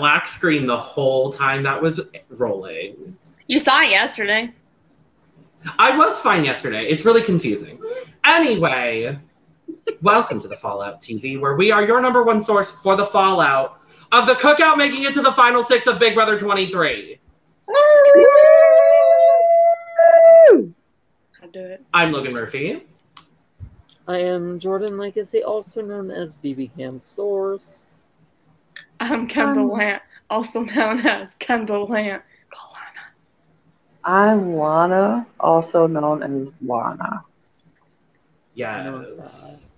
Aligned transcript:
had 0.00 0.06
a 0.06 0.14
black 0.14 0.26
screen 0.26 0.66
the 0.66 0.76
whole 0.76 1.32
time 1.32 1.62
that 1.62 1.80
was 1.80 2.00
rolling. 2.30 3.16
You 3.46 3.60
saw 3.60 3.82
it 3.82 3.90
yesterday. 3.90 4.52
I 5.78 5.96
was 5.96 6.18
fine 6.20 6.44
yesterday. 6.44 6.86
It's 6.86 7.04
really 7.04 7.22
confusing. 7.22 7.78
Anyway, 8.24 9.18
welcome 10.02 10.40
to 10.40 10.48
the 10.48 10.56
Fallout 10.56 11.00
TV, 11.02 11.38
where 11.38 11.54
we 11.56 11.70
are 11.70 11.84
your 11.86 12.00
number 12.00 12.22
one 12.22 12.40
source 12.40 12.70
for 12.70 12.96
the 12.96 13.06
fallout 13.06 13.80
of 14.12 14.26
the 14.26 14.34
cookout 14.34 14.76
making 14.76 15.04
it 15.04 15.14
to 15.14 15.22
the 15.22 15.32
final 15.32 15.62
six 15.62 15.86
of 15.86 15.98
Big 15.98 16.14
Brother 16.14 16.38
23. 16.38 17.18
I'll 21.42 21.50
do 21.52 21.60
it. 21.60 21.84
I'm 21.92 22.12
Logan 22.12 22.32
Murphy. 22.32 22.84
I 24.08 24.18
am 24.18 24.58
Jordyn 24.58 24.92
Lagace, 24.92 25.44
also 25.46 25.82
known 25.82 26.10
as 26.10 26.36
BB 26.36 26.74
Cam 26.76 27.00
Source. 27.00 27.86
I'm 29.00 29.28
Kendyl 29.28 29.58
um, 29.58 29.70
Lant, 29.70 30.02
also 30.28 30.62
known 30.62 31.00
as 31.06 31.34
Kendyl 31.36 31.88
Lant. 31.88 32.22
I'm 34.02 34.56
Lana, 34.56 35.26
also 35.38 35.86
known 35.86 36.22
as 36.22 36.52
Lana. 36.62 37.22
Yes. 38.54 39.68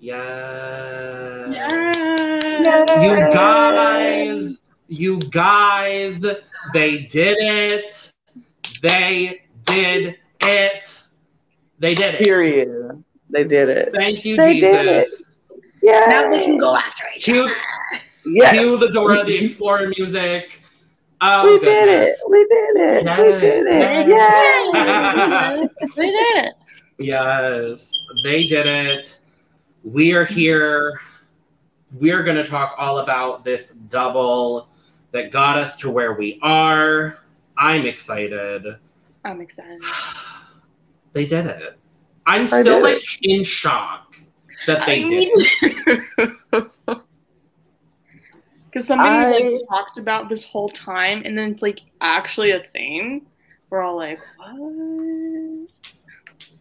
Yes. 0.00 1.54
Yeah. 1.54 3.02
You 3.02 3.32
guys, 3.32 4.58
you 4.88 5.18
guys, 5.30 6.24
they 6.72 6.98
did 7.00 7.36
it. 7.40 8.12
They 8.82 9.42
did 9.64 10.16
it. 10.42 11.02
They 11.78 11.94
did 11.94 12.14
it. 12.14 12.18
Period. 12.18 13.04
They 13.30 13.44
did 13.44 13.68
it. 13.68 13.90
Thank 13.92 14.24
you, 14.24 14.36
They 14.36 14.60
Jesus. 14.60 15.22
Yeah. 15.82 16.06
Now 16.08 16.30
we 16.30 16.44
can 16.44 16.58
go 16.58 16.76
after 16.76 17.04
each 17.14 17.28
other. 17.28 17.52
Yes. 18.26 18.52
cue 18.52 18.76
the 18.76 18.90
Dora 18.90 19.24
the 19.24 19.36
mm-hmm. 19.36 19.44
Explorer 19.46 19.92
music. 19.96 20.60
Oh, 21.20 21.44
we 21.44 21.58
did 21.58 21.88
it. 21.88 22.16
We 22.28 22.38
did 22.44 22.76
it. 22.76 23.04
We 23.04 23.40
did 23.40 23.66
it. 23.66 24.08
Yes. 24.08 24.74
Yay. 24.74 25.68
We 25.96 26.10
did 26.10 26.44
it. 26.44 26.54
Yes, 26.98 27.92
they 28.24 28.46
did 28.46 28.66
it. 28.66 29.18
We 29.84 30.12
are 30.14 30.24
here. 30.24 31.00
We're 31.92 32.22
going 32.22 32.36
to 32.36 32.46
talk 32.46 32.74
all 32.78 32.98
about 32.98 33.44
this 33.44 33.68
double 33.88 34.68
that 35.12 35.30
got 35.30 35.58
us 35.58 35.76
to 35.76 35.90
where 35.90 36.14
we 36.14 36.38
are. 36.42 37.18
I'm 37.56 37.86
excited. 37.86 38.76
I'm 39.24 39.40
excited. 39.40 39.82
They 41.12 41.24
did 41.24 41.46
it. 41.46 41.78
I'm 42.26 42.42
I 42.42 42.60
still 42.60 42.82
did 42.82 42.82
like 42.82 43.02
in 43.22 43.42
shock 43.42 44.18
that 44.66 44.84
they 44.84 45.02
I 45.02 45.08
did. 45.08 46.70
need 48.76 48.80
Because 48.80 48.86
something 48.86 49.48
we 49.48 49.54
like 49.54 49.68
talked 49.68 49.98
about 49.98 50.28
this 50.28 50.44
whole 50.44 50.68
time, 50.68 51.22
and 51.24 51.36
then 51.36 51.52
it's 51.52 51.62
like 51.62 51.80
actually 52.00 52.52
a 52.52 52.60
thing. 52.72 53.26
We're 53.70 53.82
all 53.82 53.96
like, 53.96 54.20
what? 54.36 55.68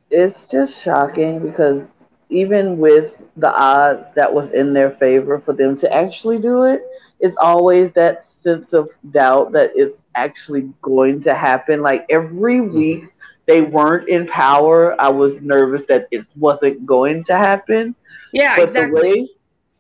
It's 0.10 0.50
just 0.50 0.82
shocking 0.82 1.40
because 1.40 1.84
even 2.30 2.78
with 2.78 3.22
the 3.38 3.54
odds 3.54 4.06
that 4.16 4.34
was 4.34 4.52
in 4.52 4.74
their 4.74 4.92
favor 4.92 5.40
for 5.40 5.54
them 5.54 5.75
to 5.78 5.94
actually 5.94 6.40
do 6.40 6.64
it, 6.64 6.81
it's 7.20 7.36
always 7.38 7.92
that 7.92 8.25
sense 8.42 8.74
of 8.74 8.90
doubt 9.12 9.52
that 9.52 9.72
it's 9.75 9.96
actually 10.16 10.72
going 10.81 11.22
to 11.22 11.34
happen. 11.34 11.81
Like 11.81 12.06
every 12.09 12.58
mm-hmm. 12.58 12.75
week 12.75 13.04
they 13.46 13.62
weren't 13.62 14.09
in 14.09 14.28
power, 14.28 15.00
I 15.00 15.09
was 15.09 15.34
nervous 15.42 15.84
that 15.88 16.08
it 16.12 16.25
wasn't 16.36 16.86
going 16.86 17.24
to 17.25 17.38
happen. 17.38 17.96
Yeah, 18.34 18.56
but 18.56 18.64
exactly. 18.64 19.02
the 19.02 19.08
way 19.08 19.30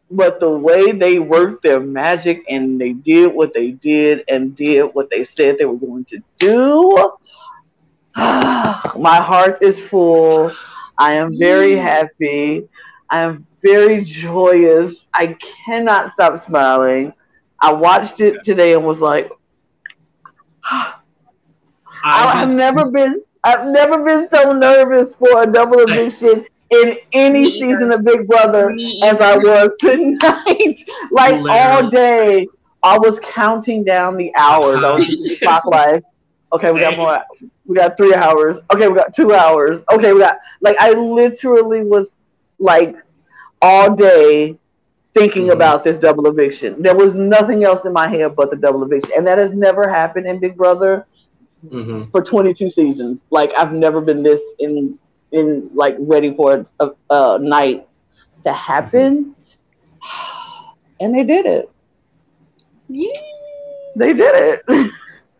but 0.09 0.39
the 0.39 0.49
way 0.49 0.91
they 0.91 1.19
worked 1.19 1.63
their 1.63 1.79
magic 1.79 2.43
and 2.49 2.79
they 2.79 2.93
did 2.93 3.33
what 3.33 3.53
they 3.53 3.71
did 3.71 4.23
and 4.27 4.55
did 4.55 4.83
what 4.93 5.09
they 5.09 5.23
said 5.23 5.57
they 5.57 5.65
were 5.65 5.75
going 5.77 6.05
to 6.05 6.19
do 6.39 7.11
my 8.15 9.19
heart 9.21 9.57
is 9.61 9.79
full. 9.89 10.51
I 10.97 11.13
am 11.13 11.37
very 11.37 11.75
happy. 11.75 12.67
I 13.09 13.21
am 13.21 13.45
very 13.63 14.03
joyous. 14.03 14.95
I 15.13 15.35
cannot 15.65 16.13
stop 16.13 16.45
smiling. 16.45 17.13
I 17.61 17.73
watched 17.73 18.19
it 18.21 18.43
today 18.43 18.73
and 18.73 18.85
was 18.85 18.99
like 18.99 19.29
I, 22.11 22.27
have 22.39 22.49
never 22.49 22.89
been 22.91 23.21
I've 23.43 23.67
never 23.67 24.03
been 24.03 24.27
so 24.33 24.51
nervous 24.51 25.13
for 25.15 25.43
a 25.43 25.45
double 25.45 25.79
eviction 25.87 26.45
in 26.71 26.97
any 27.13 27.41
Me 27.41 27.47
either. 27.47 27.73
season 27.73 27.91
of 27.91 28.03
Big 28.03 28.27
Brother 28.27 28.69
Me 28.71 28.99
as 29.03 29.19
I 29.21 29.37
was 29.37 29.71
tonight. 29.79 30.79
like 31.11 31.35
all 31.49 31.89
day, 31.89 32.47
I 32.83 32.97
was 32.97 33.19
counting 33.21 33.83
down 33.83 34.17
the 34.17 34.31
hours. 34.37 34.83
I 34.83 34.93
was 34.95 35.05
just 35.07 35.41
clock 35.41 35.65
like, 35.65 36.03
okay, 36.53 36.71
we 36.71 36.79
got 36.79 36.97
more. 36.97 37.19
We 37.65 37.75
got 37.75 37.97
three 37.97 38.13
hours. 38.13 38.57
Okay, 38.73 38.87
we 38.87 38.95
got 38.95 39.15
two 39.15 39.33
hours. 39.33 39.81
Okay, 39.91 40.13
we 40.13 40.19
got 40.19 40.37
like 40.61 40.75
I 40.79 40.91
literally 40.91 41.83
was 41.83 42.07
like 42.59 42.95
all 43.61 43.95
day 43.95 44.57
thinking 45.15 45.47
Mhm. 45.47 45.53
about 45.53 45.83
this 45.83 45.97
double 45.97 46.27
eviction. 46.27 46.81
There 46.81 46.95
was 46.95 47.13
nothing 47.15 47.63
else 47.63 47.85
in 47.85 47.93
my 47.93 48.07
head 48.09 48.35
but 48.35 48.49
the 48.49 48.57
double 48.57 48.83
eviction, 48.83 49.11
and 49.15 49.25
that 49.27 49.37
has 49.37 49.51
never 49.51 49.87
happened 49.89 50.27
in 50.27 50.39
Big 50.39 50.55
Brother 50.57 51.05
Mhm. 51.67 52.11
for 52.11 52.21
22 52.21 52.69
seasons. 52.69 53.19
Like 53.31 53.51
I've 53.57 53.73
never 53.73 54.01
been 54.01 54.21
this 54.23 54.41
in 54.59 54.99
in 55.31 55.69
like 55.73 55.95
ready 55.99 56.33
for 56.35 56.65
a, 56.79 56.89
a 57.09 57.39
night 57.39 57.87
to 58.45 58.53
happen, 58.53 59.35
and 60.99 61.13
they 61.13 61.23
did 61.23 61.45
it. 61.45 61.69
Yeah. 62.87 63.19
They 63.95 64.13
did 64.13 64.35
it. 64.35 64.91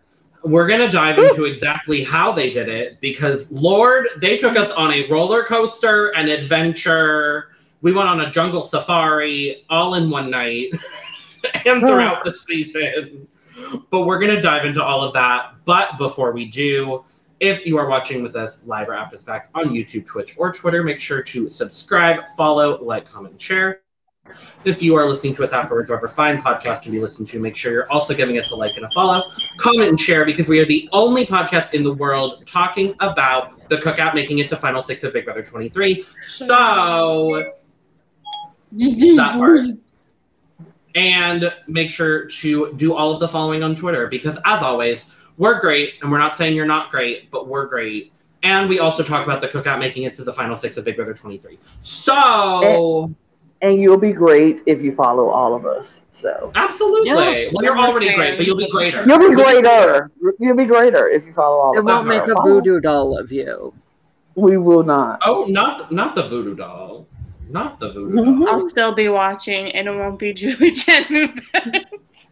We're 0.44 0.68
going 0.68 0.79
to 0.79 0.91
dive 0.91 1.18
into 1.18 1.46
exactly 1.46 2.03
how 2.03 2.31
they 2.31 2.51
did 2.51 2.69
it 2.69 3.01
because, 3.01 3.51
Lord, 3.51 4.07
they 4.18 4.38
took 4.38 4.56
us 4.56 4.69
on 4.72 4.94
a 4.94 5.07
roller 5.09 5.44
coaster, 5.44 6.09
an 6.09 6.29
adventure. 6.29 7.50
We 7.81 7.94
went 7.94 8.09
on 8.09 8.22
a 8.22 8.29
jungle 8.29 8.62
safari 8.62 9.66
all 9.72 9.96
in 9.96 10.09
one 10.09 10.29
night 10.29 10.72
and 11.66 11.81
throughout 11.81 12.23
the 12.23 12.34
season. 12.34 13.28
But 13.90 14.02
we're 14.02 14.19
going 14.19 14.35
to 14.35 14.41
dive 14.41 14.66
into 14.66 14.84
all 14.84 15.02
of 15.02 15.13
that. 15.13 15.56
But 15.66 15.97
before 15.97 16.31
we 16.31 16.46
do, 16.46 17.03
if 17.40 17.66
you 17.66 17.78
are 17.78 17.90
watching 17.90 18.23
with 18.23 18.35
us 18.35 18.59
live 18.66 18.88
or 18.88 18.94
after 18.94 19.18
the 19.18 19.23
fact 19.23 19.51
on 19.56 19.69
YouTube, 19.69 20.06
Twitch, 20.06 20.35
or 20.38 20.51
Twitter, 20.51 20.84
make 20.84 21.00
sure 21.00 21.22
to 21.22 21.50
subscribe, 21.50 22.23
follow, 22.38 22.81
like, 22.84 23.06
comment, 23.06 23.34
and 23.34 23.41
share. 23.41 23.81
If 24.63 24.81
you 24.81 24.96
are 24.96 25.07
listening 25.07 25.35
to 25.35 25.44
us 25.44 25.53
afterwards, 25.53 25.90
wherever 25.90 26.07
fine 26.07 26.41
podcast 26.41 26.84
can 26.84 26.91
be 26.91 27.00
listened 27.00 27.28
to, 27.29 27.40
make 27.40 27.56
sure 27.56 27.72
you're 27.72 27.91
also 27.91 28.16
giving 28.16 28.40
us 28.40 28.50
a 28.51 28.56
like 28.56 28.75
and 28.75 28.85
a 28.85 28.90
follow, 28.90 29.23
comment, 29.57 29.90
and 29.90 30.00
share 30.00 30.25
because 30.25 30.47
we 30.47 30.59
are 30.59 30.66
the 30.66 30.90
only 30.91 31.25
podcast 31.25 31.73
in 31.73 31.84
the 31.84 31.94
world 31.94 32.47
talking 32.47 32.96
about 33.01 33.69
the 33.69 33.78
cookout 33.78 34.16
making 34.16 34.40
it 34.40 34.50
to 34.50 34.56
Final 34.56 34.81
Six 34.81 35.03
of 35.03 35.13
Big 35.13 35.25
Brother 35.25 35.44
23. 35.44 36.06
So, 36.28 37.53
that 38.72 39.34
part. 39.38 39.59
and 40.96 41.53
make 41.67 41.91
sure 41.91 42.25
to 42.25 42.73
do 42.73 42.94
all 42.94 43.13
of 43.13 43.19
the 43.19 43.28
following 43.28 43.62
on 43.62 43.75
Twitter 43.75 44.07
because, 44.07 44.40
as 44.46 44.63
always, 44.63 45.07
we're 45.38 45.59
great, 45.59 45.94
and 46.01 46.11
we're 46.11 46.17
not 46.17 46.35
saying 46.35 46.55
you're 46.55 46.66
not 46.66 46.91
great, 46.91 47.29
but 47.32 47.47
we're 47.47 47.66
great. 47.67 48.11
And 48.43 48.70
we 48.70 48.79
also 48.79 49.02
talk 49.03 49.26
about 49.26 49.41
the 49.41 49.47
cookout 49.47 49.79
making 49.79 50.03
it 50.03 50.14
to 50.16 50.23
the 50.23 50.32
Final 50.34 50.55
Six 50.55 50.78
of 50.78 50.85
Big 50.85 50.96
Brother 50.97 51.14
23. 51.16 51.58
So, 51.82 53.11
and 53.61 53.82
you'll 53.82 53.97
be 53.97 54.14
great 54.14 54.61
if 54.66 54.82
you 54.82 54.93
follow 54.93 55.29
all 55.29 55.55
of 55.55 55.66
us. 55.66 55.87
So 56.22 56.52
absolutely. 56.55 57.09
Yeah. 57.09 57.49
Well, 57.53 57.64
you're 57.64 57.78
already 57.78 58.14
great, 58.14 58.37
but 58.37 58.46
you'll 58.46 58.55
be 58.58 58.70
greater. 58.70 59.03
you'll 59.08 59.20
be 59.29 59.35
greater. 59.35 60.11
You'll 60.40 60.55
be 60.55 60.66
greater 60.66 61.08
if 61.09 61.26
you 61.26 61.34
follow 61.34 61.58
all 61.58 61.76
It 61.76 61.79
of 61.79 61.88
us. 61.88 61.90
won't 61.93 62.08
make 62.08 62.23
a 62.28 62.35
voodoo 62.41 62.79
doll 62.79 63.17
of 63.17 63.31
you. 63.31 63.73
We 64.35 64.58
will 64.58 64.84
not. 64.84 65.20
Oh, 65.26 65.46
not 65.47 65.91
not 65.91 66.16
the 66.16 66.23
voodoo 66.23 66.55
doll. 66.55 67.08
Not 67.49 67.79
the 67.79 67.90
voodoo 67.91 68.16
Mhm. 68.17 68.46
doll. 68.46 68.49
I'll 68.49 68.70
still 68.70 68.93
be 68.93 69.08
watching, 69.09 69.72
and 69.72 69.88
it 69.88 69.91
won't 69.91 70.17
be 70.20 70.34
Julie 70.34 70.72
Chen 70.84 71.03
Moonves. 71.05 72.28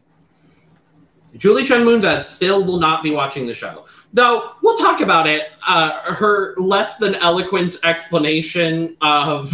Julie 1.37 1.63
Chen 1.65 1.83
Moonves 1.83 2.23
still 2.23 2.63
will 2.63 2.79
not 2.79 3.03
be 3.03 3.11
watching 3.11 3.47
the 3.47 3.53
show. 3.53 3.85
Though 4.13 4.51
we'll 4.61 4.77
talk 4.77 5.01
about 5.01 5.27
it. 5.27 5.49
Uh, 5.67 6.13
her 6.13 6.53
less 6.57 6.97
than 6.97 7.15
eloquent 7.15 7.77
explanation 7.83 8.95
of 9.01 9.51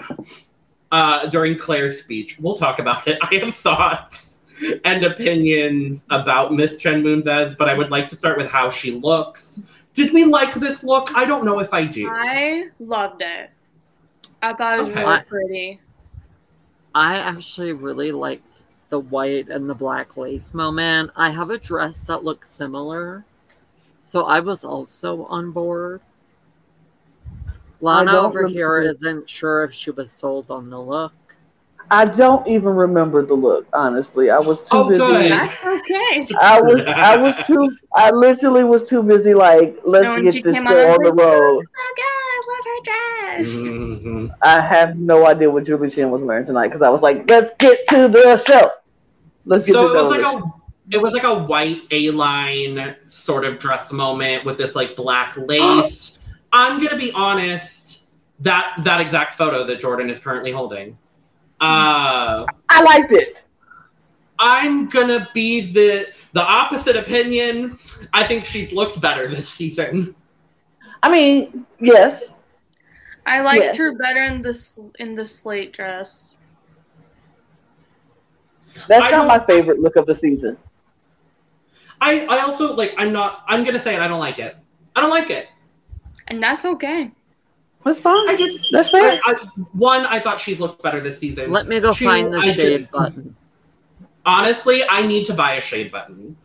uh, 0.92 1.26
during 1.26 1.58
Claire's 1.58 2.00
speech. 2.00 2.38
We'll 2.38 2.56
talk 2.56 2.78
about 2.78 3.06
it. 3.08 3.18
I 3.22 3.36
have 3.36 3.54
thoughts 3.54 4.40
and 4.84 5.04
opinions 5.04 6.06
about 6.10 6.52
Miss 6.54 6.76
Chen 6.76 7.02
Moonves, 7.02 7.56
but 7.56 7.68
I 7.68 7.74
would 7.74 7.90
like 7.90 8.06
to 8.08 8.16
start 8.16 8.38
with 8.38 8.48
how 8.48 8.70
she 8.70 8.92
looks. 8.92 9.60
Did 9.94 10.12
we 10.12 10.24
like 10.24 10.54
this 10.54 10.84
look? 10.84 11.10
I 11.14 11.24
don't 11.24 11.44
know 11.44 11.58
if 11.58 11.72
I 11.74 11.84
do. 11.84 12.08
I 12.08 12.68
loved 12.78 13.22
it. 13.22 13.50
I 14.42 14.54
thought 14.54 14.78
it 14.78 14.84
was 14.84 14.96
Okay. 14.96 15.04
really 15.04 15.20
pretty. 15.28 15.80
I 16.94 17.16
actually 17.16 17.72
really 17.72 18.12
liked 18.12 18.61
the 18.92 19.00
white 19.00 19.48
and 19.48 19.68
the 19.70 19.74
black 19.74 20.18
lace 20.18 20.52
moment. 20.52 21.10
I 21.16 21.30
have 21.30 21.48
a 21.48 21.56
dress 21.56 22.06
that 22.08 22.22
looks 22.24 22.50
similar. 22.50 23.24
So 24.04 24.26
I 24.26 24.40
was 24.40 24.64
also 24.64 25.24
on 25.24 25.50
board. 25.50 26.02
Lana 27.80 28.18
over 28.18 28.46
here 28.46 28.74
remember. 28.74 28.90
isn't 28.90 29.30
sure 29.30 29.64
if 29.64 29.72
she 29.72 29.90
was 29.90 30.12
sold 30.12 30.50
on 30.50 30.68
the 30.68 30.78
look. 30.78 31.14
I 31.90 32.04
don't 32.04 32.46
even 32.46 32.76
remember 32.76 33.24
the 33.24 33.32
look. 33.34 33.66
Honestly, 33.72 34.28
I 34.28 34.38
was 34.38 34.58
too 34.60 34.66
Oh, 34.72 34.88
busy. 34.90 34.98
good. 34.98 35.32
That's 35.32 35.64
okay. 35.64 36.28
I 36.38 36.60
was 36.60 36.82
I 36.82 37.16
was 37.16 37.34
too 37.46 37.74
I 37.94 38.10
literally 38.10 38.62
was 38.62 38.82
too 38.82 39.02
busy 39.02 39.32
like 39.32 39.78
let's 39.84 40.04
No, 40.04 40.30
get 40.30 40.44
this 40.44 40.54
came 40.54 40.66
show 40.66 40.70
out, 40.70 40.76
I 40.76 40.98
was 40.98 40.98
on 40.98 41.16
the 41.16 41.22
road. 41.24 41.64
Oh 41.78 41.94
God, 41.96 42.28
I 42.36 42.42
love 42.52 42.64
her 42.66 43.38
dress. 43.38 43.52
Mhm. 43.54 44.30
I 44.42 44.60
have 44.60 44.98
no 44.98 45.26
idea 45.26 45.50
what 45.50 45.64
Julie 45.64 45.90
Chen 45.90 46.10
was 46.10 46.22
wearing 46.22 46.44
tonight 46.44 46.68
because 46.68 46.82
I 46.82 46.90
was 46.90 47.00
like, 47.00 47.28
let's 47.30 47.54
get 47.58 47.88
to 47.88 48.08
the 48.08 48.36
show. 48.46 48.70
Let's 49.44 49.66
get 49.66 49.72
So 49.74 49.88
it 49.88 49.94
was 49.94 50.12
the 50.12 50.20
like 50.20 50.34
a 50.34 50.42
it 50.90 51.00
was 51.00 51.12
like 51.12 51.24
a 51.24 51.42
white 51.44 51.82
A 51.90 52.10
line 52.10 52.96
sort 53.10 53.44
of 53.44 53.58
dress 53.58 53.92
moment 53.92 54.44
with 54.44 54.58
this 54.58 54.74
like 54.74 54.96
black 54.96 55.36
lace. 55.36 56.18
I'm 56.52 56.82
gonna 56.82 56.98
be 56.98 57.12
honest, 57.12 58.04
that 58.40 58.74
that 58.78 59.00
exact 59.00 59.34
photo 59.34 59.64
that 59.64 59.80
Jordyn 59.80 60.10
is 60.10 60.18
currently 60.18 60.50
holding. 60.52 60.98
Uh 61.60 62.44
I 62.68 62.82
liked 62.82 63.12
it. 63.12 63.38
I'm 64.38 64.88
gonna 64.88 65.28
be 65.34 65.72
the 65.72 66.08
the 66.32 66.42
opposite 66.42 66.96
opinion. 66.96 67.78
I 68.12 68.26
think 68.26 68.44
she's 68.44 68.72
looked 68.72 69.00
better 69.00 69.28
this 69.28 69.48
season. 69.48 70.14
I 71.02 71.10
mean, 71.10 71.66
yes. 71.80 72.22
I 73.26 73.40
liked 73.40 73.64
Yes. 73.64 73.76
her 73.76 73.94
better 73.96 74.22
in 74.24 74.42
this 74.42 74.76
in 74.98 75.14
the 75.14 75.24
slate 75.24 75.72
dress. 75.72 76.36
That's 78.88 79.04
I 79.04 79.10
not 79.10 79.26
my 79.26 79.44
favorite 79.46 79.80
look 79.80 79.96
of 79.96 80.06
the 80.06 80.14
season. 80.14 80.56
I 82.00 82.24
I 82.26 82.38
also 82.40 82.74
like 82.74 82.94
I'm 82.98 83.12
not 83.12 83.44
I'm 83.46 83.64
gonna 83.64 83.78
say 83.80 83.94
it, 83.94 84.00
I 84.00 84.08
don't 84.08 84.18
like 84.20 84.38
it. 84.38 84.56
I 84.96 85.00
don't 85.00 85.10
like 85.10 85.30
it. 85.30 85.48
And 86.28 86.42
that's 86.42 86.64
okay. 86.64 87.10
That's 87.84 87.98
fine. 87.98 88.28
I 88.28 88.36
just 88.36 88.64
That's 88.70 88.90
fair. 88.90 89.02
I, 89.02 89.20
I, 89.26 89.34
one, 89.72 90.06
I 90.06 90.20
thought 90.20 90.38
she's 90.38 90.60
looked 90.60 90.82
better 90.82 91.00
this 91.00 91.18
season. 91.18 91.50
Let 91.50 91.66
me 91.66 91.80
go 91.80 91.92
Two, 91.92 92.04
find 92.04 92.32
the 92.32 92.38
I 92.38 92.52
shade 92.52 92.72
just- 92.78 92.90
button. 92.92 93.34
honestly, 94.24 94.82
I 94.88 95.04
need 95.06 95.26
to 95.26 95.34
buy 95.34 95.54
a 95.56 95.60
shade 95.60 95.90
button. 95.90 96.36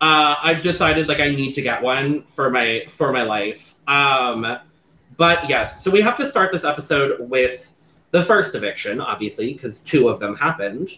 Uh, 0.00 0.36
I've 0.42 0.62
decided 0.62 1.08
like 1.08 1.20
I 1.20 1.28
need 1.30 1.52
to 1.54 1.62
get 1.62 1.82
one 1.82 2.24
for 2.28 2.50
my 2.50 2.84
for 2.88 3.12
my 3.12 3.22
life. 3.22 3.76
Um, 3.88 4.58
but 5.16 5.48
yes, 5.48 5.82
so 5.82 5.90
we 5.90 6.00
have 6.02 6.16
to 6.16 6.26
start 6.26 6.52
this 6.52 6.64
episode 6.64 7.28
with 7.30 7.72
the 8.10 8.22
first 8.24 8.54
eviction, 8.54 9.00
obviously, 9.00 9.52
because 9.54 9.80
two 9.80 10.08
of 10.08 10.20
them 10.20 10.34
happened, 10.36 10.90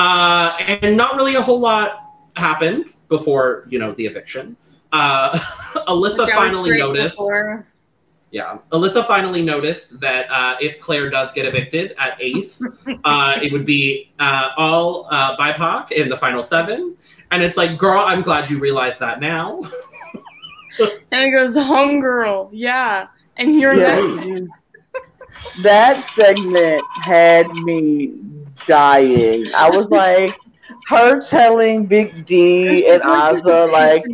uh, 0.00 0.56
and 0.66 0.96
not 0.96 1.16
really 1.16 1.34
a 1.36 1.42
whole 1.42 1.60
lot 1.60 1.88
happened 2.36 2.86
before 3.08 3.66
you 3.68 3.78
know 3.78 3.92
the 3.94 4.06
eviction. 4.06 4.56
Uh, 4.92 5.38
Alyssa 5.88 6.26
Which 6.26 6.34
I 6.34 6.48
was 6.48 6.52
finally 6.52 6.78
noticed. 6.78 7.16
for. 7.16 7.66
Yeah, 8.32 8.58
Alyssa 8.72 9.06
finally 9.08 9.42
noticed 9.42 9.98
that 10.00 10.26
uh, 10.30 10.56
if 10.60 10.78
Claire 10.80 11.10
does 11.10 11.32
get 11.32 11.46
evicted 11.46 11.94
at 11.98 12.16
eighth, 12.20 12.60
uh, 13.04 13.38
it 13.42 13.52
would 13.52 13.64
be 13.66 14.12
uh, 14.20 14.50
all 14.56 15.06
uh, 15.10 15.36
BIPOC 15.36 15.92
in 15.92 16.08
the 16.08 16.16
final 16.16 16.42
seven. 16.42 16.96
And 17.32 17.42
it's 17.42 17.56
like, 17.56 17.76
girl, 17.76 18.00
I'm 18.06 18.22
glad 18.22 18.48
you 18.50 18.58
realize 18.58 18.98
that 18.98 19.20
now. 19.20 19.60
And 21.12 21.24
it 21.24 21.30
goes, 21.32 21.54
homegirl, 21.56 22.50
yeah. 22.52 23.08
And 23.36 23.60
you're 23.60 23.74
Yeah. 23.74 23.96
next. 23.96 24.42
that 25.62 26.04
segment 26.14 26.88
had 26.96 27.54
me 27.54 28.14
dying. 28.66 29.50
I 29.54 29.70
was 29.70 29.88
like, 29.90 30.40
her 30.88 31.20
telling 31.20 31.86
Big 31.86 32.24
D 32.26 32.86
and 32.88 33.02
Azah 33.02 33.70
like, 33.70 34.04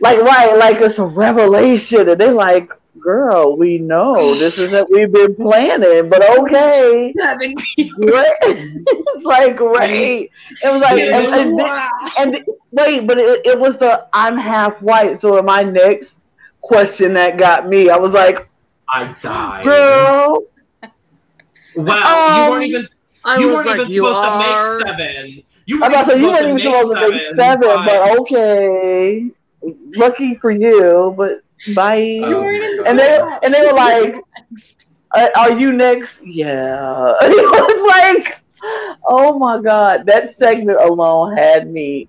like 0.00 0.20
right, 0.20 0.56
like 0.56 0.76
it's 0.80 0.98
a 0.98 1.04
revelation, 1.04 2.08
and 2.08 2.20
they're 2.20 2.32
like, 2.32 2.68
"Girl, 3.00 3.56
we 3.56 3.78
know 3.78 4.34
this 4.36 4.58
is 4.58 4.70
what 4.70 4.88
we've 4.90 5.12
been 5.12 5.34
planning, 5.36 6.08
but 6.08 6.22
okay." 6.40 7.14
Seven 7.16 7.54
Great. 8.00 8.26
it's 8.42 9.24
like 9.24 9.56
great. 9.56 10.30
It 10.62 10.72
was 10.72 10.80
like, 10.82 10.98
and, 10.98 11.26
and, 11.28 11.56
Wow. 11.56 11.90
and 12.18 12.44
wait, 12.70 13.06
but 13.06 13.18
it, 13.18 13.46
it 13.46 13.58
was 13.58 13.76
the 13.78 14.06
I'm 14.12 14.36
half 14.36 14.80
white. 14.82 15.20
So 15.20 15.40
my 15.42 15.62
next 15.62 16.14
question 16.60 17.14
that 17.14 17.38
got 17.38 17.68
me, 17.68 17.90
I 17.90 17.96
was 17.96 18.12
like, 18.12 18.48
I 18.88 19.14
died. 19.20 19.64
girl, 19.64 20.44
Wow, 21.74 22.24
you 22.26 22.44
Um, 22.44 22.46
weren't 22.46 22.64
even 22.66 22.86
I 23.26 23.38
you 23.40 23.48
was 23.48 23.56
weren't 23.56 23.66
like, 23.66 23.76
even 23.80 23.90
you 23.90 24.04
supposed 24.06 24.28
are. 24.28 24.78
to 24.78 24.84
make 24.84 24.96
seven. 24.96 25.42
You 25.66 25.80
weren't 25.80 25.92
about 25.92 26.04
to 26.04 26.10
say 26.12 26.20
you 26.20 26.26
weren't 26.26 26.46
even 26.46 26.58
supposed 26.60 26.94
to 26.94 27.10
make 27.10 27.36
seven, 27.36 27.68
but 27.84 28.20
okay, 28.20 29.30
lucky 29.96 30.36
for 30.36 30.52
you. 30.52 31.12
But 31.16 31.42
bye. 31.74 32.20
Oh 32.22 32.40
weren't 32.40 32.60
my 32.62 32.68
in 32.68 32.76
the 32.76 32.82
God. 32.82 32.86
and 32.86 32.98
they 33.00 33.18
and 33.42 33.52
they 33.52 33.66
were 33.66 33.72
like, 33.72 34.14
uh, 35.10 35.28
"Are 35.36 35.58
you 35.58 35.72
next?" 35.72 36.12
Yeah. 36.24 37.14
it 37.20 37.50
was 37.50 37.88
like, 37.88 38.38
oh 39.08 39.36
my 39.38 39.60
god, 39.60 40.06
that 40.06 40.38
segment 40.38 40.80
alone 40.80 41.36
had 41.36 41.68
me 41.68 42.08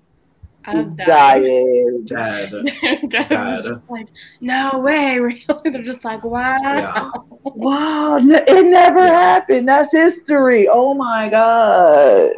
I 0.68 0.74
was 0.74 0.90
dying. 0.92 2.04
dying. 2.06 2.50
Dead. 2.50 3.10
Guys 3.10 3.28
God. 3.68 3.82
like, 3.88 4.08
no 4.40 4.78
way, 4.78 5.18
really? 5.20 5.40
They're 5.64 5.82
just 5.82 6.04
like, 6.04 6.22
wow. 6.24 6.58
Yeah. 6.62 7.10
Wow, 7.44 8.18
it 8.18 8.66
never 8.66 9.00
happened. 9.02 9.66
That's 9.68 9.90
history. 9.90 10.68
Oh 10.70 10.92
my 10.92 11.28
god. 11.30 12.32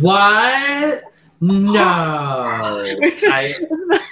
What? 0.00 1.02
No. 1.40 1.82
I 1.84 3.54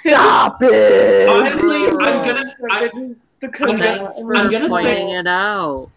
Stop 0.07 0.57
it. 0.61 1.27
honestly, 1.27 1.87
I'm 1.87 2.25
gonna 2.25 2.55
I, 2.71 2.87
The 2.87 3.47
I'm 3.47 3.51
gonna- 3.51 3.77
Thanks 3.79 4.19
for 4.19 4.35
I'm 4.35 4.49
gonna 4.49 4.67
pointing 4.69 5.09
say- 5.09 5.15
it 5.17 5.27
out. 5.27 5.89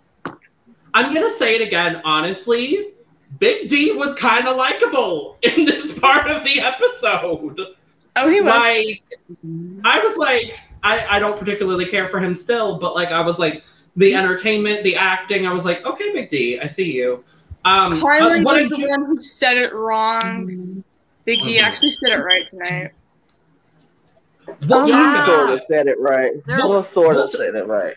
I'm 0.95 1.15
gonna 1.15 1.31
say 1.31 1.55
it 1.57 1.67
again, 1.67 2.01
honestly. 2.05 2.89
Big 3.39 3.69
D 3.69 3.93
was 3.93 4.15
kind 4.15 4.47
of 4.47 4.57
likable 4.57 5.39
in 5.43 5.65
this 5.65 5.93
part 5.93 6.31
of 6.31 6.45
the 6.45 6.61
episode. 6.61 7.59
oh, 8.17 8.29
he 8.29 8.41
was. 8.41 8.55
Like, 8.55 9.03
I 9.85 10.01
was 10.01 10.17
like, 10.17 10.59
I, 10.83 11.17
I 11.17 11.19
don't 11.19 11.39
particularly 11.39 11.87
care 11.87 12.09
for 12.09 12.21
him 12.21 12.35
still, 12.35 12.79
but 12.79 12.95
like, 12.95 13.11
I 13.11 13.21
was 13.21 13.39
like, 13.39 13.63
the 13.97 14.15
entertainment, 14.15 14.85
the 14.85 14.97
acting, 14.97 15.47
I 15.47 15.53
was 15.53 15.65
like, 15.65 15.85
okay, 15.85 16.13
Big 16.13 16.31
D, 16.31 16.61
I 16.61 16.67
see 16.67 16.93
you. 16.93 17.25
Um, 17.65 17.95
uh, 17.95 17.97
Harlan 17.97 18.45
what 18.45 18.57
I 18.57 18.63
was 18.63 18.71
the 18.71 18.77
do, 18.77 18.89
one 18.89 19.05
who 19.05 19.23
said 19.23 19.59
it 19.59 19.73
wrong. 19.75 20.85
Big 21.25 21.43
D 21.43 21.59
actually 21.59 21.91
said 21.91 22.13
it 22.13 22.23
right 22.23 22.47
tonight. 22.47 22.93
we'll, 24.67 24.89
talk 24.89 25.27
sort 25.27 25.45
about, 25.45 25.51
of 25.59 25.63
said 25.69 25.87
it 25.89 26.01
right. 26.01 26.33
There- 26.47 26.57
We'll 26.59 26.85
sort 26.85 27.17
we'll 27.17 27.25
of 27.25 27.31
t- 27.33 27.39
said 27.39 27.55
it 27.55 27.67
right. 27.67 27.95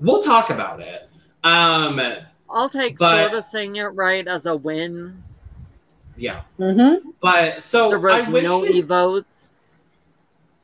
we'll 0.00 0.22
talk 0.22 0.50
about 0.50 0.80
it. 0.80 1.08
Um, 1.44 2.00
I'll 2.48 2.68
take 2.68 2.98
But- 2.98 3.28
sort 3.28 3.38
of 3.38 3.44
saying 3.44 3.76
it 3.76 3.84
right 3.86 4.26
as 4.26 4.46
a 4.46 4.56
win. 4.56 5.22
yeah, 6.16 6.42
Mm-hmm. 6.58 7.10
but 7.20 7.62
so 7.62 7.90
There 7.90 7.98
was 7.98 8.26
I 8.26 8.30
wish 8.30 8.44
no 8.44 8.64
that- 8.64 8.70
e 8.74 8.80
votes. 8.80 9.50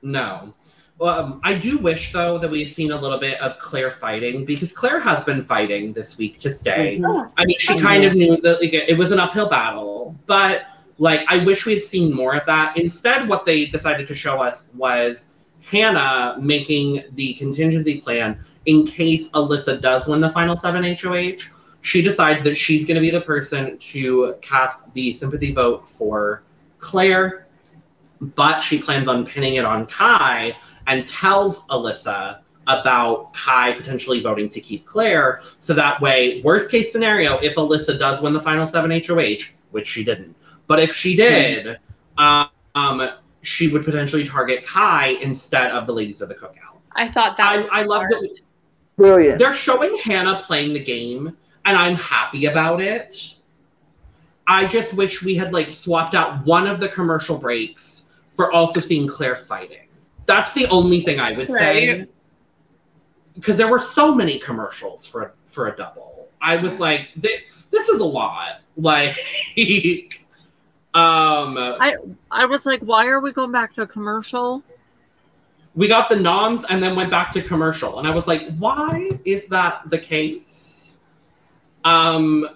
No. 0.02 0.52
Well, 0.98 1.18
um, 1.18 1.40
I 1.42 1.54
do 1.54 1.78
wish 1.78 2.12
though 2.12 2.38
that 2.38 2.50
we 2.50 2.62
had 2.62 2.72
seen 2.72 2.92
a 2.92 2.96
little 3.00 3.18
bit 3.18 3.40
of 3.40 3.58
Claire 3.58 3.90
fighting 3.90 4.44
because 4.44 4.72
Claire 4.72 5.00
has 5.00 5.22
been 5.24 5.42
fighting 5.42 5.92
this 5.92 6.16
week 6.16 6.38
to 6.40 6.50
stay. 6.50 6.98
Mhm. 7.00 7.32
I 7.36 7.44
mean, 7.44 7.56
she 7.58 7.78
kind 7.78 8.04
of 8.04 8.14
knew 8.14 8.36
that 8.38 8.60
like, 8.60 8.72
it 8.74 8.96
was 8.96 9.10
an 9.12 9.18
uphill 9.18 9.48
battle, 9.48 10.14
but 10.26 10.62
like 10.98 11.24
I 11.28 11.44
wish 11.44 11.66
we 11.66 11.74
had 11.74 11.82
seen 11.82 12.14
more 12.14 12.34
of 12.36 12.46
that. 12.46 12.76
Instead, 12.76 13.28
what 13.28 13.44
they 13.46 13.66
decided 13.66 14.06
to 14.08 14.14
show 14.14 14.40
us 14.40 14.66
was 14.76 15.26
Hannah 15.64 16.36
making 16.38 17.04
the 17.14 17.34
contingency 17.34 18.00
plan 18.00 18.38
in 18.66 18.86
case 18.86 19.28
Alyssa 19.30 19.80
does 19.80 20.06
win 20.06 20.20
the 20.20 20.30
final 20.30 20.56
seven 20.56 20.84
HOH. 20.84 21.48
She 21.82 22.00
decides 22.00 22.42
that 22.44 22.56
she's 22.56 22.84
going 22.84 22.94
to 22.94 23.00
be 23.00 23.10
the 23.10 23.20
person 23.20 23.76
to 23.78 24.36
cast 24.40 24.90
the 24.94 25.12
sympathy 25.12 25.52
vote 25.52 25.88
for 25.88 26.42
Claire, 26.78 27.46
but 28.20 28.60
she 28.60 28.78
plans 28.78 29.08
on 29.08 29.26
pinning 29.26 29.56
it 29.56 29.64
on 29.64 29.86
Kai 29.86 30.56
and 30.86 31.06
tells 31.06 31.60
Alyssa 31.62 32.40
about 32.68 33.34
Kai 33.34 33.72
potentially 33.72 34.20
voting 34.20 34.48
to 34.48 34.60
keep 34.60 34.86
Claire. 34.86 35.42
So 35.60 35.74
that 35.74 36.00
way, 36.00 36.40
worst 36.42 36.70
case 36.70 36.92
scenario, 36.92 37.38
if 37.38 37.56
Alyssa 37.56 37.98
does 37.98 38.20
win 38.20 38.32
the 38.32 38.40
final 38.40 38.66
seven 38.66 38.90
HOH, 38.90 39.50
which 39.72 39.86
she 39.86 40.04
didn't, 40.04 40.36
but 40.68 40.78
if 40.78 40.94
she 40.94 41.16
did, 41.16 41.78
um, 42.16 43.10
she 43.42 43.68
would 43.68 43.84
potentially 43.84 44.24
target 44.24 44.64
Kai 44.64 45.18
instead 45.20 45.70
of 45.72 45.86
the 45.86 45.92
ladies 45.92 46.20
of 46.20 46.28
the 46.28 46.34
cookout. 46.34 46.78
I 46.94 47.10
thought 47.10 47.36
that 47.38 47.48
I, 47.48 47.58
was 47.58 47.68
I 47.72 47.82
love 47.82 48.04
smart. 48.08 48.22
that 48.22 48.40
Brilliant. 48.96 49.38
they're 49.38 49.54
showing 49.54 49.96
Hannah 50.04 50.42
playing 50.46 50.74
the 50.74 50.84
game, 50.84 51.36
and 51.64 51.76
I'm 51.76 51.95
happy 51.97 52.47
about 52.47 52.81
it. 52.81 53.35
I 54.47 54.66
just 54.66 54.92
wish 54.95 55.23
we 55.23 55.35
had 55.35 55.52
like 55.52 55.71
swapped 55.71 56.14
out 56.14 56.45
one 56.45 56.66
of 56.66 56.81
the 56.81 56.88
commercial 56.88 57.38
breaks 57.38 58.04
for 58.37 58.52
also 58.52 58.81
seeing 58.81 59.07
Claire 59.07 59.37
fighting. 59.37 59.87
That's 60.26 60.52
the 60.52 60.66
only 60.69 61.00
thing 61.00 61.21
I 61.21 61.33
would 61.33 61.50
say. 61.50 62.07
Because 63.35 63.57
there 63.57 63.69
were 63.69 63.81
so 63.81 64.14
many 64.14 64.38
commercials 64.38 65.07
for 65.07 65.35
for 65.47 65.69
a 65.69 65.76
double. 65.76 66.28
I 66.40 66.57
was 66.57 66.81
like, 66.81 67.09
this 67.16 67.88
is 67.88 68.00
a 68.00 68.07
lot. 68.07 68.59
Like, 68.75 70.25
um, 70.95 71.59
I 72.31 72.47
was 72.49 72.64
like, 72.64 72.81
why 72.81 73.07
are 73.09 73.21
we 73.21 73.31
going 73.31 73.52
back 73.52 73.75
to 73.75 73.83
a 73.83 73.87
commercial? 73.87 74.62
we 75.75 75.88
got 75.88 76.09
the 76.09 76.16
noms 76.16 76.64
and 76.69 76.83
then 76.83 76.95
went 76.95 77.11
back 77.11 77.31
to 77.33 77.42
commercial 77.42 77.99
and 77.99 78.07
i 78.07 78.11
was 78.11 78.26
like 78.26 78.54
why 78.57 79.11
is 79.25 79.47
that 79.47 79.81
the 79.90 79.99
case 79.99 80.72
um 81.84 82.48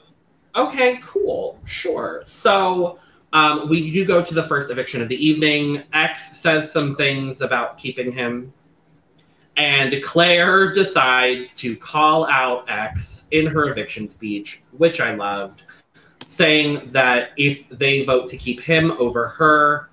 Okay, 0.56 0.98
cool. 1.04 1.60
Sure. 1.66 2.22
So 2.24 2.98
um, 3.34 3.68
we 3.68 3.90
do 3.92 4.06
go 4.06 4.22
to 4.22 4.34
the 4.34 4.42
first 4.44 4.70
eviction 4.70 5.02
of 5.02 5.08
the 5.08 5.26
evening. 5.26 5.82
X 5.92 6.38
says 6.38 6.72
some 6.72 6.96
things 6.96 7.42
about 7.42 7.76
keeping 7.76 8.10
him. 8.10 8.52
And 9.58 10.02
Claire 10.02 10.72
decides 10.72 11.54
to 11.56 11.76
call 11.76 12.26
out 12.26 12.64
X 12.68 13.26
in 13.32 13.46
her 13.46 13.70
eviction 13.70 14.08
speech, 14.08 14.62
which 14.72 15.00
I 15.00 15.14
loved, 15.14 15.62
saying 16.26 16.88
that 16.88 17.30
if 17.36 17.68
they 17.68 18.04
vote 18.04 18.26
to 18.28 18.36
keep 18.38 18.60
him 18.60 18.92
over 18.92 19.28
her, 19.28 19.90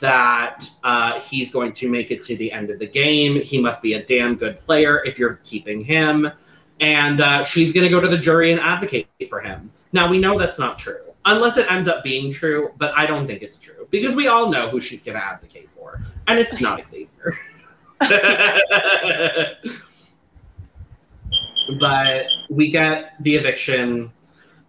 that 0.00 0.68
uh, 0.82 1.18
he's 1.20 1.50
going 1.50 1.72
to 1.74 1.88
make 1.88 2.10
it 2.10 2.20
to 2.22 2.36
the 2.36 2.52
end 2.52 2.68
of 2.68 2.78
the 2.78 2.86
game. 2.86 3.40
He 3.40 3.58
must 3.58 3.80
be 3.80 3.94
a 3.94 4.02
damn 4.02 4.36
good 4.36 4.60
player 4.60 5.02
if 5.04 5.18
you're 5.18 5.36
keeping 5.44 5.82
him. 5.82 6.30
And 6.84 7.20
uh, 7.22 7.42
she's 7.44 7.72
going 7.72 7.84
to 7.84 7.88
go 7.88 7.98
to 7.98 8.08
the 8.08 8.18
jury 8.18 8.52
and 8.52 8.60
advocate 8.60 9.08
for 9.30 9.40
him. 9.40 9.70
Now, 9.94 10.06
we 10.06 10.18
know 10.18 10.38
that's 10.38 10.58
not 10.58 10.76
true, 10.76 11.00
unless 11.24 11.56
it 11.56 11.72
ends 11.72 11.88
up 11.88 12.04
being 12.04 12.30
true, 12.30 12.72
but 12.76 12.92
I 12.94 13.06
don't 13.06 13.26
think 13.26 13.40
it's 13.40 13.58
true 13.58 13.88
because 13.90 14.14
we 14.14 14.28
all 14.28 14.50
know 14.50 14.68
who 14.68 14.82
she's 14.82 15.02
going 15.02 15.16
to 15.16 15.24
advocate 15.24 15.70
for, 15.74 16.02
and 16.26 16.38
it's 16.38 16.60
not 16.60 16.86
Xavier. 16.86 17.38
but 21.80 22.26
we 22.50 22.70
get 22.70 23.14
the 23.20 23.34
eviction 23.34 24.12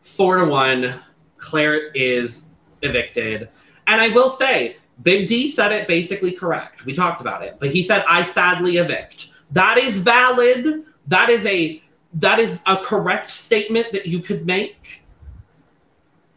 four 0.02 0.38
to 0.38 0.46
one. 0.46 1.02
Claire 1.38 1.92
is 1.92 2.44
evicted. 2.82 3.50
And 3.88 4.00
I 4.00 4.08
will 4.08 4.30
say, 4.30 4.78
Big 5.04 5.28
D 5.28 5.50
said 5.50 5.74
it 5.74 5.86
basically 5.86 6.32
correct. 6.32 6.86
We 6.86 6.94
talked 6.94 7.20
about 7.20 7.44
it, 7.44 7.58
but 7.60 7.72
he 7.72 7.84
said, 7.84 8.06
I 8.08 8.24
sadly 8.24 8.78
evict. 8.78 9.32
That 9.52 9.78
is 9.78 10.00
valid. 10.00 10.86
That 11.08 11.30
is 11.30 11.46
a 11.46 11.82
that 12.16 12.40
is 12.40 12.62
a 12.66 12.78
correct 12.78 13.30
statement 13.30 13.92
that 13.92 14.06
you 14.06 14.20
could 14.20 14.46
make. 14.46 15.02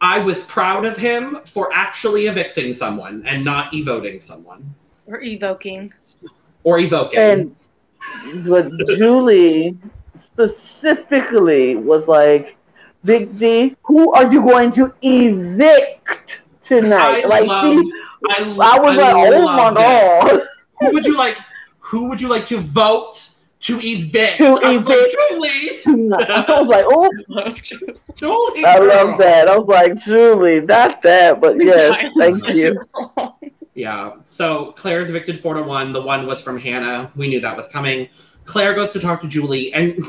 I 0.01 0.19
was 0.19 0.43
proud 0.43 0.85
of 0.85 0.95
him 0.95 1.39
for 1.45 1.69
actually 1.73 2.27
evicting 2.27 2.73
someone 2.73 3.23
and 3.25 3.43
not 3.43 3.73
evoting 3.73 4.21
someone. 4.21 4.73
Or 5.07 5.21
evoking. 5.21 5.91
Or 6.63 6.79
evoking. 6.79 7.19
And 7.19 7.55
but 8.45 8.71
Julie 8.97 9.77
specifically 10.33 11.75
was 11.75 12.07
like, 12.07 12.55
Big 13.03 13.37
D, 13.37 13.75
who 13.83 14.13
are 14.13 14.31
you 14.31 14.41
going 14.41 14.71
to 14.71 14.93
evict 15.01 16.41
tonight? 16.61 17.23
I 17.23 17.27
like 17.27 17.47
loved- 17.47 17.85
she, 17.85 17.93
I, 18.29 18.43
I 18.43 18.79
was 18.79 18.97
like, 18.97 19.15
oh 19.15 19.45
my 19.45 19.73
god. 19.73 20.41
Who 20.79 20.91
would 20.93 21.05
you 21.05 21.17
like? 21.17 21.37
Who 21.79 22.09
would 22.09 22.21
you 22.21 22.27
like 22.27 22.45
to 22.47 22.57
vote 22.59 23.31
to 23.61 23.79
evict? 23.81 24.37
To 24.37 24.59
I 24.63 24.77
was 24.77 24.85
like. 24.85 25.09
Julie. 25.29 26.13
I 26.13 26.61
was 26.61 26.67
like, 26.67 26.85
oh, 26.87 27.09
Julie. 28.15 28.65
I 28.65 28.77
love 28.77 29.17
that. 29.19 29.47
I 29.47 29.57
was 29.57 29.67
like, 29.67 29.97
Julie, 29.97 30.61
not 30.61 31.01
that, 31.01 31.41
but 31.41 31.57
yes, 31.59 32.09
thank 32.17 32.57
you. 32.57 32.79
wrong. 32.95 33.33
Yeah. 33.73 34.15
So 34.23 34.73
Claire's 34.73 35.09
evicted 35.09 35.39
four 35.39 35.53
to 35.53 35.63
one. 35.63 35.93
The 35.93 36.01
one 36.01 36.27
was 36.27 36.41
from 36.43 36.57
Hannah. 36.57 37.11
We 37.15 37.27
knew 37.27 37.39
that 37.41 37.55
was 37.55 37.67
coming. 37.67 38.09
Claire 38.45 38.73
goes 38.73 38.91
to 38.93 38.99
talk 38.99 39.21
to 39.21 39.27
Julie, 39.27 39.71
and 39.73 39.99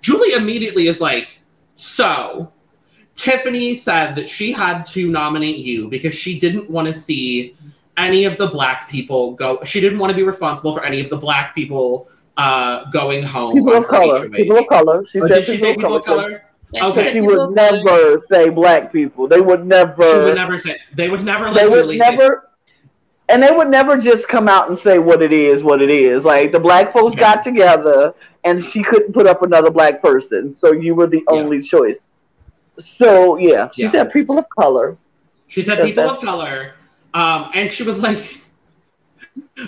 Julie 0.00 0.34
immediately 0.34 0.86
is 0.86 1.00
like, 1.00 1.40
"So, 1.74 2.52
Tiffany 3.16 3.74
said 3.74 4.14
that 4.14 4.28
she 4.28 4.52
had 4.52 4.86
to 4.86 5.08
nominate 5.08 5.58
you 5.58 5.88
because 5.88 6.14
she 6.14 6.38
didn't 6.38 6.70
want 6.70 6.86
to 6.86 6.94
see 6.94 7.56
any 7.96 8.24
of 8.24 8.38
the 8.38 8.46
black 8.46 8.88
people 8.88 9.32
go. 9.32 9.58
She 9.64 9.80
didn't 9.80 9.98
want 9.98 10.10
to 10.10 10.16
be 10.16 10.22
responsible 10.22 10.72
for 10.72 10.84
any 10.84 11.00
of 11.00 11.10
the 11.10 11.16
black 11.16 11.54
people 11.54 12.08
uh, 12.38 12.90
going 12.90 13.22
home. 13.24 13.54
People 13.56 13.76
of 13.76 13.88
color. 13.88 14.28
People 14.30 14.58
of 14.58 14.66
color. 14.68 15.04
She 15.06 15.20
Or 15.20 15.28
said 15.28 15.46
she 15.46 15.58
say 15.58 15.74
people 15.74 15.96
of 15.96 16.04
color? 16.04 16.42
Yeah, 16.72 16.86
Okay. 16.88 17.04
said 17.04 17.12
She 17.12 17.20
would 17.20 17.42
of 17.42 17.54
color. 17.56 17.82
never 17.82 18.20
say 18.28 18.48
black 18.50 18.92
people. 18.92 19.28
They 19.28 19.40
would 19.40 19.66
never. 19.66 19.96
She 20.02 20.18
would 20.18 20.34
never 20.34 20.58
say. 20.58 20.78
They 20.94 21.08
would 21.08 21.24
never 21.24 21.50
they 21.52 21.66
would 21.66 21.86
Julie 21.86 21.98
say 22.00 22.18
never 22.18 22.48
and 23.28 23.42
they 23.42 23.50
would 23.50 23.68
never 23.68 23.96
just 23.96 24.28
come 24.28 24.48
out 24.48 24.68
and 24.70 24.78
say 24.78 24.98
what 24.98 25.22
it 25.22 25.32
is 25.32 25.62
what 25.62 25.80
it 25.82 25.90
is 25.90 26.24
like 26.24 26.52
the 26.52 26.60
black 26.60 26.92
folks 26.92 27.16
Yeah. 27.16 27.20
got 27.20 27.42
together 27.44 28.14
and 28.44 28.64
she 28.64 28.82
couldn't 28.82 29.12
put 29.12 29.26
up 29.26 29.42
another 29.42 29.70
black 29.70 30.02
person 30.02 30.54
so 30.54 30.72
you 30.72 30.94
were 30.94 31.06
the 31.06 31.22
Yeah. 31.30 31.42
only 31.42 31.62
choice 31.62 31.96
so 32.96 33.36
yeah 33.36 33.68
she 33.72 33.88
Yeah. 33.88 33.90
said 33.90 34.10
people 34.12 34.38
of 34.38 34.46
color 34.58 34.96
She 35.46 35.62
said 35.62 35.80
people 35.82 36.08
of 36.08 36.20
color. 36.20 36.74
Um, 37.14 37.50
and 37.54 37.70
she 37.72 37.82
was 37.82 38.00
like, 38.00 38.40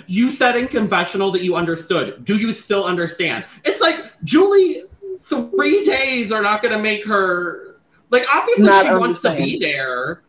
You 0.07 0.29
said 0.31 0.55
in 0.55 0.67
confessional 0.67 1.31
that 1.31 1.41
you 1.43 1.55
understood. 1.55 2.23
Do 2.25 2.37
you 2.37 2.53
still 2.53 2.83
understand? 2.85 3.45
It's 3.63 3.81
like, 3.81 3.97
Julie, 4.23 4.83
three 5.19 5.83
days 5.83 6.31
are 6.31 6.41
not 6.41 6.61
going 6.61 6.73
to 6.75 6.81
make 6.81 7.05
her. 7.05 7.77
Like, 8.09 8.25
obviously, 8.33 8.65
Not 8.65 8.85
she 8.85 8.91
wants 8.91 9.21
to 9.21 9.35
be 9.35 9.57
there, 9.59 10.23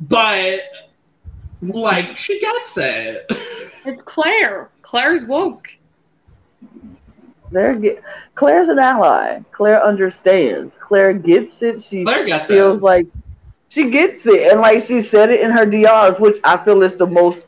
but, 0.00 0.60
like, 1.62 2.16
she 2.16 2.40
gets 2.40 2.76
it. 2.76 3.26
It's 3.84 4.02
Claire. 4.02 4.70
Claire's 4.82 5.24
woke. 5.24 5.68
Claire 7.50 7.76
get, 7.76 8.02
claire's 8.34 8.68
an 8.68 8.78
ally 8.78 9.40
claire 9.52 9.82
understands 9.82 10.74
claire 10.80 11.12
gets 11.14 11.62
it 11.62 11.82
she 11.82 12.04
Claire 12.04 12.26
gets 12.26 12.48
feels 12.48 12.78
it. 12.78 12.82
like 12.82 13.06
she 13.68 13.90
gets 13.90 14.26
it 14.26 14.50
and 14.50 14.60
like 14.60 14.84
she 14.86 15.00
said 15.02 15.30
it 15.30 15.40
in 15.40 15.50
her 15.50 15.64
drs 15.64 16.20
which 16.20 16.38
i 16.44 16.62
feel 16.62 16.82
is 16.82 16.94
the 16.96 17.06
most 17.06 17.46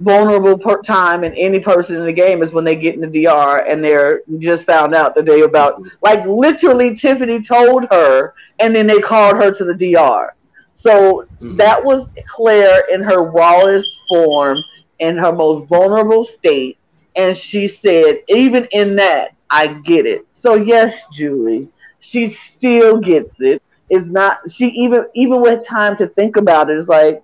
vulnerable 0.00 0.58
per- 0.58 0.82
time 0.82 1.24
in 1.24 1.32
any 1.34 1.58
person 1.60 1.96
in 1.96 2.04
the 2.04 2.12
game 2.12 2.42
is 2.42 2.52
when 2.52 2.64
they 2.64 2.74
get 2.74 2.94
in 2.94 3.00
the 3.00 3.22
dr 3.22 3.64
and 3.66 3.82
they're 3.84 4.22
just 4.38 4.64
found 4.64 4.94
out 4.94 5.14
the 5.14 5.22
day 5.22 5.40
about 5.42 5.80
like 6.02 6.24
literally 6.26 6.96
tiffany 6.96 7.42
told 7.42 7.84
her 7.90 8.34
and 8.58 8.74
then 8.74 8.86
they 8.86 8.98
called 8.98 9.36
her 9.36 9.52
to 9.52 9.64
the 9.64 9.74
dr 9.74 10.34
so 10.74 11.24
Mhm. 11.40 11.56
that 11.56 11.82
was 11.84 12.06
claire 12.28 12.82
in 12.92 13.02
her 13.02 13.22
rawest 13.30 13.88
form 14.08 14.58
in 14.98 15.16
her 15.16 15.32
most 15.32 15.68
vulnerable 15.68 16.24
state 16.24 16.78
and 17.16 17.36
she 17.36 17.66
said 17.68 18.16
even 18.28 18.66
in 18.72 18.96
that 18.96 19.30
i 19.50 19.66
get 19.84 20.06
it. 20.06 20.26
So 20.34 20.56
yes 20.56 20.94
julie 21.12 21.68
she 22.00 22.34
still 22.54 22.98
gets 23.00 23.34
it. 23.40 23.62
It's 23.88 24.06
not 24.06 24.38
she 24.50 24.66
even 24.68 25.06
even 25.14 25.40
with 25.40 25.64
time 25.66 25.96
to 25.98 26.06
think 26.06 26.36
about 26.36 26.70
it 26.70 26.78
it's 26.78 26.88
like 26.88 27.22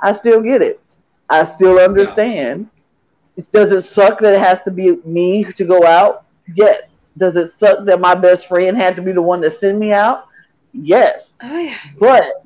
i 0.00 0.12
still 0.12 0.40
get 0.40 0.62
it 0.62 0.80
i 1.30 1.44
still 1.44 1.78
understand 1.78 2.68
does 3.52 3.70
it 3.72 3.84
suck 3.84 4.18
that 4.20 4.34
it 4.34 4.40
has 4.40 4.60
to 4.62 4.70
be 4.70 4.96
me 5.04 5.44
to 5.44 5.64
go 5.64 5.84
out 5.84 6.24
yes 6.54 6.82
does 7.18 7.36
it 7.36 7.52
suck 7.58 7.84
that 7.84 8.00
my 8.00 8.14
best 8.14 8.46
friend 8.48 8.76
had 8.76 8.94
to 8.96 9.02
be 9.02 9.12
the 9.12 9.22
one 9.22 9.40
to 9.40 9.56
send 9.58 9.78
me 9.78 9.92
out 9.92 10.26
yes 10.72 11.24
Oh 11.42 11.58
yeah. 11.58 11.76
but 11.98 12.44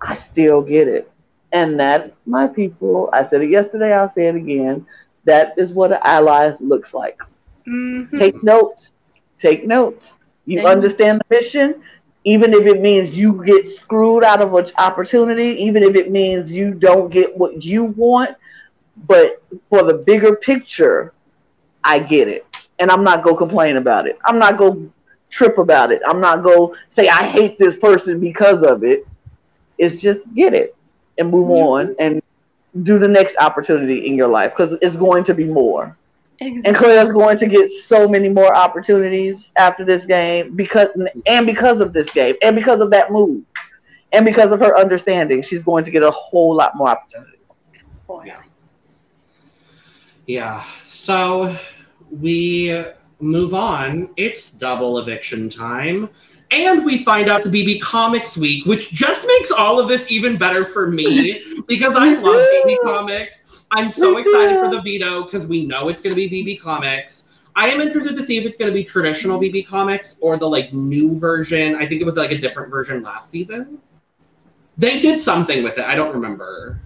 I 0.00 0.14
still 0.16 0.62
get 0.62 0.88
it. 0.88 1.10
And 1.52 1.78
that, 1.80 2.14
my 2.24 2.46
people, 2.46 3.10
I 3.12 3.28
said 3.28 3.42
it 3.42 3.50
yesterday, 3.50 3.92
I'll 3.92 4.08
say 4.08 4.28
it 4.28 4.34
again. 4.34 4.86
That 5.24 5.52
is 5.58 5.72
what 5.72 5.92
an 5.92 5.98
ally 6.02 6.52
looks 6.60 6.94
like. 6.94 7.20
Mhm. 7.66 8.18
Take 8.18 8.42
notes. 8.42 8.90
Take 9.40 9.66
notes. 9.66 10.06
You 10.46 10.60
And- 10.60 10.68
understand 10.68 11.20
the 11.28 11.36
mission, 11.36 11.82
even 12.24 12.52
if 12.52 12.66
it 12.66 12.80
means 12.80 13.16
you 13.16 13.44
get 13.44 13.68
screwed 13.76 14.24
out 14.24 14.42
of 14.42 14.54
an 14.54 14.66
opportunity, 14.78 15.62
even 15.62 15.82
if 15.82 15.94
it 15.96 16.10
means 16.10 16.52
you 16.52 16.72
don't 16.74 17.10
get 17.10 17.36
what 17.36 17.64
you 17.64 17.84
want. 17.84 18.36
But 19.06 19.42
for 19.70 19.82
the 19.82 19.94
bigger 19.94 20.36
picture, 20.36 21.12
I 21.84 21.98
get 21.98 22.28
it. 22.28 22.46
And 22.78 22.90
I'm 22.90 23.04
not 23.04 23.22
going 23.22 23.36
to 23.36 23.38
complain 23.38 23.76
about 23.76 24.06
it. 24.06 24.18
I'm 24.24 24.38
not 24.38 24.58
going 24.58 24.74
to 24.86 24.92
trip 25.30 25.58
about 25.58 25.92
it. 25.92 26.02
I'm 26.06 26.20
not 26.20 26.42
going 26.42 26.72
to 26.74 26.78
say 26.94 27.08
I 27.08 27.28
hate 27.28 27.58
this 27.58 27.76
person 27.76 28.20
because 28.20 28.62
of 28.64 28.84
it. 28.84 29.06
It's 29.78 30.00
just 30.00 30.20
get 30.34 30.54
it 30.54 30.76
and 31.18 31.30
move 31.30 31.50
on 31.50 31.94
and 31.98 32.22
do 32.82 32.98
the 32.98 33.08
next 33.08 33.36
opportunity 33.38 34.06
in 34.06 34.14
your 34.14 34.28
life 34.28 34.52
because 34.56 34.78
it's 34.82 34.96
going 34.96 35.24
to 35.24 35.34
be 35.34 35.44
more. 35.44 35.96
And 36.64 36.76
Exactly. 36.76 36.76
Claire's 36.76 37.12
going 37.12 37.38
to 37.38 37.46
get 37.46 37.70
so 37.86 38.08
many 38.08 38.28
more 38.28 38.54
opportunities 38.54 39.36
after 39.56 39.84
this 39.84 40.04
game 40.06 40.54
because 40.56 40.88
and 41.26 41.46
because 41.46 41.80
of 41.80 41.92
this 41.92 42.10
game 42.10 42.34
and 42.42 42.54
because 42.56 42.80
of 42.80 42.90
that 42.90 43.10
move 43.10 43.44
and 44.12 44.24
because 44.24 44.50
of 44.52 44.60
her 44.60 44.76
understanding, 44.78 45.42
she's 45.42 45.62
going 45.62 45.84
to 45.84 45.90
get 45.90 46.02
a 46.02 46.10
whole 46.10 46.54
lot 46.56 46.72
more 46.76 46.88
opportunities. 46.88 47.38
Yeah. 48.24 48.42
Yeah. 50.26 50.64
So 50.88 51.56
we 52.10 52.84
move 53.20 53.54
on. 53.54 54.10
It's 54.16 54.50
double 54.50 54.98
eviction 54.98 55.48
time. 55.48 56.08
And 56.50 56.84
we 56.84 57.04
find 57.04 57.28
out 57.28 57.42
to 57.42 57.48
BB 57.48 57.80
Comics 57.80 58.36
Week, 58.36 58.66
which 58.66 58.90
just 58.90 59.24
makes 59.26 59.50
all 59.52 59.78
of 59.78 59.88
this 59.88 60.10
even 60.10 60.36
better 60.36 60.64
for 60.64 60.88
me 60.88 61.62
because 61.68 61.96
I 61.96 62.14
love. 62.14 62.46
BB 62.66 62.76
Comics. 62.82 63.64
I'm 63.70 63.90
so 63.90 64.16
excited 64.16 64.58
for 64.58 64.68
the 64.68 64.80
veto 64.80 65.24
because 65.24 65.46
we 65.46 65.64
know 65.66 65.88
it's 65.88 66.02
going 66.02 66.14
to 66.14 66.28
be 66.28 66.28
BB 66.28 66.60
Comics. 66.60 67.24
I 67.54 67.68
am 67.68 67.80
interested 67.80 68.16
to 68.16 68.22
see 68.22 68.36
if 68.36 68.44
it's 68.44 68.56
going 68.56 68.70
to 68.70 68.74
be 68.74 68.82
traditional 68.82 69.40
BB 69.40 69.66
Comics 69.66 70.16
or 70.20 70.36
the 70.36 70.48
like 70.48 70.72
new 70.72 71.16
version. 71.18 71.76
I 71.76 71.86
think 71.86 72.00
it 72.00 72.04
was 72.04 72.16
like 72.16 72.32
a 72.32 72.38
different 72.38 72.70
version 72.70 73.02
last 73.02 73.30
season. 73.30 73.78
They 74.76 74.98
did 74.98 75.18
something 75.18 75.62
with 75.62 75.78
it. 75.78 75.84
I 75.84 75.94
don't 75.94 76.12
remember. 76.12 76.80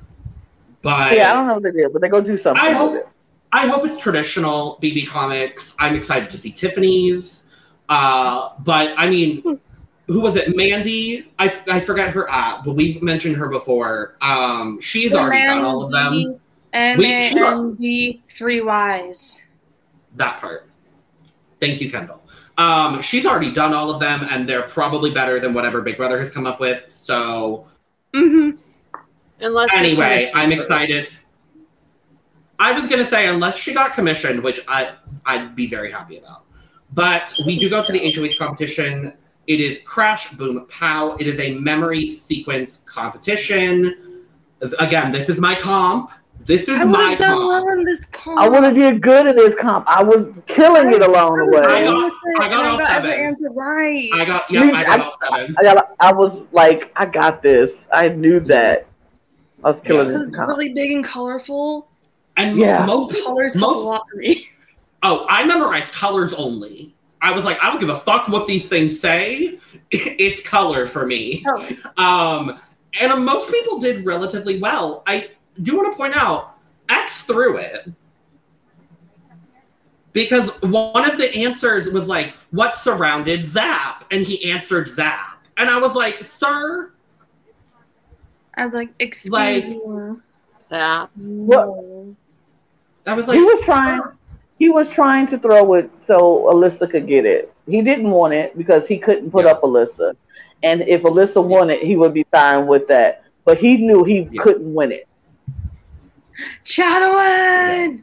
But 0.83 1.16
Yeah, 1.16 1.30
I 1.30 1.35
don't 1.35 1.47
know 1.47 1.54
what 1.54 1.62
they 1.62 1.71
did, 1.71 1.92
but 1.92 2.02
they 2.02 2.09
go 2.09 2.21
do 2.21 2.37
something 2.37 2.62
I 2.62 2.73
hope-. 2.73 3.09
I 3.52 3.68
hope 3.68 3.87
it's 3.87 3.97
traditional 3.97 4.80
BB 4.83 5.06
Comics. 5.06 5.76
I'm 5.78 5.94
excited 5.94 6.28
to 6.30 6.37
see 6.37 6.50
Tiffany's. 6.50 7.44
Uh, 7.88 8.50
but 8.61 8.95
I 8.97 9.09
mean, 9.09 9.43
who 10.07 10.21
was 10.21 10.37
it? 10.37 10.57
Mandy. 10.57 11.31
I, 11.38 11.55
I 11.69 11.81
forget 11.81 12.11
her 12.11 12.29
app, 12.31 12.64
but 12.64 12.75
we've 12.75 13.03
mentioned 13.03 13.37
her 13.37 13.49
before. 13.49 14.17
Um, 14.21 14.81
she's 14.81 15.14
already 15.14 15.45
done 15.45 15.64
all 15.64 15.83
of 15.83 15.91
them. 15.91 16.41
M 16.73 16.99
We- 16.99 17.12
A 17.12 17.21
she's 17.29 17.41
a- 17.41 17.47
N 17.47 17.75
D 17.75 18.23
three 18.31 18.61
Y's. 18.61 19.43
That 20.17 20.41
part. 20.41 20.69
Thank 21.61 21.81
you, 21.81 21.91
Kendyl. 21.91 22.19
Um, 22.57 23.03
she's 23.03 23.26
already 23.26 23.53
done 23.53 23.73
all 23.75 23.91
of 23.91 23.99
them, 24.00 24.26
and 24.31 24.49
they're 24.49 24.62
probably 24.62 25.11
better 25.11 25.41
than 25.41 25.55
whatever 25.55 25.83
Big 25.83 25.97
Brother 25.97 26.19
has 26.19 26.31
come 26.31 26.47
up 26.47 26.61
with. 26.61 26.91
So 26.91 27.67
Mm-hmm. 28.14 28.61
Unless 29.41 29.73
anyway, 29.73 30.31
I'm 30.35 30.53
excited. 30.53 31.09
I 32.61 32.71
was 32.71 32.87
gonna 32.87 33.05
say 33.07 33.26
unless 33.26 33.59
she 33.59 33.75
got 33.75 33.93
commissioned, 33.95 34.43
which 34.43 34.61
I 34.69 34.93
I'd 35.26 35.57
be 35.57 35.67
very 35.67 35.91
happy 35.91 36.19
about. 36.19 36.44
But 36.95 37.35
we 37.45 37.59
do 37.59 37.69
go 37.69 37.83
to 37.83 37.93
the 37.93 38.13
HOH 38.13 38.39
competition. 38.39 39.15
It 39.47 39.61
is 39.61 39.81
Crash 39.85 40.31
Boom 40.33 40.67
Pow. 40.71 41.17
It 41.21 41.27
is 41.27 41.39
a 41.41 41.59
memory 41.59 42.11
sequence 42.11 42.83
competition. 42.87 44.23
Again, 44.79 45.13
this 45.13 45.29
is 45.29 45.41
my 45.41 45.55
comp. 45.61 46.11
This 46.47 46.69
is 46.69 46.81
I 46.81 46.85
my 46.85 47.15
done 47.15 47.31
comp. 47.39 47.49
well 47.49 47.69
in 47.69 47.85
this 47.85 48.05
comp. 48.07 48.39
I 48.39 48.49
would 48.49 48.65
have 48.65 48.75
did 48.75 49.01
good 49.01 49.27
in 49.27 49.37
this 49.37 49.55
comp. 49.55 49.87
I 49.89 50.03
was 50.03 50.41
killing 50.47 50.93
it 50.93 51.03
along 51.03 51.37
the 51.39 51.57
I 51.59 51.61
I 51.61 51.81
way. 51.81 51.85
got- 51.85 51.95
good 51.95 52.13
with 52.25 52.41
I 52.43 52.49
got 52.49 52.61
and 52.61 52.69
all 52.69 52.75
I 52.75 52.79
got 52.79 52.89
seven. 52.89 53.11
answer 53.13 53.51
right. 53.51 54.11
I 54.15 54.25
got 54.25 54.51
yeah, 54.51 54.71
I 54.75 54.85
got 54.85 55.01
all 55.01 55.13
seven. 55.21 55.55
I, 55.59 55.63
got, 55.63 55.95
I 56.01 56.13
was 56.13 56.47
like, 56.53 56.93
I 56.97 57.07
got 57.07 57.43
this. 57.43 57.73
I 57.93 58.09
knew 58.09 58.41
that. 58.41 58.87
I 59.63 59.71
was 59.71 59.81
killing 59.85 60.07
Yeah. 60.07 60.13
Because 60.13 60.21
this 60.21 60.29
it's 60.29 60.37
comp. 60.37 60.49
really 60.49 60.73
big 60.73 60.93
and 60.93 61.05
colorful. 61.05 61.89
And 62.37 62.59
Yeah. 62.59 62.85
most 62.85 63.13
Colors 63.25 63.55
help 63.55 63.65
a 63.71 63.75
most 63.75 63.85
lot 63.85 64.03
for 64.11 64.17
me. 64.19 64.49
Oh, 65.05 65.27
I 65.29 65.45
memorized 65.45 65.93
colors 65.93 66.33
only. 66.35 66.95
I 67.23 67.31
was 67.31 67.45
like, 67.45 67.59
I 67.63 67.71
don't 67.71 67.79
give 67.79 67.91
a 67.91 68.01
fuck 68.01 68.27
what 68.29 68.47
these 68.47 68.69
things 68.69 68.99
say. 68.99 69.59
It's 69.93 70.41
color 70.41 70.87
for 70.89 71.07
me. 71.07 71.45
Oh, 71.47 71.69
Um, 72.03 72.59
and 73.01 73.25
most 73.25 73.51
people 73.51 73.79
did 73.79 74.05
relatively 74.07 74.59
well. 74.59 75.03
I 75.07 75.31
do 75.63 75.77
want 75.77 75.93
to 75.93 75.97
point 75.97 76.17
out, 76.17 76.57
X 76.89 77.23
threw 77.23 77.59
it. 77.59 77.89
Because 80.13 80.51
one 80.63 81.09
of 81.09 81.17
the 81.19 81.33
answers 81.37 81.91
was 81.91 82.09
like, 82.09 82.35
what 82.51 82.77
surrounded 82.77 83.43
Zap? 83.43 84.05
And 84.11 84.25
he 84.25 84.51
answered 84.51 84.89
Zap. 84.89 85.45
And 85.57 85.69
I 85.69 85.79
was 85.79 85.95
like, 85.95 86.23
sir, 86.23 86.93
I 88.57 88.65
was 88.65 88.75
like, 88.75 88.91
excuse 89.01 89.33
Like- 89.33 89.65
you. 89.65 90.23
Zap. 90.61 91.11
No. 91.17 92.17
I 93.07 93.13
was 93.15 93.29
like, 93.29 93.37
He 93.37 93.43
was 93.43 93.61
trying. 93.65 94.01
He 94.59 94.69
was 94.69 94.89
trying 94.89 95.27
to 95.29 95.39
throw 95.39 95.75
it 95.75 95.91
so 95.99 96.45
Alyssa 96.53 96.91
could 96.91 97.07
get 97.07 97.27
it. 97.27 97.53
He 97.67 97.83
didn't 97.83 98.11
want 98.11 98.35
it 98.35 98.57
because 98.57 98.87
he 98.87 98.99
couldn't 98.99 99.31
put 99.31 99.45
Yeah. 99.45 99.53
up 99.53 99.63
Alyssa, 99.63 100.15
and 100.63 100.83
if 100.83 101.03
Alyssa 101.03 101.43
won 101.43 101.71
it, 101.71 101.83
he 101.83 101.97
would 101.97 102.15
be 102.15 102.25
fine 102.31 102.67
with 102.67 102.87
that. 102.89 103.23
But 103.45 103.59
he 103.59 103.77
knew 103.77 104.05
he 104.05 104.29
Yeah. 104.31 104.43
couldn't 104.43 104.73
win 104.73 104.93
it. 104.93 105.07
Chatawin! 106.65 108.03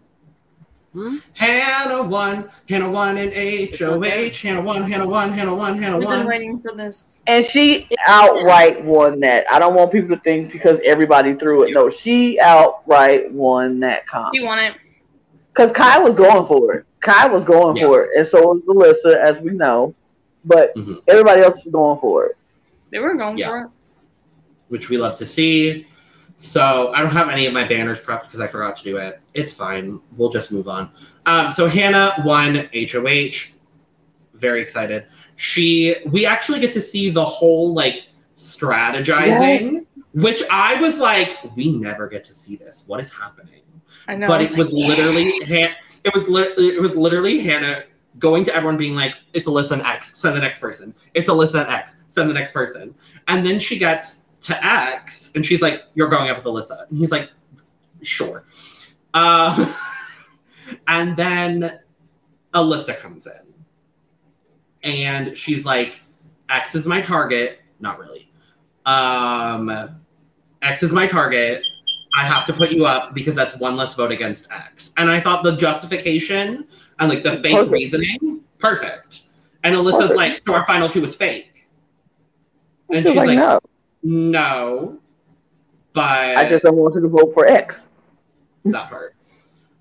Hmm? 0.93 1.17
Hannah 1.33 2.03
won, 2.03 2.49
Hannah 2.67 2.91
won 2.91 3.17
in 3.17 3.31
HOH, 3.31 4.33
Hannah 4.41 4.61
won, 4.61 4.83
Hannah 4.83 5.07
won, 5.07 5.31
Hannah 5.31 5.55
won, 5.55 5.77
Hannah 5.77 5.97
We've 5.97 6.09
been 6.09 6.27
waiting 6.27 6.59
for 6.59 6.75
this. 6.75 7.21
And 7.27 7.45
she 7.45 7.87
outright 8.07 8.83
won 8.83 9.21
that. 9.21 9.45
I 9.49 9.57
don't 9.57 9.73
want 9.73 9.93
people 9.93 10.17
to 10.17 10.21
think 10.21 10.51
because 10.51 10.79
everybody 10.83 11.33
threw 11.33 11.63
it. 11.63 11.73
No, 11.73 11.89
she 11.89 12.37
outright 12.41 13.31
won 13.31 13.79
that 13.79 14.05
comp. 14.05 14.31
You 14.33 14.43
want 14.43 14.59
it? 14.59 14.80
Because 15.53 15.71
Kai 15.73 15.99
was 15.99 16.15
going 16.15 16.47
for 16.47 16.73
it. 16.75 16.85
Kai 17.01 17.27
was 17.27 17.43
going 17.43 17.75
Yeah. 17.77 17.87
for 17.87 18.03
it, 18.03 18.11
and 18.17 18.27
so 18.27 18.53
was 18.53 18.61
Alyssa, 19.05 19.15
as 19.17 19.37
we 19.39 19.51
know. 19.51 19.93
But 20.45 20.73
Mhm. 20.75 21.01
everybody 21.07 21.41
else 21.41 21.57
is 21.65 21.71
going 21.71 21.99
for 21.99 22.25
it. 22.25 22.37
They 22.91 22.99
were 22.99 23.15
going 23.15 23.37
Yeah. 23.37 23.49
for 23.49 23.57
it. 23.63 23.67
which 24.69 24.87
we 24.89 24.97
love 24.97 25.17
to 25.17 25.25
see. 25.27 25.85
So 26.37 26.93
I 26.95 27.01
don't 27.01 27.11
have 27.11 27.27
any 27.27 27.45
of 27.45 27.51
my 27.53 27.65
banners 27.67 27.99
prepped 27.99 28.23
because 28.27 28.39
I 28.39 28.47
forgot 28.47 28.77
to 28.77 28.83
do 28.85 28.95
it. 28.95 29.19
It's 29.33 29.53
fine. 29.53 29.99
We'll 30.15 30.29
just 30.29 30.49
move 30.49 30.69
on. 30.69 30.89
Um, 31.25 31.51
so 31.51 31.67
Hannah 31.67 32.13
won 32.25 32.69
HOH. 32.73 33.51
Very 34.33 34.61
excited. 34.61 35.05
She 35.35 35.97
we 36.09 36.25
actually 36.25 36.61
get 36.61 36.71
to 36.73 36.81
see 36.81 37.09
the 37.09 37.23
whole 37.25 37.73
like 37.73 38.05
strategizing, 38.37 39.85
which 40.13 40.41
I 40.51 40.79
was 40.79 40.97
like, 40.99 41.37
we 41.55 41.77
never 41.77 42.07
get 42.07 42.23
to 42.25 42.33
see 42.33 42.55
this. 42.55 42.83
What 42.87 43.01
is 43.01 43.11
happening? 43.11 43.60
I 44.07 44.15
know. 44.15 44.25
I 44.25 44.29
but 44.29 44.41
it 44.41 44.49
like, 44.49 44.57
was 44.57 44.73
literally 44.73 45.33
yes. 45.45 45.73
Han- 45.73 45.83
it 46.03 46.13
was 46.13 46.27
li- 46.27 46.53
it 46.57 46.81
was 46.81 46.95
literally 46.95 47.39
Hannah 47.39 47.83
going 48.19 48.43
to 48.45 48.55
everyone 48.55 48.77
being 48.77 48.95
like, 48.95 49.15
"It's 49.33 49.47
Alyssa 49.47 49.71
and 49.71 49.81
X, 49.83 50.17
send 50.17 50.35
the 50.35 50.41
next 50.41 50.59
person. 50.59 50.93
It's 51.13 51.29
Alyssa 51.29 51.65
and 51.65 51.69
X, 51.69 51.95
send 52.07 52.29
the 52.29 52.33
next 52.33 52.51
person." 52.51 52.95
And 53.27 53.45
then 53.45 53.59
she 53.59 53.77
gets 53.77 54.17
to 54.41 54.65
X, 54.65 55.31
and 55.35 55.45
she's 55.45 55.61
like, 55.61 55.83
"You're 55.93 56.09
going 56.09 56.29
up 56.29 56.37
with 56.37 56.45
Alyssa," 56.45 56.89
and 56.89 56.97
he's 56.97 57.11
like, 57.11 57.29
"Sure." 58.01 58.43
Uh, 59.13 59.73
and 60.87 61.15
then 61.15 61.79
Alyssa 62.53 62.99
comes 62.99 63.27
in, 63.27 63.53
and 64.83 65.37
she's 65.37 65.65
like, 65.65 66.01
"X 66.49 66.75
is 66.75 66.87
my 66.87 67.01
target." 67.01 67.59
Not 67.79 67.99
really. 67.99 68.31
Um, 68.85 70.01
X 70.61 70.83
is 70.83 70.91
my 70.91 71.07
target. 71.07 71.65
I 72.13 72.25
have 72.25 72.45
to 72.45 72.53
put 72.53 72.71
you 72.71 72.85
up 72.85 73.13
because 73.13 73.35
that's 73.35 73.55
one 73.55 73.75
less 73.75 73.95
vote 73.95 74.11
against 74.11 74.51
X. 74.51 74.91
And 74.97 75.09
I 75.09 75.19
thought 75.19 75.43
the 75.43 75.55
justification 75.55 76.67
and 76.99 77.09
like 77.09 77.23
the 77.23 77.37
fake 77.37 77.53
Perfect. 77.53 77.71
reasoning, 77.71 78.41
perfect. 78.59 79.21
And 79.63 79.75
Alyssa's 79.75 79.93
Perfect. 80.09 80.15
like, 80.17 80.41
so 80.45 80.53
our 80.53 80.65
final 80.65 80.89
two 80.89 81.01
was 81.01 81.15
fake. 81.15 81.67
And 82.91 83.05
She's 83.05 83.13
she's 83.13 83.15
like, 83.15 83.37
no, 83.37 83.59
no. 84.03 84.99
But 85.93 86.37
I 86.37 86.47
just 86.47 86.63
don't 86.63 86.75
want 86.75 86.93
to 86.95 87.07
vote 87.07 87.33
for 87.33 87.47
X. 87.47 87.75
that 88.65 88.89
part. 88.89 89.15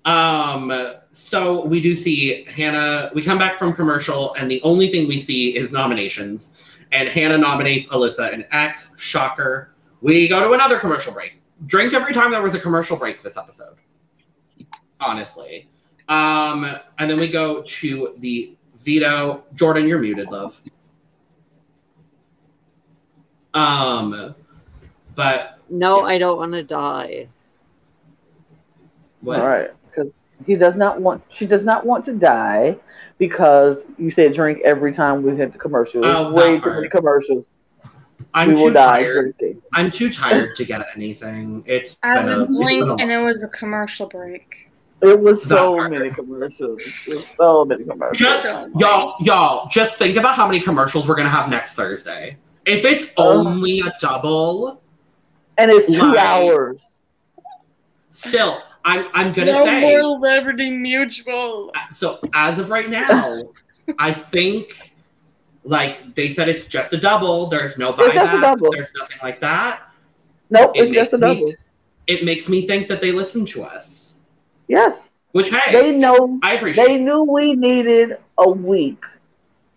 Um, 0.05 0.71
so 1.11 1.65
we 1.65 1.81
do 1.81 1.95
see 1.95 2.45
Hannah, 2.45 3.11
we 3.13 3.21
come 3.21 3.37
back 3.37 3.57
from 3.57 3.73
commercial, 3.73 4.33
and 4.35 4.49
the 4.49 4.61
only 4.63 4.87
thing 4.89 5.07
we 5.07 5.19
see 5.19 5.55
is 5.55 5.71
nominations. 5.71 6.53
And 6.91 7.07
Hannah 7.07 7.37
nominates 7.37 7.87
Alyssa 7.89 8.33
and 8.33 8.45
X. 8.51 8.91
Shocker. 8.97 9.73
We 10.01 10.27
go 10.27 10.41
to 10.41 10.53
another 10.53 10.79
commercial 10.79 11.13
break. 11.13 11.40
Drink 11.65 11.93
every 11.93 12.13
time 12.13 12.31
there 12.31 12.41
was 12.41 12.55
a 12.55 12.59
commercial 12.59 12.97
break 12.97 13.21
this 13.21 13.37
episode. 13.37 13.75
Honestly. 14.99 15.69
Um, 16.07 16.65
and 16.99 17.09
then 17.09 17.17
we 17.17 17.29
go 17.29 17.61
to 17.61 18.15
the 18.19 18.55
veto. 18.79 19.43
Jordyn, 19.55 19.87
you're 19.87 19.99
muted, 19.99 20.29
love. 20.29 20.61
Um, 23.53 24.35
but 25.15 25.59
No, 25.69 26.01
I 26.01 26.17
don't 26.17 26.37
want 26.37 26.53
to 26.53 26.63
die. 26.63 27.27
what? 29.21 29.39
All 29.39 29.47
right, 29.47 29.69
because 29.89 30.11
he 30.45 30.55
does 30.55 30.75
not 30.75 31.01
want. 31.01 31.23
She 31.29 31.45
does 31.45 31.63
not 31.63 31.85
want 31.85 32.05
to 32.05 32.13
die 32.13 32.77
because 33.17 33.83
you 33.97 34.09
said 34.09 34.33
drink 34.33 34.59
every 34.65 34.93
time 34.93 35.21
we 35.21 35.35
hit 35.35 35.53
the 35.53 35.59
commercial. 35.59 36.05
Oh, 36.05 36.31
way 36.33 36.59
too 36.59 36.69
many 36.73 36.89
commercials. 36.89 37.45
I'm 38.33 38.49
we 38.49 38.53
will 38.55 38.67
too 38.67 38.73
die 38.73 39.03
tired. 39.03 39.37
drinking. 39.37 39.61
I'm 39.73 39.91
too 39.91 40.09
tired 40.11 40.55
to 40.55 40.65
get 40.65 40.85
anything. 40.95 41.63
It's 41.65 41.97
I 42.03 42.21
been 42.21 42.31
a, 42.31 42.37
would 42.39 42.41
it's 42.41 42.47
been 42.51 42.55
blink 42.87 43.01
and 43.01 43.11
it 43.11 43.17
was 43.19 43.43
a 43.43 43.47
commercial 43.49 44.07
break. 44.07 44.69
It 45.01 45.19
was 45.19 45.43
so 45.47 45.75
part. 45.75 45.91
many 45.91 46.11
commercials. 46.11 46.81
It 47.07 47.15
was 47.15 47.25
so 47.37 47.65
many 47.65 47.83
commercials. 47.83 48.17
Just 48.17 48.43
So 48.43 48.69
y'all, 48.77 49.15
y'all, 49.21 49.67
just 49.69 49.97
think 49.97 50.15
about 50.17 50.35
how 50.35 50.45
many 50.45 50.61
commercials 50.61 51.07
we're 51.07 51.15
gonna 51.15 51.29
have 51.29 51.49
next 51.49 51.73
Thursday. 51.73 52.37
If 52.65 52.85
it's 52.85 53.07
Oh. 53.17 53.39
only 53.39 53.79
a 53.81 53.91
double, 53.99 54.81
and 55.57 55.71
it's 55.71 55.87
two 55.91 55.99
Like- 55.99 56.19
hours. 56.19 56.81
still, 58.11 58.61
I'm 58.85 59.07
I'm 59.13 59.33
gonna 59.33 59.51
say 59.51 59.57
no 59.57 59.65
say. 59.65 59.81
more 59.97 60.19
Liberty 60.19 60.69
Mutual. 60.69 61.71
Uh, 61.75 61.79
so 61.91 62.19
as 62.33 62.59
of 62.59 62.69
right 62.69 62.89
now, 62.89 63.43
I 63.99 64.13
think 64.13 64.90
like 65.63 66.15
they 66.15 66.33
said 66.33 66.49
it's 66.49 66.65
just 66.65 66.93
a 66.93 66.97
double. 66.97 67.47
There's 67.47 67.77
no 67.77 67.89
It's 67.97 68.13
just 68.13 68.17
a 68.17 68.37
buyback. 68.37 68.41
double. 68.41 68.71
There's 68.71 68.93
nothing 68.97 69.17
like 69.21 69.39
that. 69.41 69.81
Nope, 70.49 70.71
It 70.75 70.87
it's 70.87 70.95
just 70.95 71.13
a 71.13 71.17
makes 71.17 71.39
me- 71.39 71.39
double. 71.51 71.53
It 72.07 72.23
makes 72.25 72.49
me 72.49 72.67
think 72.67 72.87
that 72.87 72.99
they 72.99 73.11
listen 73.11 73.45
to 73.47 73.63
us. 73.63 74.15
Yes, 74.67 74.93
Which 75.33 75.49
hey, 75.49 75.71
they 75.71 75.91
know. 75.91 76.39
I 76.43 76.55
appreciate. 76.55 76.87
They 76.87 76.97
knew 76.97 77.23
we 77.23 77.53
needed 77.53 78.17
a 78.37 78.49
week 78.49 79.03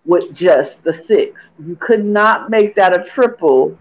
with 0.04 0.34
just 0.34 0.82
the 0.84 0.92
six. 1.06 1.40
You 1.64 1.76
could 1.76 2.04
not 2.04 2.50
make 2.50 2.74
that 2.76 2.98
a 2.98 3.04
triple. 3.04 3.78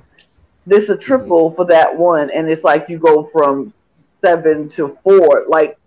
This 0.66 0.90
a 0.90 0.98
triple 0.98 1.50
Mm-hmm. 1.50 1.56
for 1.56 1.66
that 1.66 1.98
one, 1.98 2.30
and 2.32 2.50
it's 2.50 2.64
like 2.64 2.90
you 2.90 2.98
go 3.00 3.30
from 3.34 3.74
seven 4.22 4.70
to 4.72 4.98
four. 5.04 5.46
Like 5.48 5.78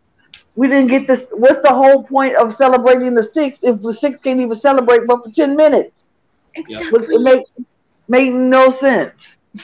we 0.54 0.66
didn't 0.68 0.88
get 0.88 1.06
this. 1.06 1.22
What's 1.32 1.62
the 1.62 1.72
whole 1.74 2.02
point 2.04 2.34
of 2.36 2.54
celebrating 2.56 3.14
the 3.14 3.28
six 3.32 3.58
if 3.62 3.80
the 3.82 3.92
six 3.94 4.18
can't 4.22 4.40
even 4.40 4.58
celebrate 4.58 5.06
but 5.06 5.24
for 5.24 5.30
ten 5.30 5.56
minutes? 5.56 5.92
Exactly. 6.56 7.06
It 7.12 7.22
make 7.22 7.44
made 8.08 8.32
no 8.32 8.70
sense. 8.70 9.12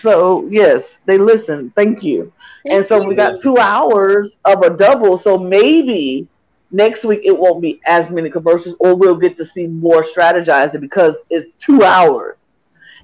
So 0.00 0.46
yes, 0.50 0.82
they 1.06 1.18
listened. 1.18 1.72
Thank 1.76 2.02
you. 2.02 2.32
And 2.68 2.86
so 2.86 3.00
we 3.02 3.14
got 3.14 3.40
two 3.40 3.58
hours 3.58 4.36
of 4.44 4.62
a 4.62 4.70
double. 4.76 5.18
So 5.18 5.38
maybe 5.38 6.28
next 6.70 7.04
week 7.04 7.20
it 7.24 7.36
won't 7.38 7.62
be 7.62 7.80
as 7.86 8.10
many 8.10 8.30
commercials, 8.30 8.76
or 8.80 8.94
we'll 8.96 9.16
get 9.16 9.36
to 9.38 9.46
see 9.46 9.66
more 9.66 10.02
strategizing 10.02 10.80
because 10.80 11.14
it's 11.30 11.48
two 11.58 11.82
hours. 11.84 12.36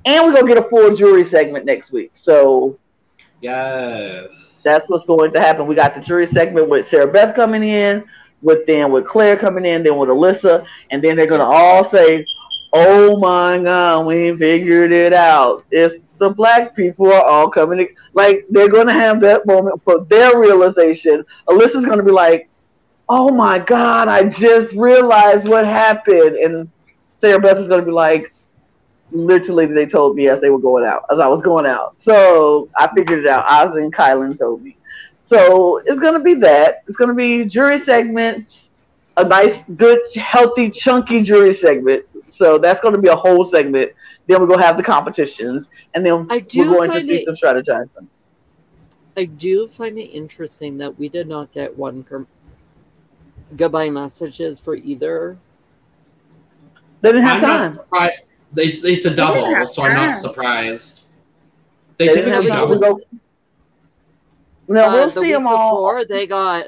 and 0.06 0.24
we're 0.24 0.32
gonna 0.32 0.46
get 0.48 0.58
a 0.64 0.68
full 0.68 0.94
jury 0.94 1.24
segment 1.24 1.64
next 1.64 1.92
week. 1.92 2.12
So 2.14 2.78
Yes. 3.40 4.62
that's 4.64 4.88
what's 4.88 5.06
going 5.06 5.32
to 5.32 5.40
happen. 5.40 5.66
We 5.66 5.74
got 5.74 5.94
the 5.94 6.00
jury 6.00 6.26
segment 6.26 6.68
with 6.68 6.88
Sarah 6.88 7.10
Beth 7.10 7.34
coming 7.34 7.62
in, 7.62 8.04
with 8.42 8.66
then 8.66 8.90
with 8.92 9.06
Claire 9.06 9.36
coming 9.36 9.64
in, 9.64 9.82
then 9.82 9.96
with 9.96 10.08
Alyssa, 10.08 10.64
and 10.90 11.02
then 11.02 11.16
they're 11.16 11.26
gonna 11.26 11.44
all 11.48 11.88
say, 11.88 12.24
"Oh 12.72 13.16
my 13.18 13.58
God, 13.58 14.06
we 14.06 14.36
figured 14.36 14.92
it 14.92 15.12
out. 15.12 15.64
It's 15.70 15.94
the 16.18 16.30
black 16.30 16.74
people 16.74 17.12
are 17.12 17.24
all 17.24 17.48
coming." 17.50 17.78
To, 17.78 17.88
like 18.14 18.44
they're 18.50 18.68
gonna 18.68 18.92
have 18.92 19.20
that 19.20 19.46
moment 19.46 19.82
for 19.82 20.04
their 20.04 20.38
realization. 20.38 21.24
Alyssa's 21.48 21.86
gonna 21.86 22.02
be 22.02 22.12
like, 22.12 22.48
"Oh 23.08 23.30
my 23.30 23.58
God, 23.58 24.08
I 24.08 24.24
just 24.24 24.72
realized 24.74 25.48
what 25.48 25.64
happened," 25.64 26.36
and 26.36 26.68
Sarah 27.20 27.40
Beth 27.40 27.58
is 27.58 27.68
gonna 27.68 27.82
be 27.82 27.90
like. 27.92 28.32
Literally, 29.10 29.64
they 29.64 29.86
told 29.86 30.16
me 30.16 30.28
as 30.28 30.38
they 30.42 30.50
were 30.50 30.58
going 30.58 30.84
out, 30.84 31.04
as 31.10 31.18
I 31.18 31.26
was 31.28 31.40
going 31.40 31.64
out. 31.64 31.94
So 31.98 32.68
I 32.76 32.88
figured 32.94 33.20
it 33.20 33.26
out. 33.26 33.46
Oz 33.48 33.74
and 33.76 33.90
Kyland 33.90 34.38
told 34.38 34.62
me. 34.62 34.76
So 35.26 35.78
it's 35.78 35.98
gonna 35.98 36.20
be 36.20 36.34
that. 36.34 36.82
It's 36.86 36.96
gonna 36.98 37.14
be 37.14 37.44
jury 37.46 37.80
segments, 37.80 38.64
a 39.16 39.24
nice, 39.24 39.58
good, 39.76 39.98
healthy, 40.14 40.70
chunky 40.70 41.22
jury 41.22 41.54
segment. 41.54 42.04
So 42.38 42.56
that's 42.56 42.80
gonna 42.80 42.98
be 42.98 43.08
a 43.08 43.16
whole 43.16 43.50
segment. 43.50 43.92
Then 44.28 44.40
we're 44.40 44.46
gonna 44.46 44.64
have 44.64 44.76
the 44.76 44.82
competitions, 44.82 45.66
and 45.94 46.06
then 46.06 46.28
I 46.30 46.38
do 46.38 46.60
we're 46.60 46.76
going 46.76 46.90
to 46.90 46.96
find 46.96 47.08
see 47.08 47.14
it- 47.16 47.24
some 47.26 47.34
strategizing. 47.34 48.06
I 49.16 49.24
do 49.24 49.66
find 49.66 49.98
it 49.98 50.04
interesting 50.12 50.78
that 50.78 50.96
we 50.96 51.08
did 51.08 51.26
not 51.26 51.52
get 51.52 51.76
one 51.76 52.04
com- 52.04 52.28
goodbye 53.56 53.90
messages 53.90 54.60
for 54.60 54.76
either. 54.76 55.36
They 57.00 57.10
didn't 57.10 57.24
have 57.26 57.42
I'm 57.42 57.62
time. 57.62 57.72
surprised. 57.74 58.14
It's 58.56 58.84
it's 58.84 59.06
a 59.06 59.14
double, 59.14 59.52
have 59.52 59.68
so 59.68 59.82
I'm 59.82 59.94
not 59.96 60.18
surprised. 60.20 61.02
They, 61.96 62.06
They 62.06 62.14
typically 62.14 62.48
time 62.48 62.68
to 62.68 62.78
double. 62.78 62.78
go. 62.78 63.00
No, 64.68 64.84
Uh, 64.88 64.92
we'll 64.92 65.06
the 65.06 65.12
see 65.14 65.20
week 65.22 65.32
them 65.32 65.46
all. 65.48 65.74
before 65.74 66.04
they 66.04 66.26
got 66.28 66.66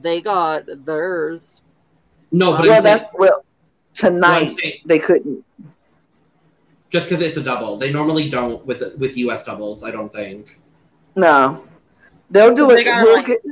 they 0.00 0.22
got 0.22 0.64
theirs. 0.86 1.60
No, 2.30 2.52
but 2.52 2.62
Well, 2.62 2.72
I'm 2.76 2.82
saying, 2.82 2.98
that's 2.98 3.14
well. 3.18 3.44
Well, 4.00 4.10
Tonight 4.10 4.52
saying 4.60 4.74
they 4.86 4.98
couldn't. 4.98 5.44
just 6.90 7.08
because 7.08 7.20
it's 7.24 7.36
a 7.36 7.42
double, 7.42 7.76
they 7.76 7.92
normally 7.92 8.28
don't 8.28 8.64
with 8.66 8.82
with 8.98 9.16
U.S. 9.18 9.44
doubles. 9.44 9.82
I 9.84 9.90
don't 9.90 10.12
think. 10.12 10.58
No, 11.16 11.62
they'll 12.30 12.54
do 12.54 12.68
They 12.68 12.80
it. 12.80 12.84
gotta, 12.84 13.04
We'll 13.04 13.16
like- 13.16 13.26
get, 13.26 13.42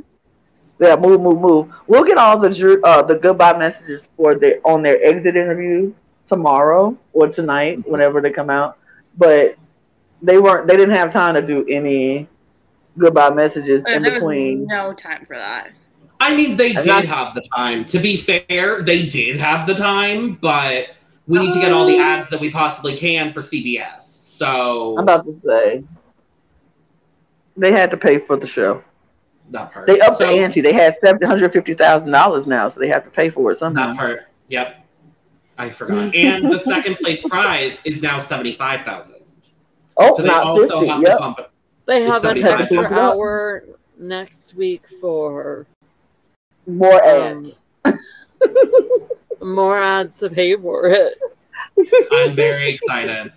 yeah, 0.79 0.95
move, 0.95 1.21
move, 1.21 1.39
move. 1.39 1.69
We'll 1.87 2.03
get 2.03 2.17
all 2.17 2.39
the 2.39 2.79
uh, 2.83 3.03
the 3.03 3.15
goodbye 3.15 3.57
messages 3.57 4.01
for 4.17 4.35
their 4.35 4.59
on 4.65 4.81
their 4.81 5.03
exit 5.03 5.35
interview 5.35 5.93
tomorrow 6.27 6.97
or 7.13 7.27
tonight, 7.27 7.87
whenever 7.87 8.19
they 8.21 8.31
come 8.31 8.49
out. 8.49 8.77
But 9.17 9.57
they 10.23 10.37
weren't. 10.39 10.67
They 10.67 10.77
didn't 10.77 10.95
have 10.95 11.11
time 11.13 11.35
to 11.35 11.41
do 11.41 11.65
any 11.69 12.27
goodbye 12.97 13.29
messages 13.29 13.83
in 13.87 14.01
there 14.01 14.13
was 14.13 14.21
between. 14.21 14.65
no 14.65 14.93
time 14.93 15.25
for 15.25 15.35
that. 15.35 15.69
I 16.21 16.35
mean, 16.35 16.55
they 16.55 16.69
I'm 16.75 16.83
did 16.83 16.85
not- 16.87 17.05
have 17.05 17.33
the 17.35 17.41
time. 17.55 17.83
To 17.85 17.97
be 17.99 18.15
fair, 18.15 18.81
they 18.83 19.07
did 19.07 19.37
have 19.37 19.65
the 19.65 19.73
time, 19.73 20.35
but 20.35 20.87
we 21.27 21.39
need 21.39 21.51
to 21.53 21.59
get 21.59 21.71
all 21.73 21.85
the 21.87 21.97
Oh. 21.97 22.01
ads 22.03 22.29
that 22.29 22.39
we 22.39 22.51
possibly 22.51 22.95
can 22.95 23.33
for 23.33 23.41
CBS. 23.41 24.03
So 24.03 24.95
I'm 24.97 25.03
about 25.03 25.25
to 25.25 25.31
say 25.45 25.83
they 27.57 27.71
had 27.71 27.89
to 27.91 27.97
pay 27.97 28.19
for 28.19 28.37
the 28.37 28.47
show. 28.47 28.83
that 29.49 29.73
part. 29.73 29.85
They 29.87 29.99
upped 29.99 30.17
so, 30.17 30.27
the 30.27 30.41
ante. 30.41 30.61
They 30.61 30.71
had 30.73 30.95
seven 31.03 31.27
hundred 31.27 31.51
fifty 31.51 31.73
thousand 31.73 32.11
dollars 32.11 32.47
now, 32.47 32.69
so 32.69 32.79
they 32.79 32.87
have 32.87 33.03
to 33.03 33.09
pay 33.09 33.29
for 33.29 33.51
it 33.51 33.59
somehow. 33.59 33.87
That 33.87 33.97
part. 33.97 34.21
Yep. 34.47 34.77
I 35.57 35.69
forgot. 35.69 36.15
and 36.15 36.49
the 36.49 36.59
second 36.59 36.95
place 36.97 37.21
prize 37.27 37.81
is 37.83 38.01
now 38.01 38.19
seventy 38.19 38.55
five 38.55 38.83
thousand. 38.83 39.15
Oh, 39.97 40.15
So 40.15 40.21
they 40.21 40.29
not 40.29 40.43
also 40.45 40.79
fifty. 40.79 40.87
have 40.87 41.01
Yep. 41.01 41.11
to 41.11 41.17
bump 41.19 41.39
it. 41.39 41.49
They 41.85 42.03
have 42.03 42.23
an 42.23 42.43
extra 42.45 42.85
hour 42.93 43.63
next 43.99 44.55
week 44.55 44.83
for 45.01 45.67
More 46.67 47.03
ads. 47.03 47.57
um, 47.85 47.93
more 49.41 49.81
ads 49.81 50.17
to 50.19 50.29
pay 50.29 50.55
for 50.55 50.87
it. 50.87 51.17
I'm 52.11 52.35
very 52.35 52.69
excited. 52.73 53.33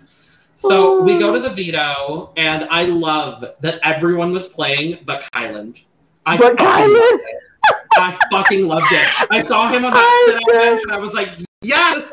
So 0.55 1.01
we 1.01 1.17
go 1.19 1.33
to 1.33 1.39
the 1.39 1.49
veto, 1.49 2.31
and 2.37 2.67
I 2.69 2.83
love 2.85 3.43
that 3.61 3.79
everyone 3.83 4.31
was 4.31 4.47
playing 4.47 4.99
but 5.05 5.27
Kyland. 5.33 5.81
I 6.25 6.37
But 6.37 6.57
fucking 6.57 6.65
Kyland? 6.65 7.11
loved 7.11 7.23
it. 7.23 7.41
I 7.97 8.19
fucking 8.31 8.67
loved 8.67 8.91
it. 8.91 9.07
I 9.31 9.41
saw 9.41 9.67
him 9.69 9.85
on 9.85 9.93
that 9.93 9.99
I 9.99 10.25
sit-out 10.27 10.61
bench, 10.61 10.81
and 10.83 10.91
I 10.91 10.97
was 10.97 11.13
like, 11.13 11.29
yes. 11.61 12.03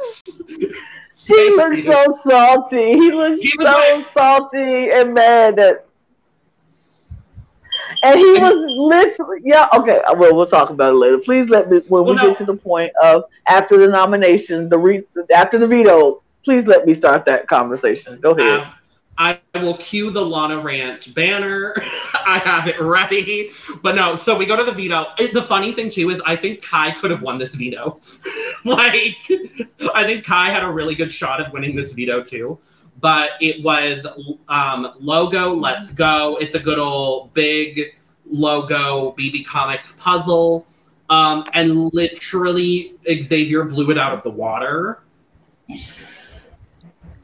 He 1.25 1.35
Thank 1.35 1.57
looks 1.57 1.85
so 1.85 2.19
salty. 2.29 2.93
He 2.93 3.11
looks 3.13 3.43
He 3.43 3.53
was 3.59 3.67
so 3.67 3.73
like- 3.97 4.07
salty 4.13 4.91
and 4.91 5.15
mad 5.15 5.57
that. 5.57 5.87
And 8.03 8.19
he 8.19 8.33
was 8.33 8.65
literally, 8.69 9.41
yeah, 9.45 9.69
okay. 9.75 10.01
Well, 10.17 10.35
we'll 10.35 10.47
talk 10.47 10.71
about 10.71 10.93
it 10.93 10.97
later. 10.97 11.19
Please 11.19 11.49
let 11.49 11.71
me 11.71 11.79
when 11.89 12.05
we 12.05 12.15
no. 12.15 12.23
get 12.23 12.39
to 12.39 12.45
the 12.45 12.57
point 12.57 12.93
of 13.01 13.25
after 13.47 13.79
the 13.79 13.87
nomination, 13.87 14.69
the 14.69 14.79
re, 14.79 15.03
after 15.35 15.59
the 15.59 15.67
veto. 15.67 16.23
Please 16.45 16.65
let 16.67 16.85
me 16.85 16.95
start 16.95 17.25
that 17.27 17.47
conversation. 17.47 18.19
Go 18.21 18.33
ahead. 18.33 18.67
Um, 18.67 18.75
I 19.19 19.39
will 19.55 19.77
cue 19.77 20.11
the 20.11 20.25
Lana 20.25 20.59
Rant 20.61 21.15
banner. 21.15 21.75
I 22.27 22.39
have 22.45 22.67
it 22.67 22.81
ready. 22.81 23.51
But 23.83 23.95
no, 23.95 24.17
so 24.17 24.37
we 24.37 24.47
go 24.47 24.57
to 24.57 24.65
the 24.65 24.73
veto. 24.73 25.07
The 25.17 25.43
funny 25.43 25.73
thing 25.73 25.91
too 25.91 26.11
is 26.11 26.21
I 26.27 26.35
think 26.35 26.63
Kai 26.63 26.93
could 26.93 27.13
have 27.13 27.23
won 27.23 27.39
this 27.39 27.55
veto. 27.55 28.01
like 28.65 29.17
I 29.95 30.05
think 30.05 30.25
Kai 30.25 30.51
had 30.51 30.65
a 30.65 30.71
really 30.71 30.97
good 30.97 31.13
shot 31.13 31.41
at 31.41 31.53
winning 31.53 31.77
this 31.77 31.93
veto 31.93 32.23
too. 32.23 32.59
But 33.03 33.33
it 33.41 33.63
was 33.63 34.07
um, 34.49 34.95
logo, 34.99 35.53
let's 35.53 35.91
go. 35.91 36.39
It's 36.41 36.55
a 36.55 36.61
good 36.61 36.79
old 36.79 37.35
big 37.35 37.95
logo 38.31 39.15
BB 39.19 39.45
Comics 39.45 39.93
puzzle. 39.99 40.67
Um, 41.11 41.45
and 41.53 41.93
literally 41.93 42.95
Xavier 43.07 43.65
blew 43.65 43.91
it 43.91 43.99
out 43.99 44.15
of 44.15 44.23
the 44.23 44.31
water. 44.31 45.03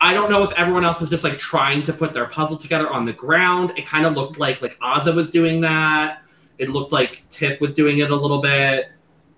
I 0.00 0.14
don't 0.14 0.30
know 0.30 0.42
if 0.42 0.52
everyone 0.52 0.84
else 0.84 1.00
was 1.00 1.10
just 1.10 1.24
like 1.24 1.38
trying 1.38 1.82
to 1.84 1.92
put 1.92 2.12
their 2.12 2.26
puzzle 2.26 2.56
together 2.56 2.88
on 2.88 3.04
the 3.04 3.12
ground. 3.12 3.72
It 3.76 3.86
kind 3.86 4.04
of 4.04 4.14
looked 4.14 4.38
like 4.38 4.60
like 4.60 4.78
Azah 4.80 5.14
was 5.14 5.30
doing 5.30 5.60
that. 5.62 6.22
It 6.58 6.68
looked 6.68 6.92
like 6.92 7.24
Tiff 7.30 7.60
was 7.60 7.72
doing 7.72 7.98
it 7.98 8.10
a 8.10 8.16
little 8.16 8.40
bit. 8.40 8.86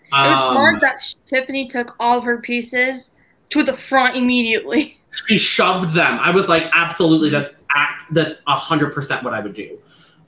It 0.07 0.13
was 0.13 0.39
Um, 0.39 0.55
smart 0.55 0.81
that 0.81 1.15
Tiffany 1.25 1.67
took 1.69 1.95
all 2.01 2.19
of 2.19 2.25
her 2.25 2.39
pieces 2.39 3.15
to 3.51 3.63
the 3.63 3.73
front 3.73 4.17
immediately. 4.17 4.97
she 5.27 5.39
shoved 5.39 5.95
them. 5.95 6.19
I 6.21 6.31
was 6.31 6.49
like, 6.49 6.71
absolutely, 6.73 7.31
that's 7.31 7.53
act, 7.75 8.13
that's 8.13 8.37
hundred 8.47 8.95
percent 8.95 9.23
what 9.23 9.35
I 9.35 9.41
would 9.41 9.55
do. 9.55 9.79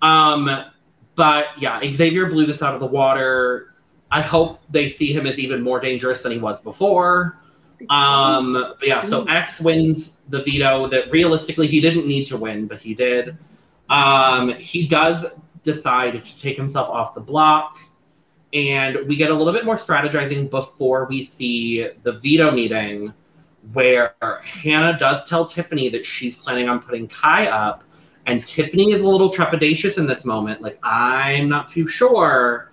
Um, 0.01 0.65
but 1.15 1.47
yeah, 1.59 1.81
Xavier 1.81 2.27
blew 2.27 2.47
this 2.47 2.63
out 2.63 2.75
of 2.75 2.81
the 2.81 2.87
water. 2.87 3.75
I 4.11 4.21
hope 4.21 4.61
they 4.71 4.89
see 4.89 5.13
him 5.13 5.27
as 5.27 5.39
even 5.39 5.63
more 5.63 5.81
dangerous 5.81 6.23
than 6.23 6.33
he 6.33 6.39
was 6.39 6.61
before. 6.61 7.39
Um, 7.91 8.53
but 8.53 8.87
yeah, 8.87 9.01
so 9.01 9.25
X 9.25 9.61
wins 9.61 10.15
the 10.29 10.43
veto 10.43 10.87
that 10.89 11.11
realistically 11.11 11.67
he 11.67 11.81
didn't 11.81 12.07
need 12.07 12.27
to 12.27 12.37
win, 12.37 12.67
but 12.67 12.81
he 12.81 12.95
did. 12.95 13.37
Um, 13.89 14.55
he 14.55 14.87
does 14.87 15.27
decide 15.63 16.25
to 16.25 16.39
take 16.39 16.57
himself 16.57 16.89
off 16.89 17.15
the 17.15 17.21
block, 17.21 17.79
and 18.53 18.99
we 19.07 19.17
get 19.17 19.31
a 19.31 19.35
little 19.35 19.53
bit 19.53 19.65
more 19.65 19.77
strategizing 19.77 20.49
before 20.51 21.07
we 21.07 21.23
see 21.23 21.89
the 22.03 22.13
veto 22.13 22.51
meeting, 22.51 23.13
where 23.73 24.15
Hannah 24.43 24.99
does 24.99 25.29
tell 25.29 25.47
Tiffany 25.47 25.89
that 25.91 26.05
she's 26.05 26.37
planning 26.37 26.69
on 26.69 26.81
putting 26.81 27.07
Kai 27.07 27.47
up, 27.47 27.85
and 28.27 28.45
Tiffany 28.45 28.93
is 28.93 29.03
a 29.03 29.09
little 29.09 29.31
trepidatious 29.31 29.99
in 29.99 30.07
this 30.07 30.25
moment. 30.25 30.61
Like, 30.61 30.79
I'm 30.83 31.49
not 31.49 31.69
too 31.69 31.87
sure, 31.87 32.73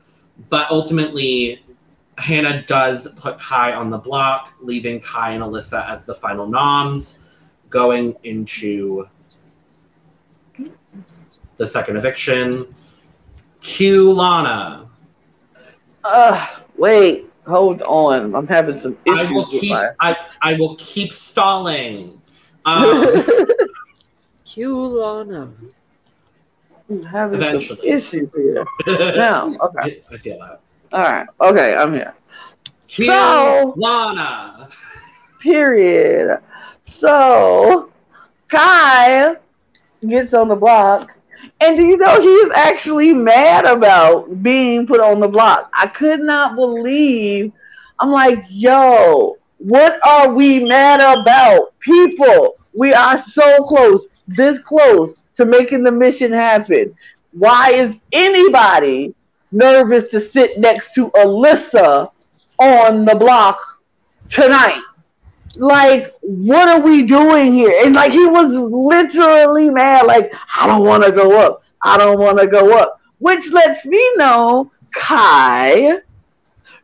but 0.50 0.70
ultimately, 0.72 1.64
Hannah 2.18 2.66
does 2.66 3.08
put 3.16 3.40
Kai 3.40 3.74
on 3.74 3.90
the 3.90 3.98
block, 3.98 4.54
leaving 4.62 5.00
Kai 5.00 5.32
and 5.32 5.44
Alyssa 5.44 5.88
as 5.88 6.06
the 6.06 6.16
final 6.16 6.48
noms, 6.48 7.20
going 7.70 8.16
into 8.24 9.06
the 11.58 11.68
second 11.68 11.98
eviction. 11.98 12.68
Cue 13.62 14.12
Lana. 14.12 14.88
Uh, 16.04 16.48
wait, 16.78 17.29
hold 17.50 17.82
on. 17.82 18.36
I'm 18.36 18.48
having 18.48 18.80
some 18.80 18.98
issues 19.06 19.20
I 19.28 19.32
will 19.32 19.42
with 19.52 19.62
keep. 19.62 19.72
my. 19.72 19.90
I, 20.00 20.16
I 20.42 20.54
will 20.54 20.76
keep 20.78 21.12
stalling. 21.12 22.22
Um, 22.66 23.06
Cue 24.46 24.76
Lana. 24.78 25.50
I'm 26.90 27.04
having 27.04 27.36
Eventually. 27.42 27.80
some 27.80 27.88
issues 27.88 28.30
here. 28.36 28.66
Now, 29.16 29.56
okay. 29.62 30.02
I 30.12 30.18
feel 30.18 30.40
that. 30.40 30.60
All 30.92 31.02
right. 31.02 31.28
Okay, 31.42 31.76
I'm 31.76 31.94
here. 31.94 32.14
Cue 32.88 33.06
So- 33.08 33.74
Lana. 33.78 34.70
Period. 35.42 36.40
So, 36.92 37.92
Kai 38.50 39.36
gets 40.08 40.34
on 40.34 40.48
the 40.50 40.56
block, 40.56 41.16
and 41.62 41.76
do 41.76 41.86
you 41.86 41.98
know 41.98 42.22
he's 42.22 42.52
actually 42.54 43.14
mad 43.14 43.66
about 43.66 44.42
being 44.42 44.86
put 44.88 45.00
on 45.02 45.20
the 45.20 45.28
block? 45.28 45.70
I 45.74 45.88
could 45.88 46.20
not 46.22 46.56
believe. 46.56 47.52
I'm 48.00 48.12
like, 48.12 48.44
yo, 48.50 49.38
what 49.58 50.00
are 50.06 50.34
we 50.34 50.60
mad 50.64 51.02
about? 51.02 51.78
People, 51.80 52.56
We 52.74 52.94
are 52.94 53.24
so 53.30 53.64
close, 53.64 54.06
this 54.28 54.60
close 54.60 55.14
to 55.38 55.46
making 55.46 55.84
the 55.84 55.92
mission 55.92 56.32
happen. 56.32 56.96
Why 57.32 57.72
is 57.74 57.92
anybody 58.12 59.14
nervous 59.52 60.10
to 60.12 60.20
sit 60.30 60.60
next 60.60 60.94
to 60.96 61.10
Alyssa 61.12 62.12
on 62.60 63.06
the 63.06 63.16
block 63.16 63.60
tonight? 64.30 64.82
Like, 65.56 66.14
what 66.22 66.70
are 66.70 66.82
we 66.82 67.04
doing 67.04 67.54
here? 67.54 67.82
And 67.84 67.96
like, 67.96 68.12
he 68.12 68.26
was 68.26 68.54
literally 68.54 69.70
mad. 69.70 70.06
Like, 70.06 70.34
I 70.56 70.68
don't 70.68 70.86
want 70.86 71.04
to 71.04 71.12
go 71.12 71.40
up. 71.40 71.64
I 71.82 71.98
don't 71.98 72.20
want 72.20 72.40
to 72.40 72.48
go 72.48 72.78
up. 72.78 73.00
Which 73.20 73.50
lets 73.52 73.86
me 73.86 74.12
know, 74.16 74.72
Kai, 74.94 76.00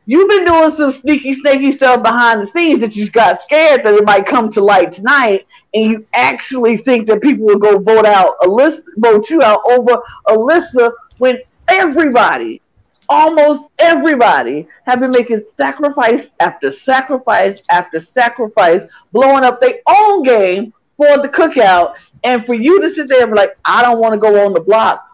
you've 0.05 0.29
been 0.29 0.45
doing 0.45 0.75
some 0.75 0.91
sneaky, 0.91 1.33
sneaky 1.35 1.71
stuff 1.71 2.03
behind 2.03 2.41
the 2.41 2.51
scenes 2.51 2.81
that 2.81 2.95
you 2.95 3.09
got 3.09 3.41
scared 3.41 3.83
that 3.83 3.93
it 3.93 4.05
might 4.05 4.25
come 4.25 4.51
to 4.51 4.63
light 4.63 4.93
tonight, 4.93 5.45
and 5.73 5.91
you 5.91 6.05
actually 6.13 6.77
think 6.77 7.07
that 7.07 7.21
people 7.21 7.45
will 7.45 7.57
go 7.57 7.79
vote 7.79 8.05
out 8.05 8.37
Alyssa, 8.39 8.83
vote 8.97 9.29
you 9.29 9.41
out 9.41 9.61
over 9.69 9.97
Alyssa 10.27 10.91
when 11.17 11.37
everybody, 11.67 12.61
almost 13.09 13.69
everybody, 13.79 14.67
have 14.85 14.99
been 14.99 15.11
making 15.11 15.43
sacrifice 15.57 16.27
after 16.39 16.73
sacrifice 16.73 17.63
after 17.69 18.05
sacrifice, 18.13 18.81
blowing 19.11 19.43
up 19.43 19.61
their 19.61 19.79
own 19.87 20.23
game 20.23 20.73
for 20.97 21.17
the 21.17 21.29
cookout, 21.29 21.95
and 22.23 22.45
for 22.45 22.53
you 22.53 22.81
to 22.81 22.93
sit 22.93 23.07
there 23.07 23.23
and 23.23 23.31
be 23.31 23.37
like, 23.37 23.57
I 23.65 23.81
don't 23.81 23.99
want 23.99 24.13
to 24.13 24.19
go 24.19 24.45
on 24.45 24.53
the 24.53 24.61
block 24.61 25.05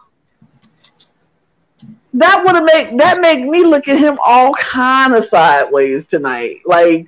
that 2.14 2.42
would 2.44 2.54
have 2.54 2.64
made 2.64 2.98
that 3.00 3.20
make 3.20 3.42
me 3.42 3.64
look 3.64 3.88
at 3.88 3.98
him 3.98 4.18
all 4.22 4.54
kind 4.54 5.14
of 5.14 5.26
sideways 5.26 6.06
tonight. 6.06 6.60
Like 6.66 7.06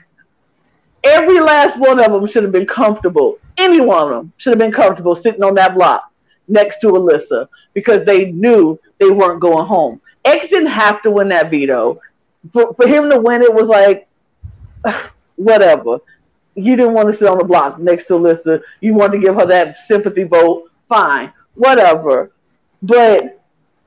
every 1.03 1.41
last 1.41 1.79
one 1.79 2.01
of 2.01 2.11
them 2.11 2.27
should 2.27 2.43
have 2.43 2.53
been 2.53 2.67
comfortable. 2.67 3.39
Any 3.59 3.81
one 3.81 4.05
of 4.05 4.11
them 4.11 4.33
should 4.39 4.51
have 4.51 4.59
been 4.59 4.73
comfortable 4.73 5.15
sitting 5.15 5.43
on 5.43 5.55
that 5.57 5.75
block 5.75 6.11
next 6.49 6.81
to 6.81 6.89
Alyssa 6.89 7.49
because 7.75 8.05
they 8.07 8.33
knew 8.33 8.79
they 8.99 9.11
weren't 9.11 9.41
going 9.41 9.67
home. 9.67 10.01
X 10.25 10.49
didn't 10.49 10.69
have 10.69 11.03
to 11.03 11.11
win 11.11 11.29
that 11.29 11.51
veto. 11.51 12.01
For, 12.53 12.75
for 12.75 12.87
him 12.87 13.11
to 13.11 13.19
win 13.19 13.43
it 13.43 13.53
was 13.53 13.69
like 13.69 14.09
whatever. 15.37 15.99
You 16.55 16.77
didn't 16.77 16.95
want 16.95 17.11
to 17.11 17.17
sit 17.17 17.27
on 17.27 17.39
the 17.39 17.45
block 17.45 17.79
next 17.79 18.07
to 18.07 18.15
Alyssa. 18.15 18.63
You 18.81 18.95
wanted 18.95 19.19
to 19.19 19.25
give 19.25 19.35
her 19.35 19.47
that 19.47 19.77
sympathy 19.89 20.23
vote. 20.23 20.71
Fine, 20.89 21.33
whatever. 21.55 22.31
But 22.83 23.41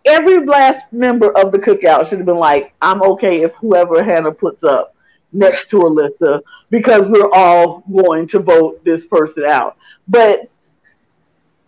every 0.06 0.46
last 0.46 0.92
member 0.92 1.32
of 1.38 1.52
the 1.52 1.60
cookout 1.60 2.08
should 2.10 2.18
have 2.18 2.26
been 2.26 2.38
like, 2.38 2.74
I'm 2.82 3.02
okay 3.04 3.42
if 3.42 3.54
whoever 3.56 4.04
Hannah 4.04 4.32
puts 4.32 4.64
up 4.64 4.96
next 5.32 5.70
to 5.70 5.78
Alyssa 5.78 6.42
because 6.70 7.08
we're 7.08 7.32
all 7.32 7.84
going 7.92 8.28
to 8.30 8.40
vote 8.40 8.84
this 8.84 9.06
person 9.06 9.46
out. 9.46 9.78
But 10.08 10.50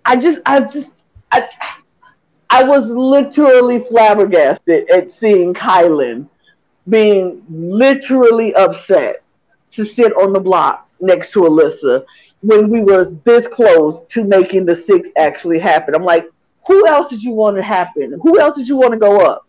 I 0.05 0.15
just, 0.15 0.39
I 0.45 0.61
just, 0.61 0.89
I, 1.31 1.47
I 2.49 2.63
was 2.63 2.87
literally 2.87 3.83
flabbergasted 3.83 4.89
at 4.89 5.13
seeing 5.13 5.53
Kyland 5.53 6.27
being 6.87 7.43
literally 7.49 8.53
upset 8.55 9.23
to 9.73 9.85
sit 9.85 10.11
on 10.13 10.33
the 10.33 10.39
block 10.39 10.89
next 10.99 11.31
to 11.33 11.41
Alyssa 11.41 12.03
when 12.41 12.69
we 12.69 12.81
were 12.81 13.13
this 13.23 13.47
close 13.47 14.03
to 14.09 14.23
making 14.23 14.65
the 14.65 14.75
six 14.75 15.09
actually 15.17 15.59
happen. 15.59 15.93
I'm 15.93 16.03
like, 16.03 16.25
who 16.67 16.87
else 16.87 17.09
did 17.09 17.21
you 17.21 17.31
want 17.31 17.57
to 17.57 17.63
happen? 17.63 18.19
Who 18.23 18.39
else 18.39 18.57
did 18.57 18.67
you 18.67 18.77
want 18.77 18.93
to 18.93 18.99
go 18.99 19.19
up? 19.19 19.45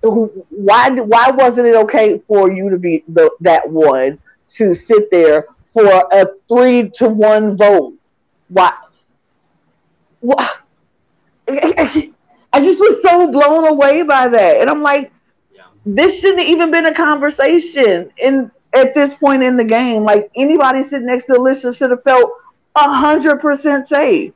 Why 0.00 0.90
why 0.90 1.30
wasn't 1.30 1.68
it 1.68 1.76
okay 1.76 2.20
for 2.26 2.50
you 2.50 2.70
to 2.70 2.78
be 2.78 3.04
the, 3.08 3.30
that 3.40 3.68
one 3.68 4.18
to 4.54 4.74
sit 4.74 5.10
there 5.10 5.46
for 5.72 6.08
a 6.10 6.26
three 6.48 6.90
to 6.96 7.08
one 7.08 7.56
vote? 7.56 7.94
Why? 8.48 8.72
Why? 10.20 10.50
I 12.52 12.60
just 12.60 12.80
was 12.80 13.02
so 13.02 13.30
blown 13.30 13.66
away 13.66 14.02
by 14.02 14.28
that, 14.28 14.60
and 14.60 14.68
I'm 14.68 14.82
like, 14.82 15.12
yeah. 15.54 15.62
this 15.86 16.20
shouldn't 16.20 16.48
even 16.48 16.70
been 16.70 16.86
a 16.86 16.94
conversation 16.94 18.10
in 18.18 18.50
at 18.74 18.94
this 18.94 19.14
point 19.14 19.42
in 19.42 19.56
the 19.56 19.64
game. 19.64 20.04
Like 20.04 20.30
anybody 20.36 20.82
sitting 20.82 21.06
next 21.06 21.26
to 21.26 21.38
Alicia 21.38 21.72
should 21.72 21.90
have 21.90 22.02
felt 22.04 22.32
hundred 22.76 23.40
percent 23.40 23.88
safe 23.88 24.32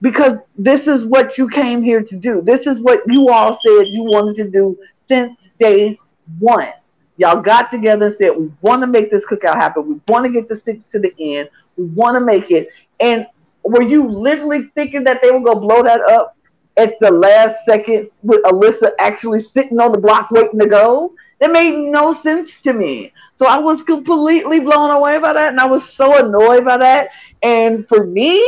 because 0.00 0.38
this 0.56 0.86
is 0.86 1.04
what 1.04 1.38
you 1.38 1.48
came 1.48 1.82
here 1.82 2.02
to 2.02 2.16
do. 2.16 2.40
This 2.42 2.66
is 2.66 2.78
what 2.80 3.00
you 3.06 3.28
all 3.28 3.58
said 3.64 3.88
you 3.88 4.02
wanted 4.02 4.36
to 4.36 4.50
do 4.50 4.78
since 5.08 5.36
day 5.58 5.98
one. 6.38 6.72
Y'all 7.16 7.40
got 7.40 7.70
together 7.70 8.06
and 8.06 8.16
said, 8.18 8.36
We 8.36 8.50
want 8.60 8.82
to 8.82 8.86
make 8.86 9.10
this 9.10 9.24
cookout 9.24 9.56
happen. 9.56 9.88
We 9.88 10.00
want 10.12 10.24
to 10.26 10.30
get 10.30 10.48
the 10.48 10.56
six 10.56 10.84
to 10.86 10.98
the 10.98 11.12
end. 11.18 11.48
We 11.76 11.84
want 11.84 12.14
to 12.16 12.20
make 12.20 12.50
it. 12.50 12.68
And 13.00 13.26
were 13.62 13.82
you 13.82 14.08
literally 14.08 14.70
thinking 14.74 15.04
that 15.04 15.22
they 15.22 15.30
were 15.30 15.40
going 15.40 15.56
to 15.56 15.60
blow 15.60 15.82
that 15.82 16.00
up 16.00 16.35
at 16.76 16.94
the 17.00 17.10
last 17.10 17.64
second 17.64 18.10
with 18.22 18.42
Alyssa 18.44 18.92
actually 18.98 19.40
sitting 19.40 19.80
on 19.80 19.92
the 19.92 19.98
block 19.98 20.30
waiting 20.30 20.58
to 20.60 20.66
go? 20.66 21.14
That 21.40 21.52
made 21.52 21.76
no 21.76 22.14
sense 22.22 22.50
to 22.62 22.72
me. 22.72 23.12
So 23.38 23.46
I 23.46 23.58
was 23.58 23.82
completely 23.82 24.60
blown 24.60 24.90
away 24.90 25.18
by 25.18 25.32
that. 25.34 25.50
And 25.50 25.60
I 25.60 25.66
was 25.66 25.88
so 25.90 26.24
annoyed 26.24 26.64
by 26.64 26.78
that. 26.78 27.10
And 27.42 27.86
for 27.88 28.06
me, 28.06 28.40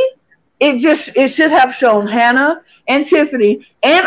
it 0.59 0.77
just 0.77 1.09
it 1.15 1.29
should 1.29 1.51
have 1.51 1.73
shown 1.73 2.07
Hannah 2.07 2.61
and 2.87 3.05
Tiffany 3.05 3.65
and 3.83 4.05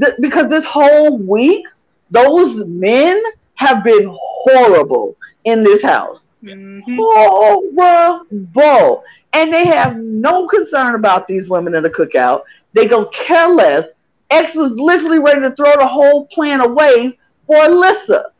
th- 0.00 0.14
because 0.20 0.48
this 0.48 0.64
whole 0.64 1.18
week 1.18 1.66
those 2.10 2.56
men 2.66 3.22
have 3.54 3.84
been 3.84 4.10
horrible 4.12 5.16
in 5.44 5.62
this 5.62 5.82
house. 5.82 6.22
Mm-hmm. 6.42 6.96
Horrible. 6.98 9.04
And 9.32 9.52
they 9.52 9.66
have 9.66 9.96
no 9.96 10.46
concern 10.46 10.94
about 10.94 11.26
these 11.26 11.48
women 11.48 11.74
in 11.74 11.82
the 11.82 11.90
cookout. 11.90 12.42
They 12.74 12.86
don't 12.86 13.12
care 13.12 13.48
less. 13.48 13.86
X 14.30 14.54
was 14.54 14.72
literally 14.72 15.18
ready 15.18 15.40
to 15.40 15.54
throw 15.54 15.76
the 15.76 15.86
whole 15.86 16.26
plan 16.26 16.60
away 16.60 17.18
for 17.46 17.56
Alyssa. 17.56 18.30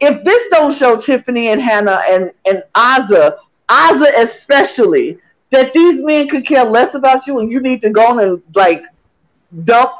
If 0.00 0.24
this 0.24 0.48
don't 0.50 0.74
show 0.74 0.96
Tiffany 0.96 1.48
and 1.48 1.60
Hannah 1.60 2.02
and, 2.08 2.32
and 2.46 2.62
Azah, 2.74 3.36
Azah 3.68 4.24
especially, 4.24 5.18
that 5.52 5.72
these 5.72 6.00
men 6.00 6.28
could 6.28 6.46
care 6.46 6.64
less 6.64 6.94
about 6.94 7.26
you 7.26 7.38
and 7.38 7.52
you 7.52 7.60
need 7.60 7.80
to 7.82 7.90
go 7.90 8.18
and 8.18 8.42
like 8.54 8.82
dump 9.64 9.92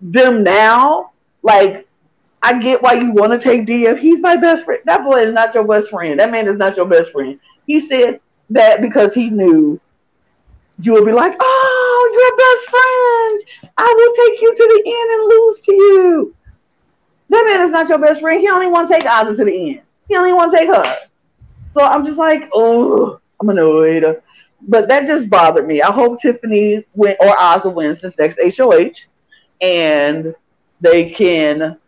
them 0.00 0.42
now. 0.42 1.12
Like, 1.42 1.86
I 2.42 2.60
get 2.60 2.82
why 2.82 2.94
you 2.94 3.12
want 3.12 3.32
to 3.32 3.38
take 3.38 3.66
DF. 3.66 4.00
He's 4.00 4.20
my 4.20 4.36
best 4.36 4.64
friend. 4.64 4.80
That 4.86 5.04
boy 5.04 5.26
is 5.26 5.34
not 5.34 5.54
your 5.54 5.64
best 5.64 5.90
friend. 5.90 6.18
That 6.18 6.30
man 6.30 6.48
is 6.48 6.58
not 6.58 6.76
your 6.76 6.86
best 6.86 7.12
friend. 7.12 7.38
He 7.66 7.86
said 7.88 8.20
that 8.50 8.80
because 8.80 9.14
he 9.14 9.30
knew 9.30 9.80
you 10.80 10.92
would 10.92 11.04
be 11.06 11.12
like, 11.12 11.36
oh, 11.38 11.91
your 12.12 12.36
best 12.36 12.70
friend. 12.70 13.42
I 13.78 13.94
will 13.96 14.14
take 14.28 14.40
you 14.42 14.54
to 14.54 14.64
the 14.68 14.82
end 14.86 15.08
and 15.12 15.28
lose 15.28 15.60
to 15.60 15.72
you. 15.72 16.36
That 17.30 17.46
man 17.46 17.62
is 17.62 17.70
not 17.70 17.88
your 17.88 17.98
best 17.98 18.20
friend. 18.20 18.40
He 18.40 18.48
only 18.48 18.66
want 18.66 18.88
to 18.88 18.94
take 18.94 19.04
Ozzy 19.04 19.36
to 19.36 19.44
the 19.44 19.70
end. 19.70 19.80
He 20.08 20.16
only 20.16 20.32
want 20.32 20.52
to 20.52 20.58
take 20.58 20.68
her. 20.68 20.98
So 21.74 21.84
I'm 21.84 22.04
just 22.04 22.18
like, 22.18 22.50
oh, 22.52 23.18
I'm 23.40 23.48
annoyed 23.48 24.22
but 24.68 24.88
that 24.88 25.06
just 25.06 25.28
bothered 25.28 25.66
me. 25.66 25.82
I 25.82 25.92
hope 25.92 26.20
Tiffany 26.20 26.84
win 26.94 27.16
or 27.20 27.36
Azah 27.36 27.72
wins 27.72 28.00
this 28.00 28.14
next 28.18 28.38
HOH, 28.56 28.92
and 29.60 30.34
they 30.80 31.10
can 31.10 31.78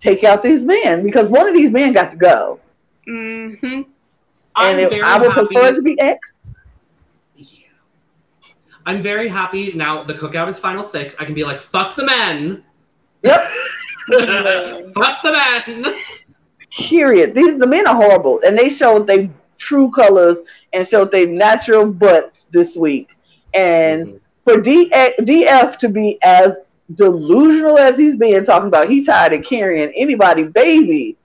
take 0.00 0.24
out 0.24 0.42
these 0.42 0.60
men 0.60 1.02
because 1.02 1.28
one 1.28 1.48
of 1.48 1.54
these 1.54 1.70
men 1.70 1.92
got 1.92 2.12
to 2.12 2.16
go. 2.16 2.60
Mm-hmm. 3.08 3.82
And 4.56 4.80
if, 4.80 5.02
I 5.02 5.18
would 5.18 5.32
happy. 5.32 5.46
prefer 5.46 5.74
to 5.74 5.82
be 5.82 5.98
X. 6.00 6.32
I'm 8.88 9.02
very 9.02 9.28
happy 9.28 9.72
now. 9.74 10.02
The 10.02 10.14
cookout 10.14 10.48
is 10.48 10.58
final 10.58 10.82
six. 10.82 11.14
I 11.18 11.26
can 11.26 11.34
be 11.34 11.44
like, 11.44 11.60
"Fuck 11.60 11.94
the 11.94 12.06
men." 12.06 12.64
Yep. 13.22 13.40
Fuck 14.94 15.22
the 15.22 15.32
men. 15.32 15.94
Period. 16.88 17.34
These 17.34 17.58
the 17.58 17.66
men 17.66 17.86
are 17.86 17.94
horrible, 17.94 18.40
and 18.46 18.58
they 18.58 18.70
showed 18.70 19.06
they 19.06 19.28
true 19.58 19.90
colors 19.90 20.38
and 20.72 20.88
showed 20.88 21.10
their 21.10 21.26
natural 21.26 21.84
butts 21.84 22.38
this 22.50 22.76
week. 22.76 23.10
And 23.52 24.06
mm-hmm. 24.06 24.16
for 24.44 24.62
DF 24.62 25.78
to 25.80 25.88
be 25.90 26.18
as 26.22 26.52
delusional 26.94 27.76
as 27.76 27.98
he's 27.98 28.16
been 28.16 28.46
talking 28.46 28.68
about, 28.68 28.88
he 28.88 29.04
tired 29.04 29.34
of 29.34 29.44
carrying 29.44 29.92
anybody, 29.96 30.44
baby. 30.44 31.18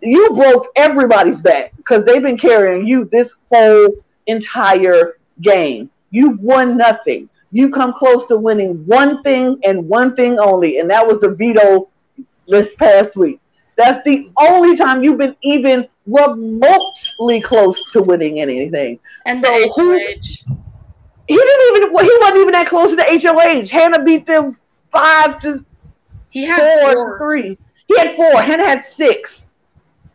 You 0.00 0.30
broke 0.30 0.68
everybody's 0.74 1.40
back 1.40 1.76
because 1.76 2.06
they've 2.06 2.22
been 2.22 2.38
carrying 2.38 2.86
you 2.86 3.04
this 3.12 3.30
whole 3.52 3.96
entire 4.26 5.18
game. 5.42 5.90
You've 6.10 6.40
won 6.40 6.76
nothing. 6.76 7.28
You 7.52 7.70
come 7.70 7.92
close 7.92 8.26
to 8.28 8.36
winning 8.36 8.86
one 8.86 9.22
thing 9.22 9.58
and 9.64 9.88
one 9.88 10.14
thing 10.14 10.38
only, 10.38 10.78
and 10.78 10.88
that 10.90 11.06
was 11.06 11.20
the 11.20 11.30
veto 11.30 11.88
this 12.46 12.72
past 12.74 13.16
week. 13.16 13.40
That's 13.76 14.04
the 14.04 14.30
only 14.38 14.76
time 14.76 15.02
you've 15.02 15.18
been 15.18 15.36
even 15.42 15.88
remotely 16.06 17.40
close 17.40 17.90
to 17.92 18.02
winning 18.02 18.40
anything. 18.40 18.98
And 19.26 19.42
the 19.42 19.70
so 19.74 19.82
HOH. 19.82 20.56
He 21.26 21.36
didn't 21.36 21.76
even. 21.76 21.92
Well, 21.92 22.04
he 22.04 22.16
wasn't 22.20 22.40
even 22.40 22.52
that 22.52 22.68
close 22.68 22.90
to 22.90 22.96
the 22.96 23.04
HOH. 23.04 23.70
Hannah 23.70 24.04
beat 24.04 24.26
them 24.26 24.56
five 24.92 25.40
to 25.42 25.64
he 26.30 26.44
had 26.44 26.80
four, 26.80 26.92
four. 26.92 27.18
three. 27.18 27.58
He 27.86 27.98
had 27.98 28.16
four. 28.16 28.40
Hannah 28.40 28.66
had 28.66 28.86
six. 28.96 29.30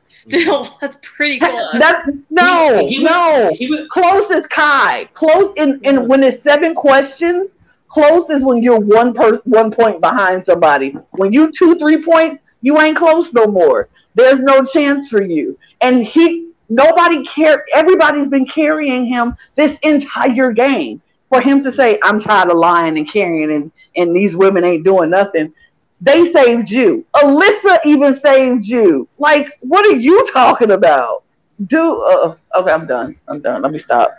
Still, 0.08 0.78
that's 0.82 0.98
pretty 1.02 1.40
close. 1.40 1.74
That's 1.80 2.10
no, 2.30 2.78
He- 2.80 2.98
he 2.98 3.04
no. 3.04 3.52
He 3.54 3.68
was 3.68 3.88
Close 3.90 4.30
is 4.32 4.46
Kai. 4.48 5.10
Close 5.14 5.54
in, 5.58 5.80
in 5.84 6.08
when 6.08 6.24
it's 6.24 6.44
seven 6.44 6.76
questions. 6.76 7.50
Close 7.90 8.30
is 8.30 8.44
when 8.44 8.62
you're 8.62 8.80
one 8.80 9.14
per 9.14 9.38
one 9.46 9.72
point 9.72 10.02
behind 10.02 10.46
somebody. 10.46 10.96
When 11.12 11.34
you 11.34 11.52
two 11.52 11.76
three 11.76 12.04
points, 12.04 12.44
you 12.62 12.80
ain't 12.80 12.98
close 12.98 13.32
no 13.34 13.48
more. 13.48 13.90
There's 14.16 14.40
no 14.40 14.64
chance 14.64 15.10
for 15.10 15.24
you. 15.24 15.58
And 15.82 16.06
he 16.06 16.50
nobody 16.70 17.24
care. 17.26 17.66
Everybody's 17.74 18.28
been 18.28 18.46
carrying 18.48 19.06
him 19.06 19.36
this 19.56 19.78
entire 19.84 20.52
game. 20.52 21.02
For 21.30 21.42
him 21.42 21.64
to 21.64 21.72
say, 21.72 22.00
"I'm 22.04 22.22
tired 22.22 22.52
of 22.52 22.58
lying 22.58 22.98
and 22.98 23.12
carrying, 23.12 23.52
and 23.52 23.72
and 23.96 24.16
these 24.16 24.36
women 24.36 24.64
ain't 24.64 24.84
doing 24.84 25.10
nothing." 25.10 25.54
They 26.02 26.32
saved 26.32 26.70
you. 26.70 27.06
Alyssa 27.16 27.80
even 27.86 28.20
saved 28.20 28.66
you. 28.66 29.08
Like, 29.18 29.58
what 29.62 29.86
are 29.86 29.98
you 29.98 30.26
talking 30.32 30.72
about? 30.72 31.24
Do 31.68 32.02
uh, 32.04 32.36
okay, 32.58 32.72
I'm 32.72 32.86
done. 32.86 33.16
I'm 33.28 33.42
done. 33.42 33.62
Let 33.62 33.72
me 33.72 33.80
stop. 33.80 34.14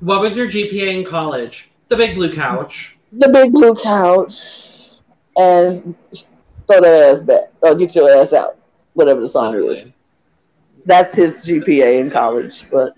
what 0.00 0.20
was 0.20 0.34
your 0.34 0.48
GPA 0.48 0.98
in 0.98 1.04
college? 1.04 1.70
The 1.88 1.96
big 1.96 2.14
blue 2.16 2.32
couch. 2.32 2.98
The 3.12 3.28
big 3.28 3.52
blue 3.52 3.74
couch 3.76 4.98
and 5.36 5.94
throw 6.66 6.80
that 6.80 7.16
ass 7.16 7.22
back. 7.22 7.52
Or 7.60 7.74
get 7.74 7.94
your 7.94 8.10
ass 8.10 8.32
out. 8.32 8.58
Whatever 8.94 9.20
the 9.20 9.28
song 9.28 9.54
is. 9.54 9.88
That's 10.84 11.14
his 11.14 11.32
GPA 11.34 12.00
in 12.00 12.10
college. 12.10 12.64
But 12.70 12.94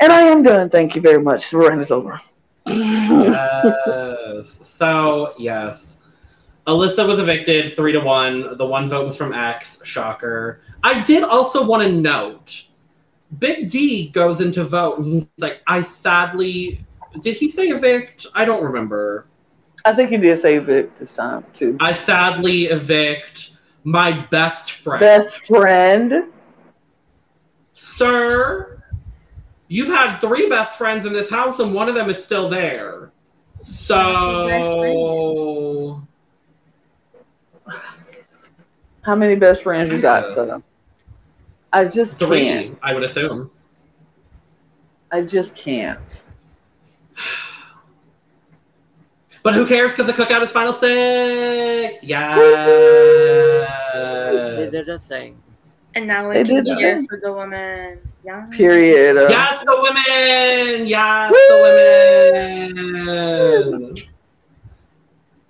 and 0.00 0.12
I 0.12 0.22
am 0.22 0.42
done. 0.42 0.70
Thank 0.70 0.94
you 0.94 1.02
very 1.02 1.22
much. 1.22 1.50
The 1.50 1.58
run 1.58 1.80
is 1.80 1.90
over. 1.90 2.20
Yes. 2.66 4.58
so 4.62 5.34
yes. 5.38 5.97
Alyssa 6.68 7.06
was 7.06 7.18
evicted 7.18 7.72
three 7.72 7.92
to 7.92 8.00
one. 8.00 8.58
The 8.58 8.66
one 8.66 8.90
vote 8.90 9.06
was 9.06 9.16
from 9.16 9.32
X. 9.32 9.78
Shocker. 9.84 10.60
I 10.84 11.02
did 11.02 11.24
also 11.24 11.64
want 11.64 11.82
to 11.82 11.90
note 11.90 12.64
Big 13.38 13.70
D 13.70 14.10
goes 14.10 14.42
into 14.42 14.62
vote 14.64 14.98
and 14.98 15.06
he's 15.06 15.28
like, 15.38 15.62
I 15.66 15.80
sadly 15.80 16.84
did 17.22 17.36
he 17.36 17.50
say 17.50 17.68
evict? 17.68 18.26
I 18.34 18.44
don't 18.44 18.62
remember. 18.62 19.26
I 19.86 19.94
think 19.94 20.10
he 20.10 20.18
did 20.18 20.42
say 20.42 20.56
it 20.56 20.98
this 20.98 21.10
time 21.12 21.44
too. 21.56 21.76
I 21.80 21.94
sadly 21.94 22.64
evict 22.64 23.52
my 23.84 24.26
best 24.26 24.72
friend. 24.72 25.00
Best 25.00 25.46
friend. 25.46 26.24
Sir, 27.72 28.82
you've 29.68 29.88
had 29.88 30.18
three 30.18 30.50
best 30.50 30.74
friends 30.74 31.06
in 31.06 31.14
this 31.14 31.30
house 31.30 31.60
and 31.60 31.72
one 31.72 31.88
of 31.88 31.94
them 31.94 32.10
is 32.10 32.22
still 32.22 32.50
there. 32.50 33.10
So 33.60 35.47
How 39.08 39.14
many 39.14 39.36
best 39.36 39.62
friends 39.62 39.90
you 39.90 40.02
got? 40.02 40.22
Jesus. 40.28 40.50
Sonam? 40.50 40.62
I 41.72 41.86
just 41.86 42.18
three, 42.18 42.44
can't. 42.44 42.78
I 42.82 42.92
would 42.92 43.02
assume. 43.04 43.50
I 45.10 45.22
just 45.22 45.54
can't. 45.54 45.98
But 49.42 49.54
who 49.54 49.64
cares 49.66 49.92
because 49.92 50.08
the 50.08 50.12
cookout 50.12 50.42
is 50.42 50.50
final 50.52 50.74
six. 50.74 52.00
They 52.02 52.06
Yes. 52.08 52.26
did 54.70 54.88
a 54.90 54.98
thing. 54.98 55.40
And 55.94 56.06
now 56.06 56.30
They 56.30 56.42
we 56.42 56.48
can 56.50 56.66
cheer 56.66 57.02
for 57.08 57.18
the 57.22 57.32
women. 57.32 58.00
Yeah. 58.22 58.46
Period. 58.50 59.16
Uh, 59.16 59.28
Yes, 59.30 59.64
the 59.64 59.74
women. 59.80 60.86
Yes, 60.86 61.32
the 61.48 61.56
women. 63.06 63.94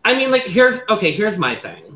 I 0.04 0.14
mean, 0.14 0.30
like, 0.30 0.44
here's 0.44 0.78
okay. 0.88 1.10
Here's 1.10 1.36
my 1.36 1.56
thing. 1.56 1.87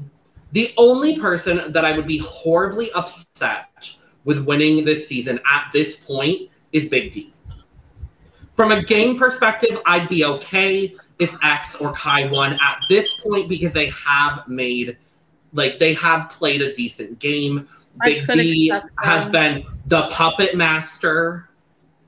The 0.52 0.72
only 0.76 1.18
person 1.18 1.72
that 1.72 1.84
I 1.84 1.96
would 1.96 2.06
be 2.06 2.18
horribly 2.18 2.92
upset 2.92 3.90
with 4.24 4.40
winning 4.40 4.84
this 4.84 5.08
season 5.08 5.40
at 5.50 5.70
this 5.72 5.96
point 5.96 6.50
is 6.72 6.86
Big 6.86 7.12
D. 7.12 7.32
From 8.54 8.70
a 8.70 8.82
game 8.82 9.18
perspective, 9.18 9.80
I'd 9.86 10.08
be 10.08 10.24
okay 10.24 10.94
if 11.18 11.34
X 11.42 11.74
or 11.76 11.92
Kai 11.92 12.28
won 12.30 12.52
at 12.54 12.78
this 12.88 13.14
point 13.14 13.48
because 13.48 13.72
they 13.72 13.88
have 13.90 14.46
made, 14.46 14.98
like, 15.54 15.78
they 15.78 15.94
have 15.94 16.28
played 16.28 16.60
a 16.60 16.74
decent 16.74 17.18
game. 17.18 17.68
I 18.00 18.06
Big 18.06 18.26
D 18.28 18.72
has 18.98 19.28
been 19.28 19.64
the 19.86 20.08
puppet 20.08 20.54
master 20.54 21.48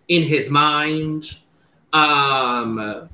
in 0.09 0.23
his 0.23 0.51
mind. 0.51 1.39
Um, 1.95 3.09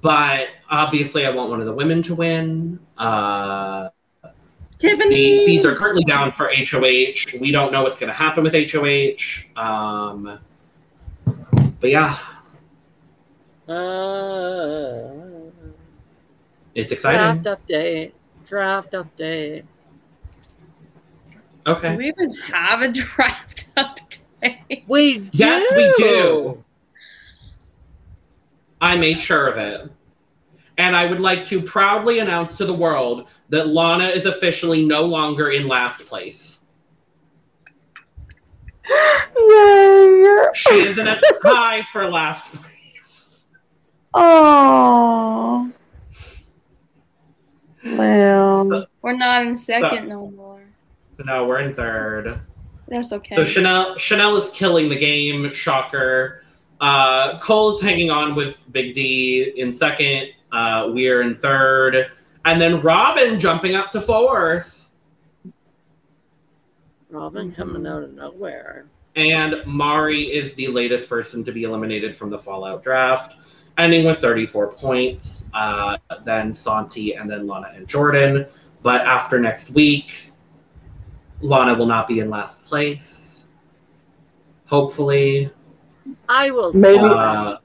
but 0.00 0.48
obviously, 0.70 1.26
I 1.26 1.30
want 1.30 1.50
one 1.50 1.60
of 1.60 1.66
the 1.66 1.72
women 1.72 2.02
to 2.04 2.14
win. 2.14 2.78
Uh, 2.96 3.90
Tiffany. 4.88 5.14
the 5.38 5.46
feeds 5.46 5.66
are 5.66 5.74
currently 5.76 6.04
down 6.04 6.30
for 6.32 6.50
HOH. 6.54 7.38
We 7.40 7.50
don't 7.50 7.72
know 7.72 7.82
what's 7.82 7.98
going 7.98 8.08
to 8.08 8.14
happen 8.14 8.42
with 8.44 8.54
HOH. 8.54 9.44
Um, 9.60 10.38
but 11.80 11.90
yeah, 11.90 12.16
Uh, 13.68 15.10
it's 16.74 16.92
exciting. 16.92 17.42
draft 17.42 17.62
update. 17.68 18.12
Draft 18.46 18.92
update. 18.92 19.64
Okay. 19.64 19.64
Do 21.64 21.70
Okay. 21.72 21.96
we 21.96 22.08
even 22.08 22.30
have 22.34 22.82
a 22.82 22.88
draft 22.92 23.70
update? 23.76 24.82
We 24.86 25.18
do. 25.18 25.30
Yes, 25.32 25.72
we 25.74 25.94
do. 26.04 26.62
I 28.82 28.96
made 28.96 29.22
sure 29.22 29.46
of 29.48 29.56
it. 29.56 29.90
And 30.78 30.96
I 30.96 31.06
would 31.06 31.20
like 31.20 31.46
to 31.46 31.62
proudly 31.62 32.18
announce 32.18 32.56
to 32.56 32.64
the 32.66 32.74
world 32.74 33.28
that 33.50 33.68
Lana 33.68 34.08
is 34.08 34.26
officially 34.26 34.84
no 34.84 35.04
longer 35.04 35.50
in 35.50 35.68
last 35.68 36.04
place. 36.06 36.60
Yay! 38.88 40.46
She 40.54 40.80
is 40.80 40.98
in 40.98 41.06
a 41.08 41.20
tie 41.42 41.82
for 41.92 42.10
last 42.10 42.52
place. 42.52 43.44
Oh. 44.14 45.70
Well, 47.84 48.68
So- 48.68 48.86
We're 49.02 49.16
not 49.16 49.46
in 49.46 49.56
second 49.56 50.08
no 50.08 50.30
more. 50.30 50.62
no, 51.24 51.46
we're 51.46 51.60
in 51.60 51.74
third. 51.74 52.40
That's 52.88 53.12
okay. 53.12 53.36
So 53.36 53.44
Chanel 53.44 53.96
Chanel 53.98 54.36
is 54.36 54.50
killing 54.50 54.88
the 54.88 54.96
game. 54.96 55.52
Shocker. 55.52 56.42
Uh, 56.80 57.38
Cole's 57.38 57.80
hanging 57.80 58.10
on 58.10 58.34
with 58.34 58.56
Big 58.72 58.92
D 58.94 59.52
in 59.56 59.72
second. 59.72 60.28
Uh, 60.54 60.88
we're 60.92 61.22
in 61.22 61.34
third, 61.34 62.12
and 62.44 62.60
then 62.60 62.80
Robin 62.80 63.40
jumping 63.40 63.74
up 63.74 63.90
to 63.90 64.00
fourth, 64.00 64.86
Robin 67.10 67.52
coming 67.52 67.86
out 67.86 68.04
of 68.04 68.12
nowhere. 68.14 68.86
and 69.16 69.56
Mari 69.66 70.22
is 70.22 70.54
the 70.54 70.68
latest 70.68 71.08
person 71.08 71.42
to 71.44 71.50
be 71.52 71.64
eliminated 71.64 72.16
from 72.16 72.30
the 72.30 72.38
Fallout 72.38 72.82
draft, 72.84 73.34
ending 73.78 74.04
with 74.06 74.18
34 74.18 74.72
points. 74.74 75.48
Uh, 75.54 75.96
then 76.24 76.54
Santi, 76.54 77.14
and 77.14 77.28
then 77.28 77.46
Lana 77.48 77.72
and 77.74 77.86
Jordyn. 77.88 78.48
But 78.82 79.00
after 79.02 79.40
next 79.40 79.70
week, 79.70 80.30
Lana 81.40 81.74
will 81.74 81.86
not 81.86 82.06
be 82.06 82.20
in 82.20 82.30
last 82.30 82.64
place. 82.64 83.42
Hopefully. 84.66 85.50
I 86.28 86.50
will 86.50 86.72
Maybe- 86.72 86.98
Uh, 87.02 87.56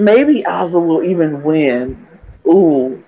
maybe 0.00 0.42
Azah 0.44 0.80
will 0.80 1.02
even 1.02 1.42
win. 1.44 2.06
Ooh, 2.46 3.02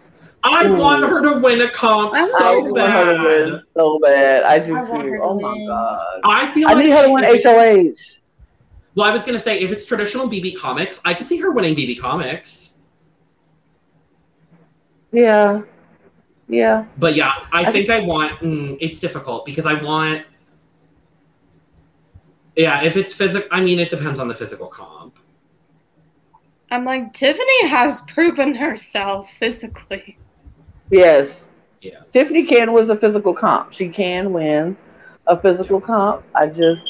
I 0.44 0.66
Ooh. 0.66 0.76
want 0.76 1.04
her 1.04 1.22
to 1.22 1.40
win 1.40 1.60
a 1.62 1.70
comp 1.70 2.14
I 2.14 2.26
I 2.38 2.56
so 2.56 2.72
want 2.74 2.92
her 2.92 3.04
to 3.04 3.14
win 3.22 3.58
bad. 3.58 3.62
so 3.76 3.98
bad. 4.02 4.42
I 4.44 4.58
do 4.58 4.80
I 4.80 4.82
too. 4.82 5.18
to 5.20 5.22
Oh 5.22 5.38
my 5.40 5.56
win. 5.56 5.66
god. 5.66 6.22
I 6.24 6.50
feel 6.52 6.68
I 6.68 6.74
like 6.74 6.84
need 6.84 6.90
her 6.92 7.04
to 7.04 7.12
win 7.12 7.24
if 7.24 7.44
HOH. 7.44 8.20
Well, 8.94 9.06
I 9.06 9.10
was 9.12 9.24
gonna 9.24 9.40
say 9.40 9.60
if 9.60 9.70
it's 9.72 9.84
traditional 9.84 10.28
BB 10.28 10.54
Comics, 10.54 11.00
I 11.04 11.14
could 11.14 11.26
see 11.26 11.38
her 11.38 11.52
winning 11.52 11.74
BB 11.74 11.96
Comics. 11.96 12.72
Yeah. 15.12 15.62
Yeah. 16.48 16.84
But 16.96 17.14
yeah, 17.16 17.32
I, 17.52 17.64
I 17.64 17.64
think 17.64 17.88
I 17.90 18.00
want. 18.00 18.40
Mm, 18.40 18.76
it's 18.80 18.98
difficult 18.98 19.44
because 19.46 19.66
I 19.66 19.82
want. 19.82 20.24
Yeah, 22.56 22.82
if 22.82 22.96
it's 22.96 23.12
physical, 23.12 23.48
I 23.50 23.60
mean, 23.62 23.78
it 23.78 23.90
depends 23.90 24.18
on 24.20 24.28
the 24.28 24.34
physical 24.34 24.66
comp. 24.68 25.11
I'm 26.72 26.86
like, 26.86 27.12
Tiffany 27.12 27.68
has 27.68 28.00
proven 28.02 28.54
herself 28.54 29.30
physically. 29.38 30.16
Yes. 30.90 31.28
Yeah. 31.82 32.00
Tiffany 32.12 32.46
can 32.46 32.72
win 32.72 32.90
a 32.90 32.96
physical 32.96 33.34
comp. 33.34 33.74
She 33.74 33.88
can 33.88 34.32
win 34.32 34.76
a 35.26 35.38
physical 35.38 35.80
comp. 35.80 36.24
I 36.34 36.46
just 36.46 36.80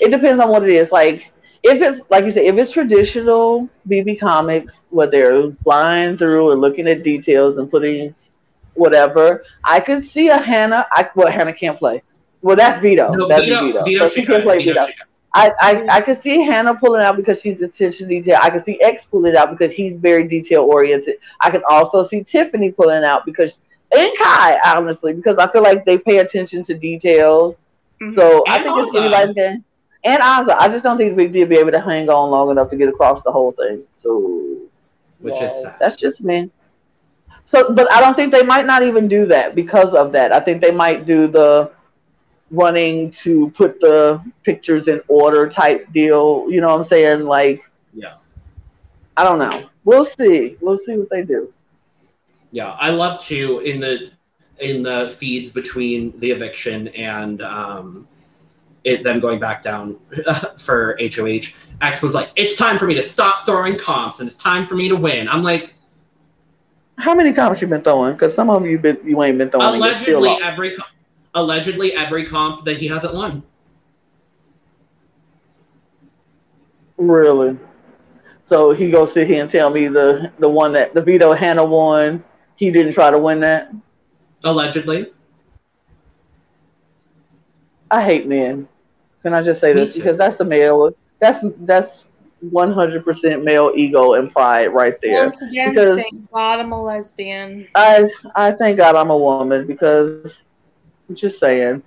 it 0.00 0.10
depends 0.10 0.42
on 0.42 0.50
what 0.50 0.64
it 0.64 0.74
is. 0.74 0.90
Like 0.92 1.32
if 1.62 1.80
it's 1.80 2.00
like 2.10 2.26
you 2.26 2.32
said, 2.32 2.44
if 2.44 2.56
it's 2.56 2.72
traditional 2.72 3.68
BB 3.88 4.20
comics 4.20 4.72
where 4.90 5.10
they're 5.10 5.50
flying 5.62 6.18
through 6.18 6.52
and 6.52 6.60
looking 6.60 6.86
at 6.86 7.02
details 7.02 7.56
and 7.56 7.70
putting 7.70 8.14
whatever, 8.74 9.44
I 9.64 9.80
could 9.80 10.06
see 10.06 10.28
a 10.28 10.36
Hannah. 10.36 10.86
I 10.92 11.08
well 11.14 11.30
Hannah 11.30 11.54
can't 11.54 11.78
play. 11.78 12.02
Well, 12.42 12.56
that's 12.56 12.80
Vito. 12.82 13.12
No, 13.12 13.28
that's 13.28 13.46
Vito, 13.46 13.66
Vito. 13.66 13.84
Vito, 13.84 14.08
So 14.08 14.14
she 14.14 14.20
she 14.20 14.26
can 14.26 14.42
play 14.42 14.58
Vito, 14.58 14.86
Vito. 14.86 15.04
She 15.34 15.42
could. 15.42 15.52
I, 15.60 15.86
I, 15.90 15.96
I 15.96 16.00
could 16.00 16.20
see 16.20 16.42
Hannah 16.44 16.74
pulling 16.74 17.02
out 17.02 17.16
because 17.16 17.40
she's 17.40 17.60
attention 17.60 18.08
to 18.08 18.14
detail. 18.20 18.38
I 18.42 18.50
could 18.50 18.64
see 18.64 18.80
X 18.80 19.04
pulling 19.10 19.36
out 19.36 19.50
because 19.50 19.74
he's 19.74 19.94
very 19.98 20.26
detail 20.26 20.62
oriented. 20.62 21.16
I 21.40 21.50
can 21.50 21.62
also 21.68 22.04
see 22.04 22.22
Tiffany 22.24 22.72
pulling 22.72 23.04
out 23.04 23.24
because 23.24 23.60
and 23.94 24.10
Kai, 24.18 24.58
honestly, 24.64 25.12
because 25.12 25.36
I 25.38 25.50
feel 25.50 25.62
like 25.62 25.84
they 25.84 25.98
pay 25.98 26.18
attention 26.18 26.64
to 26.64 26.74
details. 26.74 27.56
Mhm. 28.00 28.14
So 28.14 28.44
I 28.48 28.58
And 28.58 28.64
think 28.64 28.76
it's 28.78 28.94
Azah. 28.94 28.94
anybody's 28.94 29.34
game. 29.34 29.64
And 30.04 30.22
Azah, 30.22 30.56
I 30.58 30.68
just 30.68 30.82
don't 30.84 30.96
think 30.98 31.16
Big 31.16 31.32
D 31.32 31.40
will 31.40 31.48
be 31.48 31.58
able 31.58 31.72
to 31.72 31.80
hang 31.80 32.08
on 32.08 32.30
long 32.30 32.50
enough 32.50 32.70
to 32.70 32.76
get 32.76 32.88
across 32.88 33.22
the 33.22 33.30
whole 33.32 33.52
thing. 33.52 33.82
So 34.02 34.58
which 35.20 35.42
is 35.42 35.52
sad. 35.60 35.74
that's 35.78 35.96
just 35.96 36.22
me. 36.22 36.50
So, 37.44 37.72
but 37.74 37.90
I 37.92 38.00
don't 38.00 38.14
think 38.14 38.32
they 38.32 38.42
might 38.42 38.66
not 38.66 38.82
even 38.82 39.08
do 39.08 39.26
that 39.26 39.54
because 39.54 39.92
of 39.94 40.12
that. 40.12 40.32
I 40.32 40.40
think 40.40 40.62
they 40.62 40.70
might 40.70 41.06
do 41.06 41.26
the 41.26 41.70
running 42.50 43.10
to 43.12 43.50
put 43.50 43.80
the 43.80 44.20
pictures 44.42 44.88
in 44.88 45.00
order 45.08 45.48
type 45.48 45.90
deal. 45.92 46.46
You 46.48 46.60
know 46.60 46.68
what 46.68 46.80
I'm 46.80 46.84
saying? 46.84 47.22
Like, 47.22 47.62
Yeah. 47.94 48.14
I 49.16 49.24
don't 49.24 49.38
know. 49.38 49.68
We'll 49.84 50.04
see. 50.06 50.56
We'll 50.60 50.78
see 50.78 50.96
what 50.96 51.10
they 51.10 51.22
do. 51.22 51.52
Yeah, 52.52 52.70
I 52.72 52.90
love 52.90 53.22
to 53.26 53.60
in 53.60 53.80
the 53.80 54.10
in 54.58 54.82
the 54.82 55.14
feeds 55.18 55.50
between 55.50 56.18
the 56.20 56.30
eviction 56.30 56.88
and 56.88 57.40
um, 57.42 58.06
it 58.84 59.04
them 59.04 59.20
going 59.20 59.38
back 59.38 59.62
down 59.62 59.98
for 60.58 60.98
HOH. 61.00 61.54
X 61.80 62.02
was 62.02 62.14
like, 62.14 62.30
"It's 62.36 62.56
time 62.56 62.78
for 62.78 62.86
me 62.86 62.94
to 62.94 63.02
stop 63.02 63.46
throwing 63.46 63.78
comps, 63.78 64.20
and 64.20 64.26
it's 64.26 64.36
time 64.36 64.66
for 64.66 64.74
me 64.74 64.88
to 64.88 64.96
win." 64.96 65.28
I'm 65.28 65.42
like, 65.42 65.74
How 66.98 67.14
many 67.14 67.32
comps 67.32 67.60
you 67.60 67.66
been 67.68 67.82
throwing? 67.82 68.12
Because 68.14 68.34
some 68.34 68.50
of 68.50 68.66
you 68.66 68.78
been 68.78 68.98
you 69.04 69.22
ain't 69.22 69.38
been 69.38 69.50
throwing. 69.50 69.74
and 69.74 69.84
you're 69.84 69.94
still 69.94 70.18
allegedly 70.18 70.42
every 70.42 70.76
co- 70.76 70.82
allegedly 71.34 71.94
every 71.94 72.26
comp 72.26 72.64
that 72.64 72.76
he 72.76 72.86
hasn't 72.88 73.14
won. 73.14 73.42
Really? 76.96 77.56
So 78.46 78.72
he 78.72 78.90
go 78.90 79.06
sit 79.06 79.26
here 79.28 79.42
and 79.42 79.50
tell 79.50 79.70
me 79.70 79.88
the 79.88 80.32
the 80.38 80.48
one 80.48 80.72
that 80.72 80.92
the 80.92 81.00
veto 81.02 81.32
Hannah 81.32 81.64
won, 81.64 82.22
he 82.56 82.70
didn't 82.70 82.92
try 82.92 83.10
to 83.10 83.18
win 83.18 83.40
that. 83.40 83.72
Allegedly, 84.44 85.12
I 87.90 88.02
hate 88.02 88.26
men. 88.26 88.68
Can 89.22 89.34
I 89.34 89.42
just 89.42 89.60
say 89.60 89.72
Me 89.72 89.84
this 89.84 89.94
too. 89.94 90.00
because 90.00 90.18
that's 90.18 90.36
the 90.36 90.44
male. 90.44 90.90
That's 91.20 91.44
that's 91.60 92.06
one 92.40 92.72
hundred 92.72 93.04
percent 93.04 93.44
male 93.44 93.70
ego 93.74 94.14
and 94.14 94.32
pride 94.32 94.68
right 94.68 94.96
there. 95.02 95.26
Once 95.26 95.42
again, 95.42 95.70
because- 95.70 95.96
thank 96.00 96.30
God 96.32 96.58
I'm 96.60 96.72
a 96.72 96.82
lesbian. 96.82 97.68
I 97.74 98.10
I 98.34 98.50
thank 98.52 98.78
God 98.78 98.96
I'm 98.96 99.10
a 99.10 99.16
woman 99.16 99.66
because 99.66 100.34
I'm 101.10 101.16
just 101.16 101.40
saying. 101.40 101.82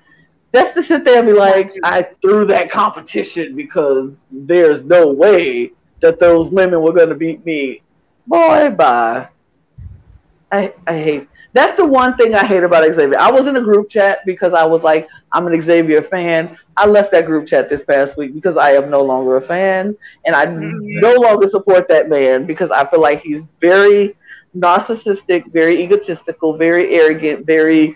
That's 0.53 0.73
to 0.73 0.83
sit 0.83 1.05
there 1.05 1.19
and 1.19 1.27
be 1.27 1.33
like, 1.33 1.77
I 1.83 2.03
threw 2.21 2.45
that 2.47 2.71
competition 2.71 3.55
because 3.55 4.17
there's 4.31 4.83
no 4.85 5.07
way 5.07 5.73
that 6.01 6.19
those 6.19 6.49
women 6.51 6.81
were 6.81 6.93
gonna 6.93 7.15
beat 7.15 7.45
me. 7.45 7.83
Boy, 8.27 8.69
bye. 8.71 9.29
I 10.51 10.73
I 10.87 10.97
hate 10.97 11.27
that's 11.53 11.73
the 11.75 11.85
one 11.85 12.15
thing 12.17 12.35
I 12.35 12.45
hate 12.45 12.63
about 12.63 12.83
Xavier. 12.93 13.17
I 13.19 13.31
was 13.31 13.47
in 13.47 13.55
a 13.57 13.61
group 13.61 13.89
chat 13.89 14.19
because 14.25 14.53
I 14.53 14.65
was 14.65 14.83
like, 14.83 15.07
I'm 15.31 15.47
an 15.47 15.61
Xavier 15.61 16.01
fan. 16.03 16.57
I 16.77 16.85
left 16.87 17.11
that 17.11 17.25
group 17.25 17.47
chat 17.47 17.69
this 17.69 17.83
past 17.83 18.17
week 18.17 18.33
because 18.33 18.57
I 18.57 18.71
am 18.71 18.89
no 18.89 19.01
longer 19.03 19.37
a 19.37 19.41
fan 19.41 19.95
and 20.25 20.35
I 20.35 20.45
Mhm. 20.59 21.01
no 21.01 21.13
longer 21.13 21.49
support 21.49 21.87
that 21.89 22.09
man 22.09 22.45
because 22.45 22.71
I 22.71 22.85
feel 22.89 23.01
like 23.01 23.21
he's 23.21 23.43
very 23.61 24.15
narcissistic, 24.57 25.51
very 25.51 25.81
egotistical, 25.83 26.57
very 26.57 26.95
arrogant, 26.95 27.45
very 27.45 27.95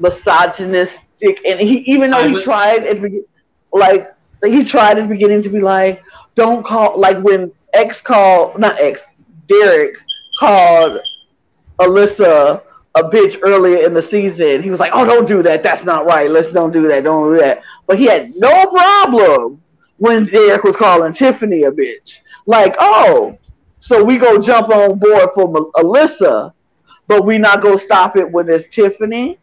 misogynistic, 0.00 1.44
and 1.46 1.60
he 1.60 1.78
even 1.86 2.10
though 2.10 2.24
he 2.26 2.32
would- 2.34 2.44
tried 2.44 2.84
at 2.86 2.98
like 3.72 4.12
he 4.44 4.64
tried 4.64 4.98
at 4.98 5.02
the 5.02 5.08
beginning 5.08 5.42
to 5.42 5.50
be 5.50 5.60
like, 5.60 6.02
don't 6.34 6.64
call 6.64 6.98
like 6.98 7.18
when 7.20 7.52
X 7.74 8.00
called 8.00 8.58
not 8.58 8.80
X, 8.80 9.00
Derek 9.48 9.94
called 10.38 10.98
Alyssa 11.80 12.62
a 12.96 13.02
bitch 13.04 13.38
earlier 13.44 13.84
in 13.86 13.94
the 13.94 14.02
season. 14.02 14.62
He 14.62 14.70
was 14.70 14.80
like, 14.80 14.92
"Oh, 14.94 15.04
don't 15.04 15.28
do 15.28 15.42
that. 15.44 15.62
That's 15.62 15.84
not 15.84 16.06
right. 16.06 16.30
Let's 16.30 16.48
don't 16.48 16.72
do 16.72 16.88
that. 16.88 17.04
Don't 17.04 17.34
do 17.34 17.40
that." 17.40 17.62
But 17.86 17.98
he 17.98 18.06
had 18.06 18.34
no 18.36 18.66
problem 18.66 19.62
when 19.98 20.26
Derek 20.26 20.64
was 20.64 20.76
calling 20.76 21.12
Tiffany 21.12 21.64
a 21.64 21.72
bitch. 21.72 22.18
Like, 22.46 22.74
oh, 22.80 23.38
so 23.80 24.02
we 24.04 24.16
go 24.16 24.38
jump 24.38 24.70
on 24.70 24.98
board 24.98 25.30
for 25.34 25.72
Alyssa, 25.72 26.52
but 27.08 27.24
we 27.24 27.38
not 27.38 27.62
go 27.62 27.76
stop 27.76 28.16
it 28.16 28.30
when 28.30 28.48
it's 28.48 28.68
Tiffany. 28.74 29.38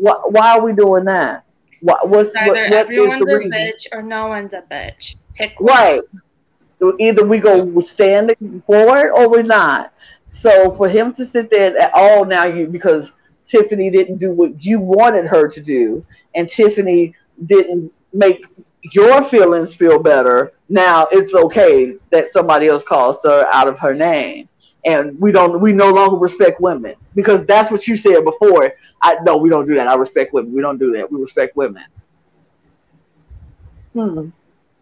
Why, 0.00 0.14
why 0.28 0.56
are 0.56 0.62
we 0.62 0.72
doing 0.72 1.04
that? 1.04 1.44
Why, 1.82 1.96
what's, 2.02 2.32
what, 2.34 2.36
Either 2.36 2.52
what 2.52 2.58
is 2.58 2.72
everyone's 2.72 3.28
a 3.28 3.36
reason? 3.36 3.52
bitch 3.52 3.86
or 3.92 4.02
no 4.02 4.28
one's 4.28 4.54
a 4.54 4.62
bitch. 4.62 5.16
Pick 5.34 5.60
one. 5.60 5.74
Right. 5.74 6.00
So 6.78 6.96
Either 6.98 7.26
we 7.26 7.38
go 7.38 7.80
standing 7.80 8.62
forward 8.66 9.12
or 9.12 9.28
we're 9.28 9.42
not. 9.42 9.92
So 10.40 10.74
for 10.76 10.88
him 10.88 11.12
to 11.14 11.28
sit 11.28 11.50
there 11.50 11.76
at 11.78 11.90
all 11.94 12.20
oh, 12.20 12.24
now, 12.24 12.46
you 12.46 12.66
because 12.66 13.08
Tiffany 13.46 13.90
didn't 13.90 14.16
do 14.16 14.32
what 14.32 14.64
you 14.64 14.80
wanted 14.80 15.26
her 15.26 15.48
to 15.48 15.60
do, 15.60 16.04
and 16.34 16.48
Tiffany 16.48 17.14
didn't 17.46 17.92
make 18.14 18.44
your 18.92 19.24
feelings 19.26 19.74
feel 19.74 19.98
better. 19.98 20.52
Now 20.70 21.08
it's 21.12 21.34
okay 21.34 21.96
that 22.10 22.32
somebody 22.32 22.68
else 22.68 22.84
calls 22.84 23.18
her 23.24 23.46
out 23.52 23.68
of 23.68 23.78
her 23.78 23.92
name, 23.92 24.48
and 24.84 25.18
we 25.20 25.32
don't. 25.32 25.60
We 25.60 25.72
no 25.72 25.90
longer 25.90 26.16
respect 26.16 26.60
women 26.60 26.94
because 27.14 27.46
that's 27.46 27.70
what 27.70 27.86
you 27.86 27.96
said 27.96 28.24
before. 28.24 28.72
I 29.02 29.16
no, 29.22 29.36
we 29.36 29.48
don't 29.48 29.66
do 29.66 29.74
that. 29.74 29.88
I 29.88 29.94
respect 29.94 30.32
women. 30.32 30.52
We 30.52 30.62
don't 30.62 30.78
do 30.78 30.92
that. 30.92 31.10
We 31.10 31.20
respect 31.20 31.56
women. 31.56 31.84
Hmm 33.92 34.28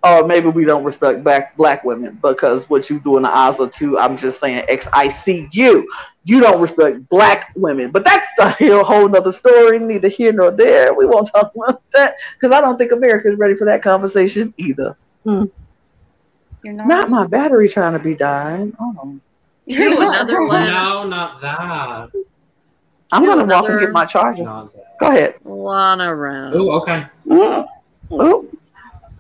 or 0.05 0.25
maybe 0.25 0.49
we 0.49 0.65
don't 0.65 0.85
respect 0.85 1.25
black 1.25 1.57
black 1.57 1.85
women 1.85 2.19
because 2.23 2.69
what 2.71 2.89
you 2.89 3.01
do 3.01 3.17
in 3.17 3.25
the 3.25 3.29
Oslo 3.29 3.69
too. 3.69 3.99
I'm 3.99 4.17
just 4.17 4.41
saying, 4.41 4.65
X 4.69 4.87
I 4.93 5.09
C 5.25 5.49
U. 5.53 5.89
You 6.25 6.41
don't 6.41 6.61
respect 6.61 7.09
black 7.09 7.53
women, 7.57 7.91
but 7.91 8.05
that's 8.05 8.27
a 8.39 8.51
whole 8.51 8.85
whole 8.85 9.09
nother 9.09 9.33
story. 9.33 9.79
Neither 9.79 10.09
here 10.09 10.33
nor 10.33 10.51
there. 10.51 10.95
We 10.95 11.07
won't 11.07 11.31
talk 11.35 11.53
about 11.55 11.83
that 11.95 12.15
because 12.39 12.55
I 12.55 12.61
don't 12.61 12.77
think 12.77 12.93
America 12.93 13.31
is 13.33 13.39
ready 13.39 13.55
for 13.55 13.65
that 13.65 13.83
conversation 13.83 14.55
either. 14.57 14.97
You're 16.63 16.75
not. 16.75 16.87
Not 16.87 17.11
my 17.11 17.27
battery 17.27 17.69
trying 17.69 17.95
to 17.95 17.99
be 17.99 18.15
dying. 18.15 18.75
Oh, 18.79 19.19
You're 19.69 19.91
Do 19.91 20.01
another 20.01 20.43
one. 20.47 20.65
no, 20.65 21.05
not 21.05 21.41
that. 21.43 22.11
I'm 23.13 23.23
Do 23.23 23.29
gonna 23.29 23.45
walk 23.45 23.69
and 23.69 23.81
get 23.81 23.93
my 23.93 24.07
charger. 24.07 24.43
Not. 24.43 24.73
Go 24.99 25.09
ahead. 25.09 25.35
Lana 25.45 26.15
round. 26.15 26.55
Oh, 26.55 26.71
okay. 26.81 27.05
Mm. 27.27 27.69
Oh. 28.11 28.49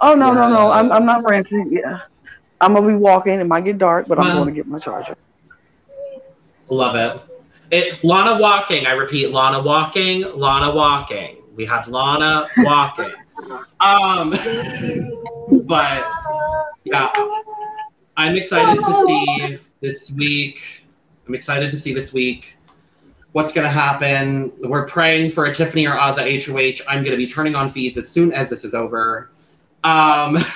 oh 0.00 0.14
no 0.14 0.32
no 0.32 0.48
no! 0.50 0.70
I'm 0.70 0.90
I'm 0.90 1.04
not 1.04 1.22
ranting. 1.28 1.70
Yeah, 1.70 2.00
I'm 2.62 2.74
gonna 2.74 2.88
be 2.88 2.94
walking. 2.94 3.34
It 3.38 3.46
might 3.46 3.64
get 3.64 3.76
dark, 3.76 4.08
but 4.08 4.18
I'm 4.18 4.34
going 4.34 4.48
to 4.48 4.52
get 4.52 4.66
my 4.66 4.78
charger. 4.78 5.16
Love 6.70 6.96
it. 6.96 7.22
It 7.70 8.02
Lana 8.02 8.40
walking. 8.40 8.86
I 8.86 8.92
repeat, 8.92 9.30
Lana 9.30 9.62
walking. 9.62 10.22
Lana 10.22 10.74
walking. 10.74 11.36
We 11.54 11.66
have 11.66 11.88
Lana 11.88 12.48
walking. 12.58 13.12
Um, 13.80 14.30
but 15.66 16.06
yeah, 16.84 17.12
I'm 18.16 18.36
excited 18.36 18.82
to 18.82 19.04
see 19.06 19.58
this 19.80 20.10
week. 20.12 20.84
I'm 21.26 21.34
excited 21.34 21.70
to 21.70 21.76
see 21.78 21.92
this 21.92 22.12
week 22.12 22.56
what's 23.32 23.52
going 23.52 23.64
to 23.66 23.70
happen. 23.70 24.52
We're 24.62 24.86
praying 24.86 25.30
for 25.32 25.44
a 25.44 25.54
Tiffany 25.54 25.86
or 25.86 25.92
Azah 25.92 26.22
HOH. 26.44 26.84
I'm 26.88 27.00
going 27.00 27.10
to 27.12 27.16
be 27.18 27.26
turning 27.26 27.54
on 27.54 27.68
feeds 27.68 27.98
as 27.98 28.08
soon 28.08 28.32
as 28.32 28.48
this 28.50 28.64
is 28.64 28.74
over. 28.74 29.30
Um, 29.84 30.38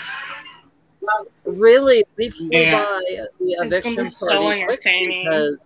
Really, 1.45 2.05
we 2.17 2.31
flew 2.31 2.49
Yeah. 2.53 2.85
by 2.85 3.01
the 3.09 3.15
It's 3.17 3.57
gonna 3.57 3.67
eviction 3.67 4.05
be 4.05 4.09
so 4.11 4.27
party 4.43 4.63
entertaining. 4.63 5.25
because 5.25 5.59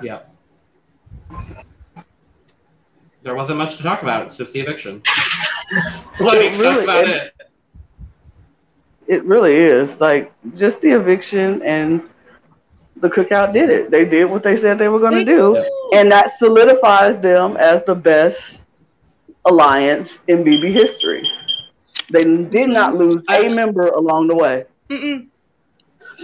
yeah. 0.00 0.20
There 3.22 3.34
wasn't 3.34 3.58
much 3.58 3.76
to 3.78 3.82
talk 3.82 4.02
about. 4.02 4.26
It's 4.26 4.36
just 4.36 4.52
the 4.52 4.60
eviction. 4.60 5.02
like, 6.20 6.52
really 6.56 6.58
that's 6.62 6.82
about 6.84 7.04
is. 7.04 7.10
it. 7.10 7.34
It 9.12 9.22
really 9.26 9.54
is 9.54 10.00
like 10.00 10.32
just 10.54 10.80
the 10.80 10.92
eviction 10.92 11.60
and 11.64 12.00
the 12.96 13.10
cookout 13.10 13.52
did 13.52 13.68
it. 13.68 13.90
They 13.90 14.06
did 14.06 14.24
what 14.24 14.42
they 14.42 14.56
said 14.56 14.78
they 14.78 14.88
were 14.88 15.00
going 15.00 15.12
to 15.12 15.24
do, 15.24 15.54
and 15.92 16.10
that 16.10 16.38
solidifies 16.38 17.20
them 17.20 17.58
as 17.58 17.84
the 17.84 17.94
best 17.94 18.62
alliance 19.44 20.08
in 20.28 20.44
BB 20.44 20.72
history. 20.72 21.22
They 22.10 22.22
did 22.22 22.70
not 22.70 22.94
lose 22.94 23.22
a 23.28 23.50
member 23.54 23.88
along 23.88 24.28
the 24.28 24.34
way. 24.34 24.64
Mm-mm. 24.88 25.26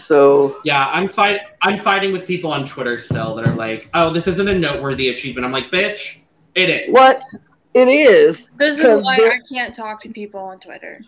So 0.05 0.59
Yeah, 0.65 0.89
I'm 0.91 1.09
fight 1.09 1.41
I'm 1.61 1.81
fighting 1.81 2.15
with 2.15 2.27
people 2.27 2.51
on 2.51 2.65
Twitter 2.65 2.99
still 2.99 3.35
that 3.35 3.47
are 3.47 3.55
like, 3.55 3.91
"Oh, 3.93 4.11
this 4.11 4.27
isn't 4.27 4.49
a 4.49 4.59
noteworthy 4.59 5.11
achievement." 5.11 5.45
I'm 5.45 5.53
like, 5.53 5.71
"Bitch, 5.71 6.21
it 6.55 6.71
is." 6.71 6.91
what 6.91 7.21
it 7.75 7.89
is? 7.89 8.47
This 8.57 8.79
is 8.79 9.03
why 9.03 9.17
I 9.17 9.41
can't 9.47 9.75
talk 9.75 10.01
to 10.03 10.09
people 10.09 10.41
on 10.41 10.59
Twitter. 10.59 11.03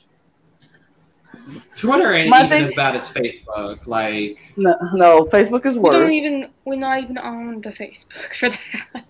Twitter 1.76 2.14
ain't 2.14 2.30
My 2.30 2.38
even 2.44 2.50
thing- 2.50 2.64
as 2.64 2.74
bad 2.74 2.96
as 2.96 3.10
Facebook. 3.10 3.86
Like, 3.86 4.38
No, 4.56 4.76
no 4.94 5.24
Facebook 5.24 5.66
is 5.66 5.76
worse. 5.76 5.94
We 5.94 6.00
don't 6.00 6.10
even 6.10 6.50
we're 6.64 6.76
not 6.76 7.02
even 7.02 7.18
on 7.18 7.60
the 7.60 7.70
Facebook 7.70 8.34
for 8.34 8.50
that. 8.50 9.04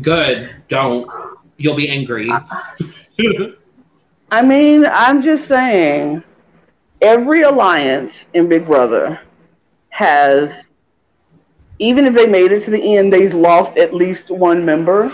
good, 0.00 0.54
don't. 0.68 1.08
You'll 1.56 1.76
be 1.76 1.88
angry. 1.88 2.30
I 4.30 4.42
mean, 4.42 4.86
I'm 4.86 5.22
just 5.22 5.46
saying, 5.46 6.24
every 7.00 7.42
alliance 7.42 8.12
in 8.34 8.48
Big 8.48 8.66
Brother 8.66 9.20
has 9.90 10.50
even 11.78 12.06
if 12.06 12.14
they 12.14 12.26
made 12.26 12.52
it 12.52 12.62
to 12.64 12.70
the 12.70 12.96
end, 12.96 13.12
they've 13.12 13.34
lost 13.34 13.76
at 13.76 13.92
least 13.92 14.30
one 14.30 14.64
member 14.64 15.12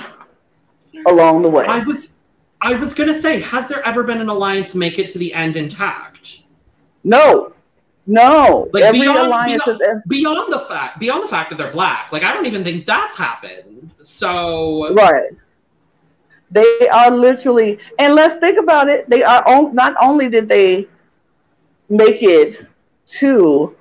along 1.07 1.43
the 1.43 1.49
way. 1.49 1.65
I 1.67 1.83
was 1.85 2.13
I 2.61 2.75
was 2.75 2.93
gonna 2.93 3.19
say, 3.19 3.41
has 3.41 3.69
there 3.69 3.85
ever 3.87 4.05
been 4.05 4.21
an 4.21 4.29
alliance 4.29 4.75
make 4.75 4.99
it 4.99 5.09
to 5.11 5.19
the 5.19 5.33
end 5.33 5.57
intact? 5.57 6.08
No, 7.05 7.53
no. 8.07 8.69
Like, 8.73 8.85
Every 8.85 9.01
beyond- 9.01 9.19
alliance 9.19 9.65
beyond- 9.65 9.83
has 9.87 10.03
Beyond 10.09 10.53
the 10.53 10.61
fact 10.61 10.99
beyond 10.99 11.23
the 11.25 11.29
fact 11.29 11.51
that 11.51 11.59
they're 11.59 11.73
black, 11.73 12.13
like 12.13 12.25
I 12.25 12.33
don't 12.35 12.47
even 12.47 12.65
think 12.65 12.87
that's 12.87 13.17
happened. 13.17 13.91
So 14.03 14.93
Right. 14.95 15.31
They 16.51 16.89
are 16.89 17.11
literally, 17.11 17.79
and 17.99 18.15
let's 18.15 18.41
think 18.41 18.59
about 18.59 18.89
it. 18.89 19.09
They 19.11 19.23
are 19.23 19.47
on, 19.47 19.75
not 19.75 19.95
only 20.01 20.31
did 20.31 20.49
they 20.49 20.87
make 21.91 22.23
it 22.23 22.67
to 23.19 23.77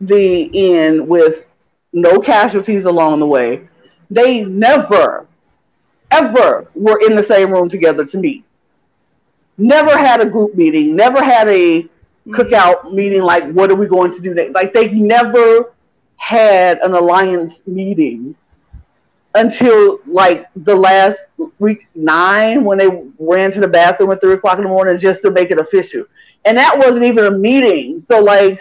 the 0.00 0.50
end 0.74 1.08
with 1.08 1.46
no 1.94 2.18
casualties 2.18 2.84
along 2.84 3.20
the 3.20 3.26
way, 3.26 3.66
they 4.10 4.42
never, 4.42 5.26
ever 6.10 6.68
were 6.74 7.00
in 7.06 7.16
the 7.16 7.26
same 7.28 7.50
room 7.50 7.70
together 7.70 8.04
to 8.04 8.18
meet. 8.18 8.44
Never 9.56 9.96
had 9.96 10.20
a 10.20 10.26
group 10.26 10.54
meeting. 10.54 10.94
Never 10.94 11.24
had 11.24 11.48
a 11.48 11.86
cookout 12.28 12.92
meeting. 12.92 13.22
Like, 13.22 13.50
what 13.52 13.70
are 13.70 13.74
we 13.74 13.86
going 13.86 14.12
to 14.12 14.20
do 14.20 14.34
next? 14.34 14.54
Like, 14.54 14.72
they 14.72 14.88
never 14.88 15.72
had 16.16 16.78
an 16.78 16.94
alliance 16.94 17.54
meeting 17.66 18.34
until 19.34 19.98
like 20.06 20.46
the 20.56 20.74
last 20.74 21.18
week 21.58 21.86
nine 21.94 22.64
when 22.64 22.78
they 22.78 22.88
ran 23.18 23.50
to 23.52 23.60
the 23.60 23.68
bathroom 23.68 24.10
at 24.12 24.20
three 24.20 24.34
o'clock 24.34 24.58
in 24.58 24.64
the 24.64 24.68
morning 24.68 24.98
just 24.98 25.20
to 25.22 25.30
make 25.30 25.50
it 25.50 25.58
official. 25.58 26.04
And 26.44 26.56
that 26.56 26.78
wasn't 26.78 27.04
even 27.04 27.24
a 27.26 27.30
meeting. 27.30 28.04
So 28.06 28.20
like 28.20 28.60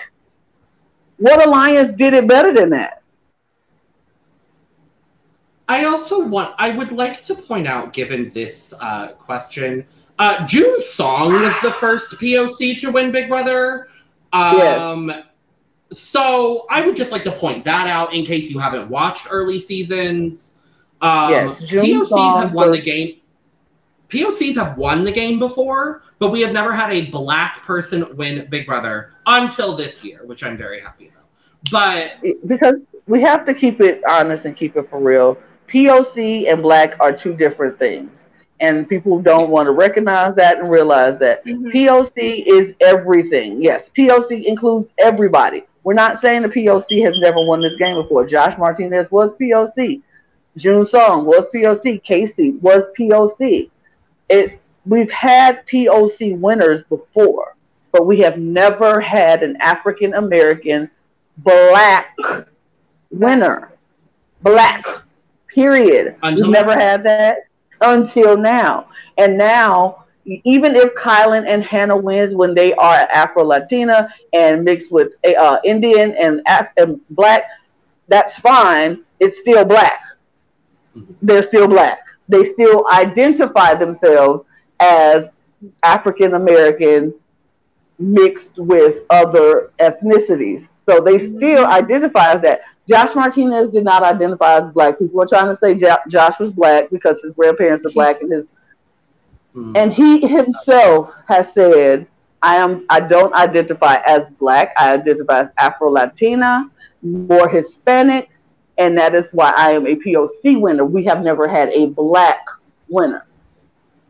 what 1.18 1.46
alliance 1.46 1.96
did 1.96 2.14
it 2.14 2.28
better 2.28 2.54
than 2.54 2.72
that? 2.72 3.02
I 5.68 5.86
also 5.86 6.26
want 6.26 6.56
I 6.58 6.76
would 6.76 6.92
like 6.92 7.24
to 7.24 7.36
point 7.36 7.68
out, 7.68 7.94
given 7.94 8.30
this 8.32 8.74
uh, 8.80 9.10
question, 9.14 9.86
uh, 10.20 10.46
Jun 10.46 10.82
Song 10.82 11.34
was 11.34 11.60
the 11.62 11.72
first 11.72 12.12
POC 12.20 12.80
to 12.80 12.92
win 12.92 13.12
Big 13.12 13.30
Brother. 13.30 13.88
Um, 14.32 15.12
So 15.92 16.66
I 16.72 16.82
would 16.84 16.96
just 16.96 17.12
like 17.12 17.24
to 17.24 17.32
point 17.32 17.64
that 17.66 17.88
out 17.88 18.14
in 18.14 18.26
case 18.26 18.50
you 18.50 18.58
haven't 18.58 18.90
watched 18.90 19.28
early 19.30 19.60
seasons. 19.60 20.54
Um, 21.02 21.30
Yes, 21.30 21.60
June's 21.62 21.86
POCs 21.86 22.08
song 22.08 22.42
have 22.42 22.54
won 22.54 22.70
was- 22.72 22.80
the 22.80 22.84
game. 22.84 23.20
POCs 24.10 24.56
have 24.56 24.78
won 24.78 25.04
the 25.04 25.12
game 25.12 25.40
before, 25.40 26.04
but 26.20 26.30
we 26.30 26.42
have 26.42 26.54
never 26.54 26.72
had 26.72 26.92
a 26.94 27.08
black 27.08 27.64
person 27.64 28.16
win 28.16 28.48
Big 28.50 28.66
Brother 28.66 29.14
until 29.26 29.76
this 29.76 30.04
year, 30.04 30.22
which 30.26 30.44
I'm 30.44 30.58
very 30.58 30.80
happy 30.80 31.08
about. 31.08 31.24
But 31.72 32.48
Because 32.48 32.76
we 33.08 33.22
have 33.22 33.46
to 33.46 33.54
keep 33.54 33.82
it 33.82 34.02
honest 34.08 34.46
and 34.46 34.56
keep 34.56 34.76
it 34.78 34.90
for 34.90 35.00
real. 35.00 35.38
POC 35.68 36.48
and 36.52 36.62
black 36.62 36.96
are 37.00 37.12
two 37.12 37.34
different 37.34 37.78
things. 37.80 38.12
And 38.64 38.88
people 38.88 39.22
don't 39.22 39.50
want 39.50 39.68
to 39.68 39.72
recognize 39.72 40.36
that 40.36 40.58
and 40.58 40.70
realize 40.72 41.20
that. 41.20 41.46
Mhm. 41.46 41.70
POC 41.74 42.44
is 42.48 42.74
everything. 42.80 43.62
Yes, 43.62 43.90
POC 43.94 44.46
includes 44.46 44.88
everybody. 44.98 45.64
We're 45.84 45.94
not 45.96 46.22
saying 46.22 46.44
the 46.44 46.48
POC 46.48 47.02
has 47.02 47.20
never 47.20 47.44
won 47.46 47.60
this 47.60 47.76
game 47.76 47.96
before. 48.02 48.26
Josh 48.26 48.58
Martinez 48.58 49.12
was 49.12 49.32
POC. 49.38 50.02
Jun 50.56 50.86
Song 50.88 51.26
was 51.26 51.46
POC. 51.54 52.02
Kaycee 52.08 52.58
was 52.62 52.84
POC. 52.98 53.70
It 54.30 54.58
we've 54.86 55.12
had 55.12 55.66
POC 55.68 56.40
winners 56.40 56.84
before, 56.84 57.56
but 57.92 58.06
we 58.06 58.22
have 58.22 58.38
never 58.38 59.02
had 59.02 59.44
an 59.44 59.58
African 59.60 60.14
American 60.14 60.90
black 61.40 62.16
winner. 63.12 63.72
Black. 64.42 64.86
Period. 65.54 66.16
Until 66.24 66.48
We've 66.48 66.54
never 66.54 66.74
had 66.74 67.04
that 67.04 67.40
until 67.82 68.38
now. 68.38 68.88
And 69.18 69.38
now, 69.38 70.06
even 70.26 70.76
if 70.76 70.94
Kyland 70.96 71.48
and 71.48 71.64
Hannah 71.64 71.98
wins 71.98 72.36
when 72.36 72.54
they 72.54 72.74
are 72.74 73.08
Afro 73.14 73.44
Latina 73.44 74.10
and 74.34 74.64
mixed 74.64 74.92
with 74.92 75.14
uh, 75.38 75.58
Indian 75.64 76.16
and, 76.18 76.42
Af- 76.48 76.72
and 76.78 77.00
black, 77.12 77.44
that's 78.08 78.38
fine. 78.40 79.04
It's 79.20 79.40
still 79.40 79.66
black. 79.66 80.00
They're 81.22 81.44
still 81.44 81.68
black. 81.68 82.00
They 82.28 82.44
still 82.46 82.86
identify 82.92 83.74
themselves 83.74 84.44
as 84.80 85.26
African 85.84 86.34
American 86.36 87.14
mixed 88.00 88.58
with 88.58 89.04
other 89.10 89.72
ethnicities. 89.80 90.68
So 90.80 91.00
they 91.00 91.20
still 91.20 91.66
identify 91.68 92.34
as 92.34 92.42
that. 92.44 92.62
Josh 92.88 93.16
Martinez 93.16 93.70
did 93.70 93.84
not 93.84 94.04
identify 94.04 94.58
as 94.62 94.72
black. 94.72 95.00
People 95.00 95.22
are 95.22 95.28
trying 95.28 95.48
to 95.48 95.58
say 95.58 95.74
Josh 95.76 96.40
was 96.40 96.52
black 96.52 96.90
because 96.90 97.22
his 97.22 97.32
grandparents 97.34 97.86
are 97.86 97.92
black 97.92 98.22
and 98.22 98.32
his 98.32 98.48
mm, 99.56 99.78
and 99.78 99.94
he 99.94 100.26
himself 100.26 101.14
has 101.28 101.52
said, 101.54 102.08
I 102.42 102.58
am 102.58 102.86
I 102.90 103.00
don't 103.00 103.34
identify 103.34 104.02
as 104.06 104.24
black. 104.38 104.74
I 104.78 104.94
identify 104.94 105.42
as 105.42 105.48
Afro 105.58 105.90
Latina, 105.90 106.70
more 107.02 107.48
Hispanic, 107.48 108.30
and 108.78 108.98
that 108.98 109.16
is 109.16 109.32
why 109.32 109.54
I 109.56 109.72
am 109.72 109.88
a 109.88 109.96
POC 109.96 110.60
winner. 110.60 110.84
We 110.84 111.06
have 111.06 111.22
never 111.22 111.48
had 111.48 111.70
a 111.70 111.88
black 111.88 112.46
winner. 112.90 113.26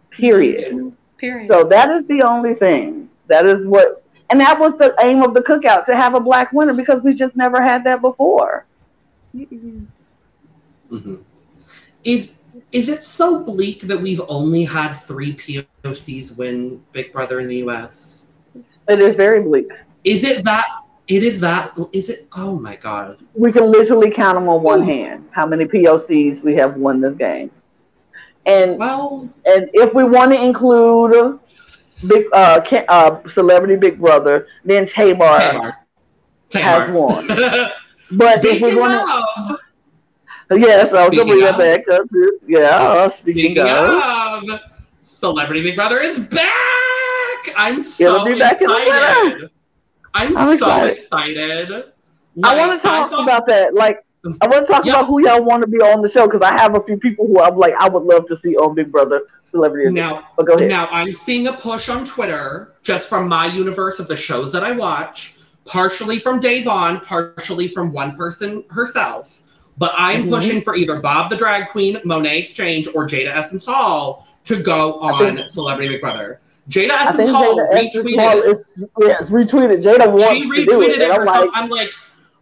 Period. 0.10 0.96
Period. 1.18 1.50
So 1.50 1.64
that 1.66 1.90
is 1.90 2.08
the 2.08 2.24
only 2.24 2.56
thing. 2.56 3.10
That 3.28 3.46
is 3.46 3.66
what 3.66 4.03
and 4.34 4.42
that 4.42 4.60
was 4.60 4.78
the 4.80 4.96
aim 5.04 5.22
of 5.24 5.36
the 5.36 5.42
cookout 5.42 5.86
to 5.86 5.96
have 5.96 6.16
a 6.16 6.20
black 6.20 6.54
winner 6.54 6.74
because 6.74 7.04
we 7.04 7.14
just 7.14 7.36
never 7.36 7.62
had 7.62 7.84
that 7.86 8.02
before. 8.02 8.66
Mm-mm. 9.36 9.88
mhm. 10.92 11.24
Is 12.04 12.34
is 12.72 12.90
it 12.90 13.04
so 13.04 13.44
bleak 13.44 13.82
that 13.84 14.02
we've 14.02 14.22
only 14.40 14.64
had 14.66 14.96
three 14.96 15.36
POCs 15.36 16.36
win 16.38 16.84
Big 16.94 17.14
Brother 17.14 17.40
in 17.40 17.48
the 17.48 17.58
U.S.? 17.58 18.26
It 18.88 19.00
is 19.00 19.16
very 19.16 19.42
bleak. 19.42 19.70
Is 20.04 20.24
it 20.24 20.44
that? 20.46 20.66
It 21.08 21.24
is 21.24 21.40
that? 21.42 21.78
Is 21.94 22.10
it? 22.10 22.28
Oh 22.36 22.58
my 22.58 22.76
god! 22.76 23.20
we 23.36 23.52
can 23.52 23.72
literally 23.72 24.12
count 24.12 24.36
them 24.36 24.50
on 24.50 24.64
one 24.64 24.82
hand 24.84 25.28
how 25.32 25.46
many 25.46 25.66
POCs 25.66 26.42
we 26.44 26.56
have 26.56 26.76
won 26.78 27.02
this 27.02 27.16
game. 27.16 27.52
And 28.46 28.80
Well, 28.80 29.30
and 29.46 29.70
if 29.74 29.94
we 29.94 30.04
want 30.04 30.32
to 30.32 30.42
include 30.44 31.40
Big 32.08 32.26
uh, 32.34 32.62
Ca- 32.62 32.86
uh 32.88 33.28
Celebrity 33.30 33.76
Big 33.76 34.00
Brother, 34.00 34.48
then 34.66 34.88
Tamar. 34.88 35.40
Tamar. 35.40 35.78
has 36.54 36.88
Tamar. 36.88 36.92
won. 36.92 37.28
But 38.12 38.44
if 38.46 38.58
Speaking 38.58 38.76
we 38.76 38.76
want 38.80 39.10
of, 39.10 39.58
to, 40.52 40.60
yes, 40.60 40.94
I 40.94 41.08
was 41.08 41.18
gonna 41.18 41.30
bring 41.32 41.40
that 41.46 41.58
back 41.58 41.88
up 41.90 42.08
too. 42.10 42.40
Yeah, 42.46 42.60
uh, 42.70 43.10
speaking, 43.10 43.54
speaking 43.56 43.60
of, 43.68 44.50
of, 44.50 44.60
Celebrity 45.02 45.64
Big 45.64 45.76
Brother 45.76 46.00
is 46.00 46.20
back. 46.20 46.52
I'm 47.56 47.82
so 47.82 48.24
be 48.26 48.38
back 48.38 48.62
in 48.62 48.70
excited. 48.70 49.50
I'm, 50.14 50.38
I'm 50.38 50.48
so 50.48 50.54
excited. 50.54 50.92
excited. 50.92 51.84
I 52.44 52.56
want 52.56 52.80
to 52.82 52.88
talk 52.88 53.10
thought- 53.10 53.24
about 53.24 53.46
that. 53.48 53.74
Like, 53.74 54.06
I 54.42 54.48
want 54.48 54.66
to 54.66 54.72
talk 54.72 54.86
Yeah. 54.86 54.94
about 54.94 55.08
who 55.08 55.22
y'all 55.22 55.44
want 55.44 55.62
to 55.62 55.68
be 55.68 55.78
on 55.80 56.02
the 56.02 56.10
show 56.10 56.28
because 56.28 56.42
I 56.42 56.60
have 56.60 56.76
a 56.76 56.84
few 56.84 56.98
people 56.98 57.28
who 57.28 57.42
I'm 57.42 57.58
like 57.58 57.74
I 57.78 57.90
would 57.90 58.04
love 58.04 58.26
to 58.28 58.38
see 58.40 58.56
on 58.56 58.74
Big 58.74 58.92
Brother 58.92 59.22
Celebrity. 59.48 59.92
Now, 59.92 60.24
but 60.38 60.46
go 60.46 60.54
ahead. 60.54 60.70
Now 60.70 60.88
I'm 60.92 61.12
seeing 61.12 61.48
a 61.48 61.54
push 61.54 61.90
on 61.90 62.06
Twitter 62.06 62.74
just 62.84 63.10
from 63.10 63.28
my 63.28 63.48
universe 63.48 64.00
of 64.00 64.08
the 64.08 64.16
shows 64.16 64.52
that 64.54 64.64
I 64.64 64.72
watch, 64.72 65.36
partially 65.66 66.20
from 66.20 66.40
Da'Vonne, 66.40 67.04
partially 67.06 67.68
from 67.68 67.92
one 67.92 68.16
person 68.16 68.64
herself. 68.70 69.42
But 69.78 69.94
I'm 69.98 70.26
Mhm. 70.28 70.30
pushing 70.30 70.62
for 70.62 70.76
either 70.76 71.00
Bob 71.00 71.30
the 71.30 71.36
Drag 71.36 71.70
Queen, 71.72 71.98
Monét 72.06 72.44
X 72.44 72.52
Change, 72.54 72.88
or 72.94 73.06
Jada 73.06 73.36
Essence 73.36 73.66
Hall 73.66 74.26
to 74.46 74.56
go 74.56 74.94
on 75.02 75.36
think- 75.36 75.50
Celebrity 75.50 75.90
Big 75.90 76.02
Brother. 76.02 76.40
Jada 76.70 76.92
Essence 77.08 77.30
Hall 77.32 77.58
Jada 77.58 77.92
retweeted. 77.92 78.20
Hall 78.20 78.42
is 78.44 78.86
yes 79.02 79.30
retweeted. 79.30 79.82
Jada 79.84 80.08
wants 80.08 80.30
she 80.30 80.44
to 80.50 80.66
do 80.66 80.78
retweeted 80.78 80.90
it, 80.90 81.02
it. 81.02 81.08
herself. 81.12 81.28
like, 81.28 81.50
I'm 81.54 81.70
like, 81.70 81.90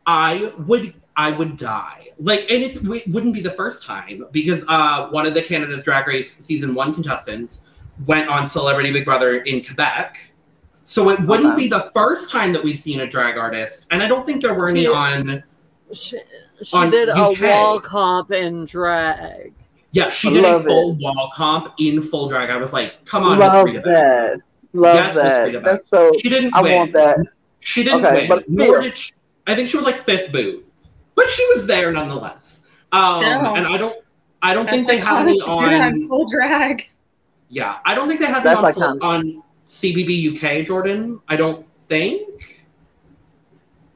I 0.06 0.52
would, 0.68 0.94
I 1.18 1.32
would 1.32 1.58
die. 1.58 2.08
Like, 2.20 2.50
and 2.52 2.64
it 2.64 2.82
wouldn't 3.10 3.34
be 3.34 3.42
the 3.42 3.52
first 3.52 3.84
time 3.84 4.26
because 4.32 4.64
uh, 4.68 5.08
one 5.10 5.26
of 5.26 5.34
the 5.34 5.42
Canada's 5.42 5.84
Drag 5.84 6.08
Race 6.08 6.38
season 6.38 6.74
one 6.74 6.94
contestants 6.94 7.62
went 8.06 8.30
on 8.30 8.48
Celebrity 8.48 8.92
Big 8.92 9.06
Brother 9.06 9.38
in 9.40 9.64
Quebec. 9.64 10.20
So 10.86 11.10
it 11.10 11.20
wouldn't 11.22 11.54
Okay. 11.54 11.64
be 11.64 11.68
the 11.70 11.92
first 11.94 12.30
time 12.32 12.52
that 12.54 12.64
we've 12.64 12.78
seen 12.78 13.02
a 13.02 13.08
drag 13.08 13.38
artist, 13.38 13.88
and 13.92 14.02
I 14.02 14.08
don't 14.08 14.26
think 14.26 14.42
there 14.42 14.54
were 14.54 14.68
any 14.70 14.84
Yeah. 14.84 14.90
on. 14.90 15.44
She, 15.94 16.18
she 16.64 16.76
On 16.78 16.90
did 16.90 17.10
a 17.10 17.34
wall 17.42 17.80
comp 17.80 18.32
in 18.32 18.66
drag. 18.66 19.54
Yeah, 19.92 20.10
she 20.10 20.30
I 20.30 20.34
did 20.34 20.44
a 20.46 20.48
love 20.54 20.66
full 20.66 20.94
wall 20.96 21.32
comp 21.36 21.74
in 21.80 22.02
full 22.02 22.30
drag. 22.30 22.50
I 22.50 22.58
was 22.58 22.72
like, 22.74 22.94
come 23.06 23.24
on, 23.24 23.38
Miss 23.38 23.48
love 23.48 23.66
Rita. 23.66 23.82
that, 23.82 24.38
love 24.74 24.96
Yes, 24.96 25.16
that. 25.16 25.44
Rita 25.44 25.60
That's 25.64 25.90
so. 25.90 26.12
She 26.22 26.30
didn't 26.30 26.56
I 26.56 26.62
win. 26.62 26.76
want 26.78 26.94
that. 26.94 27.18
She 27.60 27.84
didn't 27.84 28.06
Okay, 28.06 28.22
win, 28.22 28.30
but 28.30 28.50
nor 28.50 28.80
did 28.82 28.96
she. 28.98 29.12
I 29.48 29.56
think 29.56 29.68
she 29.70 29.78
was 29.78 29.86
like 29.86 30.04
fifth 30.06 30.32
boot, 30.32 30.66
but 31.16 31.30
she 31.30 31.46
was 31.56 31.66
there 31.68 31.92
nonetheless. 31.92 32.60
Um, 32.92 33.24
Still. 33.24 33.56
and 33.56 33.68
I 33.68 33.78
don't, 33.78 33.96
I 34.42 34.54
don't 34.54 34.70
think 34.70 34.88
That's 34.88 35.00
they 35.00 35.06
had 35.06 35.28
any 35.28 35.40
iconic. 35.40 35.72
Yeah, 35.72 35.86
on. 35.88 36.08
full 36.10 36.28
drag. 36.28 36.88
Yeah, 37.50 37.78
I 37.86 37.96
don't 37.96 38.08
think 38.08 38.20
they 38.20 38.28
had 38.28 38.44
them 38.44 38.62
That's 38.62 38.78
on, 38.78 39.00
iconic. 39.00 39.04
on 39.04 39.44
CBB 39.66 40.36
UK, 40.36 40.66
Jordyn. 40.68 41.20
I 41.28 41.36
don't 41.36 41.66
think. 41.88 42.64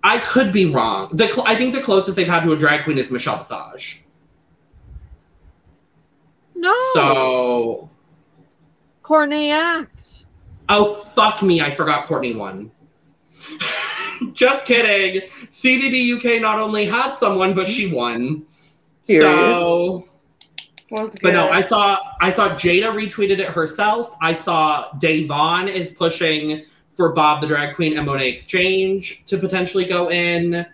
I 0.04 0.20
could 0.20 0.54
be 0.54 0.68
wrong. 0.68 1.10
The 1.14 1.28
cl- 1.28 1.48
I 1.48 1.56
think 1.56 1.74
the 1.74 1.82
closest 1.82 2.16
they've 2.16 2.28
had 2.28 2.44
to 2.44 2.52
a 2.54 2.58
drag 2.58 2.84
queen 2.84 2.98
is 3.00 3.10
Michelle 3.10 3.38
Visage. 3.40 4.04
No. 6.54 6.74
So, 6.94 7.90
Courtney 9.02 9.52
Act. 9.52 10.26
oh 10.70 10.94
fuck 10.96 11.42
me, 11.42 11.62
I 11.62 11.74
forgot 11.74 12.06
Courtney 12.08 12.36
won. 12.36 12.72
Just 14.34 14.66
kidding. 14.66 15.30
CBB 15.30 16.16
UK 16.18 16.42
not 16.42 16.60
only 16.60 16.86
had 16.86 17.14
someone, 17.14 17.54
but 17.54 17.68
she 17.68 17.94
won. 17.94 18.46
Period. 19.06 19.24
So, 19.24 20.08
but 20.90 21.34
no. 21.34 21.50
I 21.50 21.62
saw 21.62 21.98
I 22.22 22.32
saw 22.32 22.56
Jada 22.56 22.94
retweeted 22.94 23.40
it 23.40 23.50
herself. 23.50 24.16
I 24.22 24.34
saw 24.34 24.92
Da'Vonne 25.00 25.68
is 25.72 25.92
pushing 25.92 26.66
for 26.96 27.14
Bob 27.14 27.42
the 27.42 27.48
Drag 27.48 27.76
Queen 27.76 27.98
and 27.98 28.08
Monét 28.08 28.36
X 28.36 28.46
Change 28.46 29.24
to 29.28 29.38
potentially 29.38 29.86
go 29.86 30.10
in. 30.10 30.66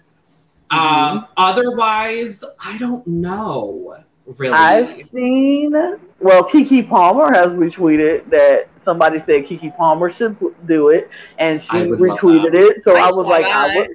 Um, 0.69 1.27
otherwise, 1.35 2.43
I 2.63 2.77
don't 2.77 3.05
know 3.05 3.97
really. 4.37 4.53
I've 4.53 5.01
seen. 5.09 5.71
Well, 6.19 6.43
Keke 6.43 6.87
Palmer 6.87 7.33
has 7.33 7.47
retweeted 7.47 8.29
that 8.29 8.69
somebody 8.83 9.19
said 9.19 9.45
Keke 9.45 9.75
Palmer 9.75 10.09
should 10.11 10.37
do 10.67 10.89
it, 10.89 11.09
and 11.37 11.61
she 11.61 11.69
I 11.71 11.83
would 11.83 11.99
love 11.99 12.19
retweeted 12.19 12.53
it. 12.53 12.83
So 12.83 12.95
I 12.95 13.01
I, 13.01 13.07
was 13.07 13.25
saw 13.25 13.29
like, 13.29 13.45
I 13.45 13.75
would. 13.75 13.89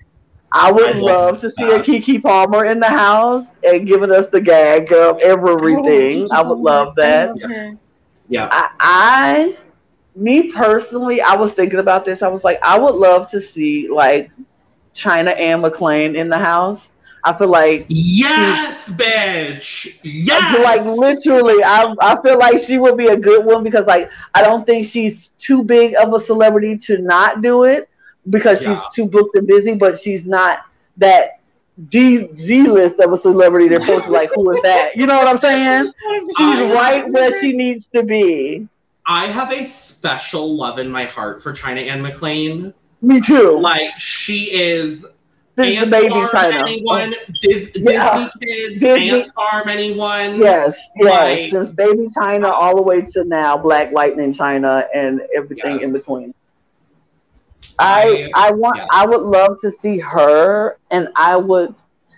I 0.52 0.72
would 0.72 0.96
I 0.96 0.98
love 0.98 1.02
love 1.02 1.40
to 1.40 1.50
see 1.50 1.64
a. 1.64 1.78
Keke 1.80 2.22
Palmer 2.22 2.64
in 2.64 2.78
the 2.80 2.88
house 2.88 3.46
and 3.64 3.86
giving 3.86 4.10
us 4.10 4.26
the 4.28 4.40
gag 4.40 4.92
of 4.92 5.18
everything. 5.18 6.28
I 6.30 6.42
would 6.42 6.58
love 6.58 6.94
that. 6.96 7.30
love 7.30 7.40
her. 7.42 7.78
yeah. 8.28 8.48
I, 8.50 8.70
I, 8.80 9.56
me 10.14 10.52
personally, 10.52 11.20
I 11.20 11.34
was 11.34 11.52
thinking 11.52 11.80
about 11.80 12.04
this. 12.04 12.22
I 12.22 12.28
was 12.28 12.44
like, 12.44 12.58
I 12.62 12.78
would 12.78 12.94
love 12.94 13.28
to 13.30 13.40
see 13.40 13.88
like 13.88 14.30
China 14.94 15.30
Anne 15.32 15.60
McLean 15.60 16.16
in 16.16 16.28
the 16.28 16.38
house. 16.38 16.88
I 17.26 17.36
feel 17.36 17.48
like, 17.48 17.86
Yes, 17.88 18.88
bitch. 18.90 19.98
Yes. 20.04 20.42
I 20.56 20.62
like 20.62 20.84
literally, 20.84 21.62
I, 21.64 21.94
I 22.00 22.22
feel 22.22 22.38
like 22.38 22.62
she 22.62 22.78
would 22.78 22.96
be 22.96 23.08
a 23.08 23.16
good 23.16 23.44
one 23.44 23.64
because 23.64 23.84
like 23.86 24.10
I 24.34 24.42
don't 24.42 24.64
think 24.64 24.86
she's 24.86 25.28
too 25.36 25.62
big 25.64 25.94
of 25.96 26.14
a 26.14 26.20
celebrity 26.20 26.78
to 26.78 26.98
not 26.98 27.42
do 27.42 27.64
it 27.64 27.88
because 28.30 28.62
Yeah. 28.62 28.80
she's 28.80 28.94
too 28.94 29.06
booked 29.06 29.36
and 29.36 29.46
busy, 29.46 29.74
but 29.74 29.98
she's 29.98 30.24
not 30.24 30.60
that 30.98 31.40
D 31.90 32.28
Z 32.36 32.62
list 32.68 33.00
of 33.00 33.12
a 33.12 33.20
celebrity. 33.20 33.68
They're 33.68 33.80
supposed 33.80 34.06
to 34.06 34.10
like, 34.10 34.30
who 34.34 34.48
is 34.52 34.60
that? 34.62 34.96
You 34.96 35.06
know 35.06 35.16
what 35.16 35.26
I'm 35.28 35.38
saying? 35.38 35.84
She's 36.38 36.38
I- 36.38 36.72
right 36.72 37.10
where 37.10 37.38
she 37.40 37.52
needs 37.52 37.86
to 37.88 38.02
be. 38.02 38.66
I 39.04 39.26
have 39.26 39.52
a 39.52 39.64
special 39.66 40.56
love 40.56 40.78
in 40.78 40.90
my 40.90 41.04
heart 41.04 41.42
for 41.42 41.52
China 41.52 41.80
Anne 41.80 42.02
McLean. 42.02 42.72
Me 43.02 43.20
too. 43.20 43.58
Like 43.60 43.96
she 43.98 44.50
is 44.52 45.04
This 45.56 45.74
is 45.74 45.80
the 45.80 45.86
baby 45.86 46.08
Farm 46.08 46.28
China. 46.28 46.58
anyone, 46.58 47.14
Dis- 47.40 47.70
Yeah. 47.74 48.28
Disney 48.40 48.46
Kids, 48.46 48.80
Disney- 48.80 49.10
Ant 49.10 49.32
Farm 49.34 49.68
anyone. 49.68 50.36
Yes, 50.36 50.76
yes. 50.96 51.50
Like- 51.50 51.50
Since 51.50 51.70
Baby 51.70 52.06
China 52.14 52.48
all 52.50 52.76
the 52.76 52.82
way 52.82 53.02
to 53.02 53.24
now, 53.24 53.56
Black 53.56 53.92
Lightning 53.92 54.32
China 54.32 54.86
and 54.94 55.22
everything 55.34 55.80
Yes. 55.80 55.82
in 55.82 55.92
between. 55.92 56.34
I 57.78 58.28
I- 58.34 58.48
I 58.48 58.50
want 58.52 58.76
yes. 58.76 58.88
I 58.90 59.06
would 59.06 59.22
love 59.22 59.60
to 59.60 59.72
see 59.72 59.98
her 59.98 60.78
and 60.90 61.08
I 61.16 61.36
would 61.36 61.74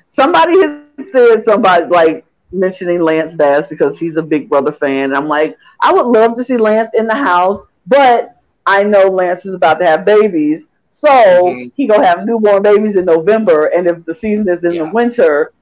somebody 0.08 0.60
has 0.60 0.80
said 1.12 1.44
somebody 1.46 1.86
like 1.86 2.24
mentioning 2.52 3.00
Lance 3.02 3.32
Bass 3.34 3.66
because 3.68 3.98
he's 3.98 4.16
a 4.16 4.22
Big 4.22 4.48
Brother 4.48 4.72
fan. 4.72 5.14
I'm 5.14 5.28
like, 5.28 5.56
I 5.80 5.92
would 5.92 6.06
love 6.06 6.34
to 6.36 6.44
see 6.44 6.56
Lance 6.56 6.90
in 6.94 7.06
the 7.06 7.14
house, 7.14 7.60
but 7.86 8.36
I 8.66 8.82
know 8.84 9.08
Lance 9.08 9.44
is 9.46 9.54
about 9.54 9.78
to 9.80 9.86
have 9.86 10.04
babies. 10.04 10.64
So 11.00 11.08
Mhm. 11.08 11.72
he 11.76 11.86
gonna 11.86 12.04
have 12.04 12.26
newborn 12.26 12.62
babies 12.62 12.96
in 12.96 13.04
November, 13.04 13.66
and 13.66 13.86
if 13.86 14.04
the 14.04 14.14
season 14.14 14.48
is 14.48 14.64
in 14.64 14.72
Yeah. 14.72 14.84
the 14.84 14.90
winter, 14.92 15.52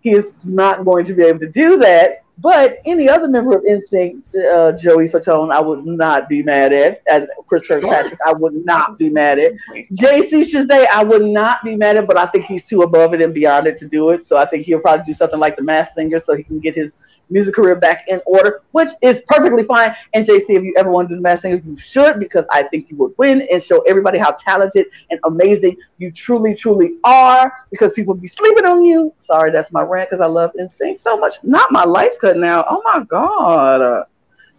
he 0.00 0.12
is 0.12 0.26
not 0.44 0.84
going 0.84 1.04
to 1.04 1.14
be 1.14 1.22
able 1.24 1.40
to 1.40 1.48
do 1.48 1.76
that. 1.78 2.22
But 2.38 2.78
any 2.84 3.08
other 3.08 3.28
member 3.28 3.56
of 3.56 3.64
NSYNC, 3.64 4.20
uh, 4.52 4.72
Joey 4.72 5.08
Fatone, 5.08 5.50
I 5.50 5.60
would 5.60 5.86
not 5.86 6.28
be 6.28 6.42
mad 6.42 6.72
at. 6.72 7.00
And 7.10 7.28
Chris 7.46 7.66
Kirkpatrick, 7.66 8.18
I 8.26 8.32
would 8.34 8.64
not 8.64 8.96
be 8.98 9.08
mad 9.08 9.38
at. 9.38 9.52
JC 9.92 10.42
Chasez, 10.42 10.86
I 10.92 11.02
would 11.02 11.24
not 11.24 11.64
be 11.64 11.76
mad 11.76 11.96
at, 11.96 12.06
but 12.06 12.18
I 12.18 12.26
think 12.26 12.44
he's 12.44 12.64
too 12.64 12.82
above 12.82 13.14
it 13.14 13.22
and 13.22 13.32
beyond 13.32 13.66
it 13.66 13.78
to 13.78 13.86
do 13.86 14.10
it. 14.10 14.26
So 14.26 14.36
I 14.36 14.44
think 14.44 14.66
he'll 14.66 14.80
probably 14.80 15.06
do 15.06 15.14
something 15.14 15.40
like 15.40 15.56
the 15.56 15.62
Masked 15.62 15.94
Singer 15.94 16.20
so 16.20 16.34
he 16.34 16.42
can 16.42 16.58
get 16.60 16.74
his 16.74 16.90
music 17.30 17.54
career 17.54 17.74
back 17.76 18.04
in 18.08 18.20
order, 18.26 18.62
which 18.72 18.90
is 19.02 19.20
perfectly 19.26 19.64
fine. 19.64 19.94
And 20.14 20.24
JC, 20.26 20.50
if 20.50 20.62
you 20.62 20.74
ever 20.76 20.90
want 20.90 21.08
to 21.08 21.14
do 21.14 21.16
the 21.16 21.22
Masked 21.22 21.42
Singer, 21.42 21.60
you 21.64 21.76
should 21.76 22.18
because 22.18 22.44
I 22.50 22.62
think 22.64 22.90
you 22.90 22.96
would 22.96 23.12
win 23.18 23.46
and 23.50 23.62
show 23.62 23.80
everybody 23.82 24.18
how 24.18 24.32
talented 24.32 24.86
and 25.10 25.18
amazing 25.24 25.76
you 25.98 26.10
truly, 26.12 26.54
truly 26.54 26.98
are 27.04 27.52
because 27.70 27.92
people 27.92 28.14
be 28.14 28.28
sleeping 28.28 28.64
on 28.64 28.84
you. 28.84 29.12
Sorry, 29.24 29.50
that's 29.50 29.70
my 29.72 29.82
rant 29.82 30.10
because 30.10 30.22
I 30.22 30.26
love 30.26 30.52
NSYNC 30.58 31.00
so 31.00 31.16
much. 31.16 31.34
Not 31.42 31.70
my 31.72 31.84
lights 31.84 32.16
cut 32.20 32.36
now. 32.36 32.64
Oh 32.68 32.82
my 32.84 33.04
God. 33.04 34.06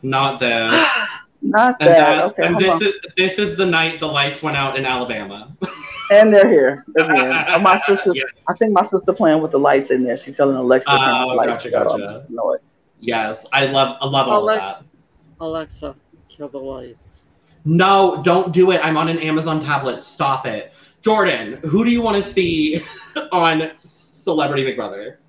Not 0.02 0.40
that. 0.40 1.10
Not 1.42 1.78
And, 1.80 1.90
that. 1.90 1.96
that, 1.98 2.26
okay. 2.26 2.44
and 2.48 2.58
this 2.58 2.74
on. 2.74 2.84
is 2.84 2.94
this 3.16 3.38
is 3.38 3.56
the 3.56 3.66
night 3.66 4.00
the 4.00 4.08
lights 4.08 4.42
went 4.42 4.58
out 4.58 4.76
in 4.78 4.86
Alabama. 4.86 5.56
And 6.10 6.34
they're 6.34 6.50
here 6.50 6.86
again. 6.98 7.30
My 7.62 7.82
sister, 7.88 8.12
Yeah. 8.16 8.24
I 8.48 8.54
think 8.54 8.74
my 8.74 8.86
sister 8.88 9.12
playing 9.14 9.42
with 9.42 9.52
the 9.52 9.60
lights 9.60 9.92
in 9.92 10.04
there. 10.04 10.18
She's 10.18 10.38
telling 10.38 10.56
Alexa 10.56 10.90
to 10.90 10.98
turn 10.98 11.10
Oh, 11.10 11.30
the 11.30 11.36
lights 11.36 11.64
gotcha, 11.66 11.90
on. 11.90 12.00
gotcha. 12.02 12.26
No, 12.30 12.54
it- 12.54 12.62
Yes, 13.00 13.46
I 13.54 13.66
love 13.68 13.96
I 14.02 14.06
love 14.08 14.28
all 14.28 14.38
of 14.38 14.44
Alexa, 14.44 14.84
that. 14.84 15.44
Alexa, 15.46 15.96
kill 16.30 16.48
the 16.50 16.58
lights. 16.58 17.26
No, 17.66 18.22
don't 18.24 18.52
do 18.54 18.72
it. 18.72 18.80
I'm 18.84 18.98
on 18.98 19.08
an 19.08 19.20
Amazon 19.20 19.64
tablet. 19.64 20.02
Stop 20.02 20.48
it. 20.48 20.72
Jordyn, 21.04 21.64
who 21.66 21.84
do 21.86 21.92
you 21.92 22.02
want 22.02 22.18
to 22.18 22.24
see 22.28 22.82
on 23.32 23.70
Celebrity 23.84 24.64
Big 24.64 24.78
Brother? 24.78 25.20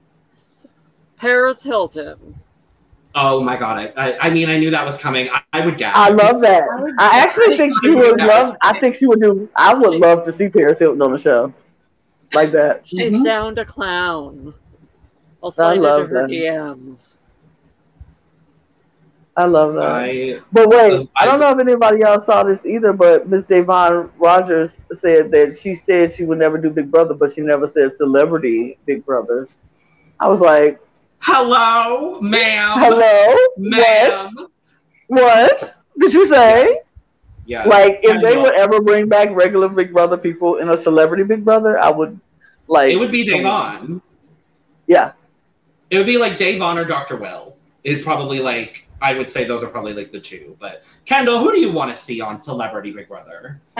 Paris 1.17 1.63
Hilton. 1.63 2.37
Oh 3.15 3.41
my 3.43 3.57
god! 3.57 3.93
I, 3.97 4.11
I, 4.11 4.27
I 4.27 4.31
mean, 4.31 4.49
I 4.49 4.59
knew 4.59 4.71
that 4.71 4.85
was 4.85 4.99
coming. 4.99 5.29
I, 5.31 5.41
I 5.53 5.65
would 5.65 5.77
guess. 5.79 5.93
I 5.97 6.11
love 6.11 6.41
that. 6.43 6.63
I 6.63 6.81
would- 6.83 6.95
I 6.99 7.19
actually 7.21 7.57
think 7.57 7.73
she 7.81 7.95
would 7.95 8.21
love. 8.21 8.57
I 8.63 8.79
think 8.81 8.97
she 8.97 9.07
would 9.07 9.21
do. 9.21 9.49
I 9.57 9.75
would 9.75 9.99
love 9.99 10.25
to 10.27 10.33
see 10.33 10.49
Paris 10.49 10.79
Hilton 10.79 11.01
on 11.03 11.13
the 11.13 11.19
show, 11.19 11.53
like 12.35 12.53
that. 12.53 12.87
She's 12.87 13.13
Mhm. 13.13 13.25
down 13.25 13.55
to 13.57 13.65
clown. 13.65 14.55
I'll 15.43 15.51
slide 15.51 15.79
love 15.79 16.03
into 16.03 16.15
her 16.15 16.23
that. 16.23 16.31
DMs. 16.31 17.17
I 19.37 19.45
love 19.45 19.75
that. 19.75 19.83
I 19.89 20.41
But 20.53 20.69
wait, 20.69 21.09
I 21.17 21.25
don't 21.25 21.39
know 21.39 21.51
if 21.53 21.61
anybody 21.61 22.03
else 22.03 22.27
saw 22.27 22.43
this 22.43 22.67
either. 22.67 22.93
But 22.93 23.29
Miss 23.29 23.45
Da'Vonne 23.47 24.11
Rogers 24.19 24.77
said 24.95 25.31
that 25.31 25.57
she 25.57 25.75
said 25.77 26.13
she 26.13 26.25
would 26.25 26.39
never 26.39 26.59
do 26.59 26.71
Big 26.71 26.91
Brother, 26.91 27.15
but 27.15 27.33
she 27.33 27.41
never 27.41 27.69
said 27.69 27.97
Celebrity 27.97 28.79
Big 28.85 29.07
Brother. 29.07 29.49
I 30.19 30.27
was 30.29 30.41
like, 30.41 30.81
hello, 31.21 32.21
ma'am. 32.21 32.79
hello, 32.79 33.37
what? 33.57 33.59
ma'am. 33.59 34.37
What 35.09 35.75
did 35.99 36.13
you 36.13 36.29
say? 36.29 36.79
Yeah. 37.47 37.65
Like, 37.65 38.01
if 38.03 38.21
they 38.21 38.35
Hello. 38.35 38.43
would 38.43 38.55
ever 38.55 38.81
bring 38.83 39.09
back 39.09 39.31
regular 39.31 39.71
Big 39.71 39.95
Brother 39.95 40.19
people 40.19 40.57
in 40.57 40.69
a 40.69 40.83
celebrity 40.83 41.23
Big 41.23 41.47
Brother, 41.47 41.79
I 41.79 41.91
would 41.91 42.21
like. 42.67 42.93
it 42.93 42.97
would 42.97 43.11
be 43.11 43.27
Da'Vonne. 43.27 44.03
Yeah, 44.87 45.13
It 45.91 45.97
would 45.97 46.07
be 46.07 46.19
like 46.19 46.35
Da'Vonne 46.35 46.77
or 46.77 46.85
Dr. 46.85 47.17
Will. 47.17 47.57
Is 47.85 48.03
probably 48.03 48.41
like 48.41 48.87
I 49.01 49.15
would 49.15 49.31
say 49.31 49.45
those 49.45 49.63
are 49.63 49.69
probably 49.69 49.95
like 49.95 50.13
the 50.13 50.21
two. 50.21 50.57
But 50.61 50.83
Kendyl, 51.07 51.41
who 51.41 51.53
do 51.53 51.61
you 51.61 51.73
want 51.73 51.91
to 51.91 51.97
see 51.97 52.21
on 52.21 52.37
Celebrity 52.37 52.91
Big 52.91 53.09
Brother? 53.09 53.61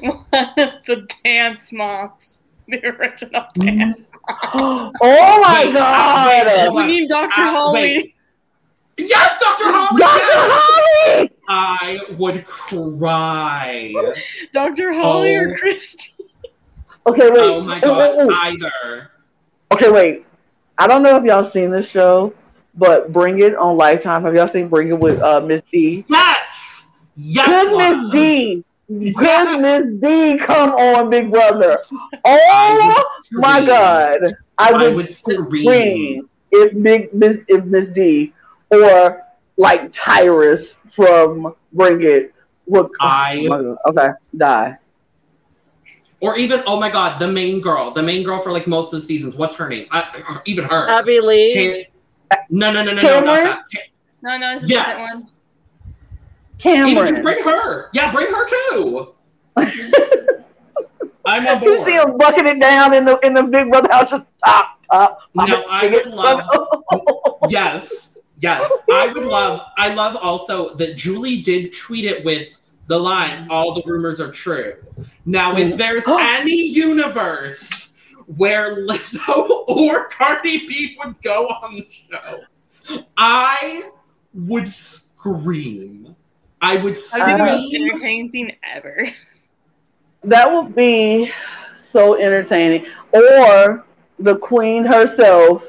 One 0.00 0.24
of 0.32 0.56
the 0.86 1.08
dance 1.24 1.72
moms. 1.72 2.38
The 2.68 2.86
original 2.86 3.46
mm. 3.58 3.76
dance. 3.76 4.00
oh 4.54 4.90
my 5.42 5.64
Wait, 5.66 5.74
god, 5.74 6.46
wait, 6.46 6.62
We 6.72 6.78
hold 6.78 6.86
need 6.86 7.08
Dr. 7.08 7.26
Uh, 7.42 7.50
Holly. 7.50 7.72
wait. 7.80 8.14
Yes, 8.96 9.38
Dr. 9.40 9.64
Holly. 9.66 10.00
Dr. 10.00 10.20
Holly! 10.52 11.30
I 11.48 12.00
would 12.16 12.46
cry. 12.46 13.92
Dr. 14.52 14.92
Holly 14.94 15.36
Oh. 15.36 15.40
or 15.40 15.56
Christy? 15.56 16.14
Okay, 17.06 17.28
wait. 17.30 17.38
Oh 17.40 17.60
my 17.60 17.78
Ooh, 17.78 17.80
god, 17.82 18.18
ooh, 18.18 18.22
ooh. 18.22 18.32
either. 18.32 19.10
Okay, 19.72 19.90
wait. 19.90 20.24
I 20.78 20.86
don't 20.86 21.02
know 21.02 21.16
if 21.16 21.24
y'all 21.24 21.50
seen 21.50 21.70
this 21.70 21.86
show, 21.86 22.32
but 22.74 23.12
Bring 23.12 23.40
It 23.42 23.54
on 23.56 23.76
Lifetime. 23.76 24.22
Have 24.24 24.34
y'all 24.34 24.48
seen 24.48 24.68
Bring 24.68 24.88
It 24.88 24.98
with 24.98 25.20
uh, 25.20 25.40
Miss 25.40 25.60
D? 25.70 26.04
Yes. 26.08 26.84
Yes. 27.16 27.46
Could 27.46 27.72
love. 27.72 27.96
Miss 28.06 28.12
D? 28.12 28.64
Yes. 28.88 29.60
Miss 29.60 30.00
D 30.00 30.38
come 30.38 30.70
on 30.72 31.08
Big 31.10 31.30
Brother? 31.30 31.78
Oh 32.24 33.04
my 33.32 33.64
god! 33.64 34.20
I 34.58 34.70
I 34.70 34.72
would, 34.72 34.94
would 34.94 35.08
scream. 35.10 35.46
scream 35.64 36.28
if 36.52 36.82
Big 36.82 37.12
Miss 37.14 37.38
if 37.48 37.64
Miss 37.64 37.88
D 37.94 38.32
or 38.70 39.22
like 39.56 39.90
Tyrus 39.92 40.68
from 40.94 41.54
Bring 41.72 42.02
It 42.02 42.34
would. 42.66 42.90
I- 43.00 43.46
Oh 43.50 43.76
okay, 43.88 44.08
die. 44.36 44.76
Or 46.20 46.36
even, 46.38 46.62
oh 46.66 46.80
my 46.80 46.90
god, 46.90 47.18
the 47.18 47.28
main 47.28 47.60
girl, 47.60 47.90
the 47.90 48.02
main 48.02 48.22
girl 48.22 48.38
for 48.38 48.50
like 48.50 48.66
most 48.66 48.92
of 48.94 49.00
the 49.00 49.06
seasons. 49.06 49.34
What's 49.34 49.56
her 49.56 49.68
name? 49.68 49.86
I, 49.90 50.40
even 50.46 50.64
her. 50.64 50.88
Abby 50.88 51.20
Lee. 51.20 51.86
Can- 52.30 52.46
no, 52.50 52.72
no, 52.72 52.82
no, 52.82 52.92
no, 52.94 52.94
no, 52.94 53.00
Cameron? 53.02 53.24
not 53.44 53.64
that. 53.72 53.82
No, 54.22 54.38
no, 54.38 54.54
it's 54.54 54.64
a 54.64 54.66
Yes. 54.68 54.96
different 54.98 55.24
one. 55.24 55.33
Cameron. 56.64 57.22
bring 57.22 57.44
her. 57.44 57.90
Yeah, 57.92 58.10
bring 58.10 58.26
her 58.26 58.48
too. 58.48 59.14
I'm 61.26 61.46
on 61.46 61.60
board. 61.60 61.62
You 61.62 61.84
see 61.84 61.92
him 61.92 62.16
bucking 62.16 62.46
it 62.46 62.60
down 62.60 62.94
in 62.94 63.04
the 63.04 63.18
in 63.20 63.34
the 63.34 63.42
Big 63.42 63.70
Brother 63.70 63.92
house, 63.92 64.10
just 64.10 64.26
pop, 64.44 64.78
pop. 64.90 65.18
pop 65.34 65.48
No, 65.48 65.64
I 65.68 65.84
would 65.84 65.94
it. 65.94 66.06
love- 66.08 66.48
yes, 67.48 68.10
yes. 68.38 68.70
I 68.90 69.08
would 69.08 69.24
love. 69.24 69.62
I 69.76 69.92
love 69.94 70.16
also 70.16 70.74
that 70.76 70.96
Julie 70.96 71.42
did 71.42 71.72
tweet 71.72 72.06
it 72.06 72.24
with 72.24 72.48
the 72.86 72.98
line, 72.98 73.46
"All 73.50 73.74
the 73.74 73.82
rumors 73.86 74.20
are 74.20 74.32
true." 74.32 74.74
Now, 75.26 75.56
if 75.56 75.74
mm. 75.74 75.78
there's 75.78 76.04
oh. 76.06 76.18
any 76.18 76.56
universe 76.56 77.90
where 78.36 78.86
Lizzo 78.86 79.64
or 79.68 80.08
Cardi 80.08 80.66
B 80.66 80.98
would 81.02 81.20
go 81.22 81.46
on 81.46 81.76
the 81.76 81.86
show, 81.90 82.40
I 83.16 83.90
would 84.32 84.68
scream. 84.68 86.16
I 86.64 86.76
would 86.82 86.96
That'd 87.12 87.26
be 87.26 87.32
the 87.32 87.38
most 87.50 87.74
entertaining 87.74 88.30
thing 88.30 88.52
ever. 88.74 89.08
That 90.22 90.50
would 90.50 90.74
be 90.74 91.30
so 91.92 92.14
entertaining. 92.14 92.86
Or 93.12 93.84
the 94.18 94.36
queen 94.36 94.84
herself, 94.84 95.62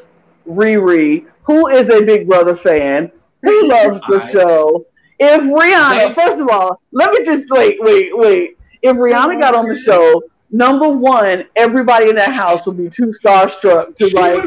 Riri, 0.47 1.25
who 1.43 1.67
is 1.67 1.93
a 1.93 2.01
Big 2.01 2.27
Brother 2.27 2.55
fan, 2.57 3.11
who 3.41 3.67
loves 3.67 3.99
the 4.07 4.21
I- 4.23 4.31
show. 4.31 4.85
If 5.19 5.41
Rihanna, 5.41 6.15
They- 6.15 6.21
first 6.23 6.41
of 6.41 6.49
all, 6.49 6.81
let 6.91 7.11
me 7.11 7.25
just 7.25 7.45
wait, 7.49 7.77
wait, 7.81 8.17
wait. 8.17 8.57
If 8.81 8.95
Rihanna 8.95 9.41
got 9.41 9.53
on 9.55 9.67
the 9.67 9.77
show, 9.77 10.23
number 10.51 10.87
one, 10.89 11.43
everybody 11.57 12.09
in 12.09 12.15
that 12.15 12.33
house 12.35 12.65
would 12.65 12.77
be 12.77 12.89
too 12.89 13.13
starstruck 13.21 13.95
to 13.97 14.09
She 14.09 14.15
like. 14.15 14.43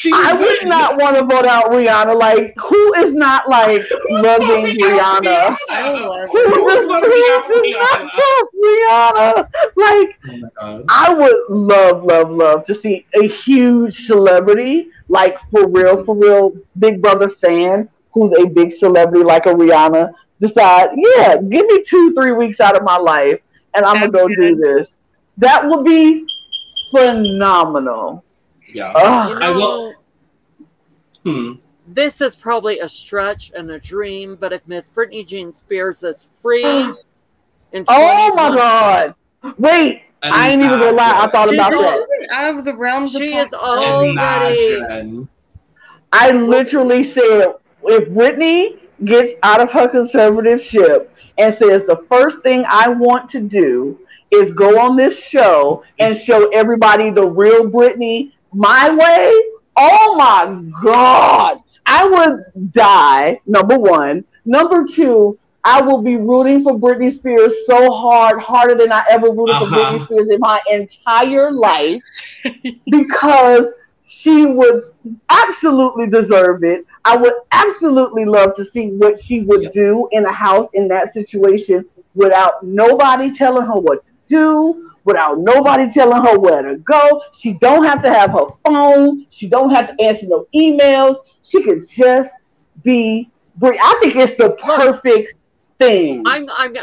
Would 0.00 0.10
win. 0.10 0.10
She 0.10 0.10
I 0.12 0.32
would 0.32 0.58
win. 0.60 0.68
not 0.68 0.96
want 0.98 1.16
to 1.16 1.24
vote 1.24 1.46
out 1.46 1.70
Rihanna. 1.70 2.18
Like, 2.18 2.54
who 2.58 2.94
is 2.94 3.12
not 3.12 3.48
like 3.48 3.82
loving 4.08 4.64
Rihanna? 4.64 5.56
I 5.68 5.90
would 5.92 6.02
love 6.02 6.30
Who 6.32 6.38
it. 6.38 6.50
Who's 6.52 6.84
is 6.84 6.88
loving 6.88 7.10
Rihanna? 7.10 8.10
not 8.12 8.46
Rihanna? 8.64 9.48
Like, 9.76 10.08
Oh 10.28 10.36
my 10.36 10.48
God. 10.58 10.84
I 10.88 11.12
would 11.14 11.36
love, 11.48 12.04
love, 12.04 12.30
love 12.30 12.64
to 12.66 12.80
see 12.80 13.06
a 13.14 13.28
huge 13.28 14.06
celebrity, 14.06 14.88
like 15.08 15.36
for 15.50 15.68
real, 15.68 16.04
for 16.04 16.16
real, 16.16 16.52
Big 16.78 17.00
Brother 17.02 17.30
fan 17.44 17.88
who's 18.12 18.32
a 18.38 18.46
big 18.46 18.76
celebrity 18.78 19.24
like 19.24 19.46
a 19.46 19.50
Rihanna, 19.54 20.12
decide, 20.40 20.88
yeah, 21.16 21.36
give 21.36 21.66
me 21.66 21.82
two, 21.88 22.12
three 22.14 22.32
weeks 22.32 22.60
out 22.60 22.76
of 22.76 22.82
my 22.82 22.96
life 22.96 23.40
and 23.74 23.84
I'm 23.84 24.00
That's 24.00 24.06
gonna 24.12 24.12
go 24.12 24.28
do 24.28 24.54
this. 24.56 24.88
That 25.38 25.68
would 25.68 25.84
be 25.84 26.24
phenomenal. 26.90 28.24
Yeah. 28.72 28.92
Ugh. 28.94 29.30
You 29.30 29.44
I 29.44 29.50
will- 29.50 29.94
Hmm. 31.24 31.52
this 31.86 32.20
is 32.20 32.34
probably 32.34 32.80
a 32.80 32.88
stretch 32.88 33.52
and 33.54 33.70
a 33.70 33.78
dream, 33.78 34.36
but 34.40 34.52
if 34.52 34.66
Miss 34.66 34.88
Britney 34.88 35.24
Jean 35.26 35.52
Spears 35.52 36.02
is 36.02 36.26
free 36.40 36.64
in 37.72 37.84
Oh 37.88 38.34
my 38.34 38.48
god! 38.50 39.14
Wait, 39.58 40.02
I 40.22 40.50
ain't 40.50 40.62
even 40.62 40.80
gonna 40.80 40.92
lie. 40.96 41.20
I 41.22 41.30
thought 41.30 41.48
She's 41.48 41.54
about 41.54 41.70
that. 41.70 42.06
This 42.18 42.30
out 42.32 42.58
of 42.58 42.64
the 42.64 42.74
realms 42.74 43.12
She 43.12 43.38
of 43.38 43.46
is 43.46 43.54
already 43.54 44.10
Imagine. 44.10 45.28
I 46.12 46.30
literally 46.30 47.12
said, 47.12 47.54
if 47.84 48.08
Whitney 48.08 48.76
gets 49.04 49.34
out 49.42 49.60
of 49.60 49.70
her 49.70 49.88
conservativeship 49.88 51.08
and 51.38 51.56
says 51.58 51.82
the 51.86 52.04
first 52.10 52.38
thing 52.42 52.64
I 52.68 52.88
want 52.88 53.30
to 53.30 53.40
do 53.40 53.98
is 54.30 54.52
go 54.52 54.78
on 54.80 54.96
this 54.96 55.18
show 55.18 55.84
and 55.98 56.16
show 56.16 56.48
everybody 56.50 57.10
the 57.10 57.26
real 57.26 57.64
Britney 57.64 58.32
my 58.52 58.90
way, 58.90 59.32
oh 59.76 60.14
my 60.16 60.62
God. 60.82 61.58
I 61.86 62.06
would 62.06 62.72
die, 62.72 63.40
number 63.46 63.78
one. 63.78 64.24
Number 64.44 64.84
two, 64.86 65.38
I 65.64 65.80
will 65.82 66.02
be 66.02 66.16
rooting 66.16 66.62
for 66.62 66.74
Britney 66.78 67.12
Spears 67.12 67.52
so 67.66 67.90
hard, 67.90 68.40
harder 68.40 68.74
than 68.74 68.92
I 68.92 69.04
ever 69.10 69.30
rooted 69.30 69.58
for 69.58 69.66
Uh-huh. 69.66 69.70
Britney 69.70 70.00
Spears 70.00 70.28
in 70.30 70.38
my 70.40 70.60
entire 70.70 71.50
life 71.52 72.00
because 72.90 73.72
she 74.04 74.46
would 74.46 74.82
absolutely 75.30 76.08
deserve 76.08 76.64
it. 76.64 76.84
I 77.04 77.16
would 77.16 77.34
absolutely 77.52 78.24
love 78.24 78.54
to 78.56 78.64
see 78.64 78.88
what 78.88 79.18
she 79.20 79.42
would 79.42 79.62
Yeah. 79.62 79.70
do 79.72 80.08
in 80.12 80.24
a 80.26 80.32
house 80.32 80.68
in 80.74 80.88
that 80.88 81.12
situation 81.14 81.84
without 82.14 82.62
nobody 82.62 83.32
telling 83.32 83.66
her 83.66 83.74
what 83.74 84.04
to 84.06 84.12
do, 84.28 84.90
without 85.04 85.38
nobody 85.38 85.90
telling 85.92 86.22
her 86.22 86.38
where 86.38 86.62
to 86.62 86.76
go. 86.78 87.22
She 87.34 87.54
don't 87.54 87.84
have 87.84 88.02
to 88.02 88.12
have 88.12 88.30
her 88.30 88.46
phone. 88.64 89.26
She 89.30 89.48
don't 89.48 89.70
have 89.70 89.96
to 89.96 90.02
answer 90.02 90.26
no 90.26 90.46
emails. 90.54 91.16
She 91.42 91.62
could 91.62 91.88
just 91.88 92.30
be. 92.82 93.30
Bri- 93.56 93.78
I 93.80 93.98
think 94.02 94.16
it's 94.16 94.36
the 94.42 94.52
perfect 94.52 95.34
thing. 95.78 96.22
I'm 96.26 96.48
I'm 96.56 96.76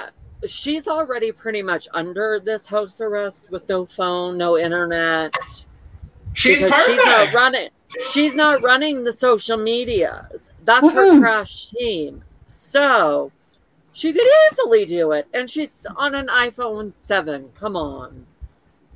she's 0.48 0.88
already 0.88 1.32
pretty 1.32 1.62
much 1.62 1.88
under 1.94 2.40
this 2.40 2.66
house 2.68 3.02
arrest 3.02 3.50
with 3.50 3.68
no 3.68 3.86
phone, 3.86 4.38
no 4.38 4.58
internet. 4.58 5.34
She's 6.34 6.60
because 6.60 6.72
perfect. 6.72 7.00
she's 7.00 7.06
not 7.06 7.34
running 7.34 7.70
she's 8.12 8.36
not 8.36 8.62
running 8.62 9.04
the 9.04 9.14
social 9.14 9.58
medias. 9.58 10.52
That's 10.64 10.92
her 10.92 11.06
Mm-mm. 11.06 11.20
trash 11.20 11.72
team. 11.72 12.24
So 12.48 13.32
she 13.94 14.14
could 14.14 14.28
easily 14.52 14.86
do 14.86 15.12
it. 15.12 15.28
And 15.34 15.50
she's 15.50 15.86
on 15.96 16.16
an 16.16 16.28
iPhone 16.28 16.94
7. 16.94 17.50
Come 17.60 17.76
on. 17.76 18.26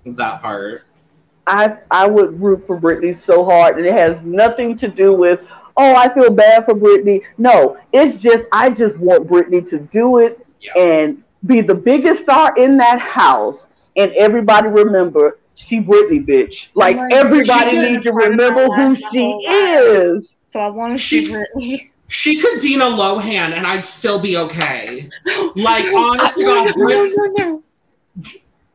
that 0.05 0.41
part. 0.41 0.87
I 1.45 1.77
I 1.91 2.07
would 2.07 2.39
root 2.41 2.65
for 2.65 2.79
Britney 2.79 3.21
so 3.25 3.43
hard, 3.43 3.77
and 3.77 3.85
it 3.85 3.93
has 3.93 4.17
nothing 4.23 4.77
to 4.77 4.87
do 4.87 5.13
with 5.13 5.41
oh 5.75 5.93
I 5.95 6.13
feel 6.13 6.29
bad 6.31 6.63
for 6.65 6.73
Britney. 6.73 7.21
No, 7.37 7.77
it's 7.91 8.15
just 8.15 8.47
I 8.53 8.69
just 8.69 8.97
want 8.97 9.27
Britney 9.27 9.67
to 9.69 9.79
do 9.79 10.19
it 10.19 10.45
Yeah. 10.61 10.71
and 10.81 11.23
be 11.45 11.59
the 11.59 11.75
biggest 11.75 12.21
star 12.23 12.53
in 12.55 12.77
that 12.77 12.99
house, 12.99 13.65
and 13.97 14.13
everybody 14.13 14.69
remember 14.69 15.37
she 15.55 15.81
Britney 15.81 16.25
bitch. 16.25 16.67
Like 16.75 16.95
my 16.95 17.09
everybody 17.11 17.75
God. 17.75 17.89
needs 17.91 18.03
to 18.03 18.11
Part 18.13 18.23
of 18.23 18.29
my 18.37 18.45
remember 18.47 18.73
who 18.73 18.95
she 18.95 19.27
is. 19.51 20.35
So 20.45 20.61
I 20.61 20.69
want 20.69 20.95
to 20.95 20.97
She- 20.97 21.25
see 21.25 21.33
Britney. 21.33 21.89
She 22.07 22.39
could 22.39 22.59
Dina 22.59 22.85
Lohan 22.85 23.53
and 23.53 23.65
I'd 23.65 23.85
still 23.85 24.19
be 24.19 24.37
okay. 24.37 25.09
Like, 25.55 25.85
honest 25.93 26.37
to 26.37 26.43
God, 26.43 26.73
Brit-. 26.75 27.63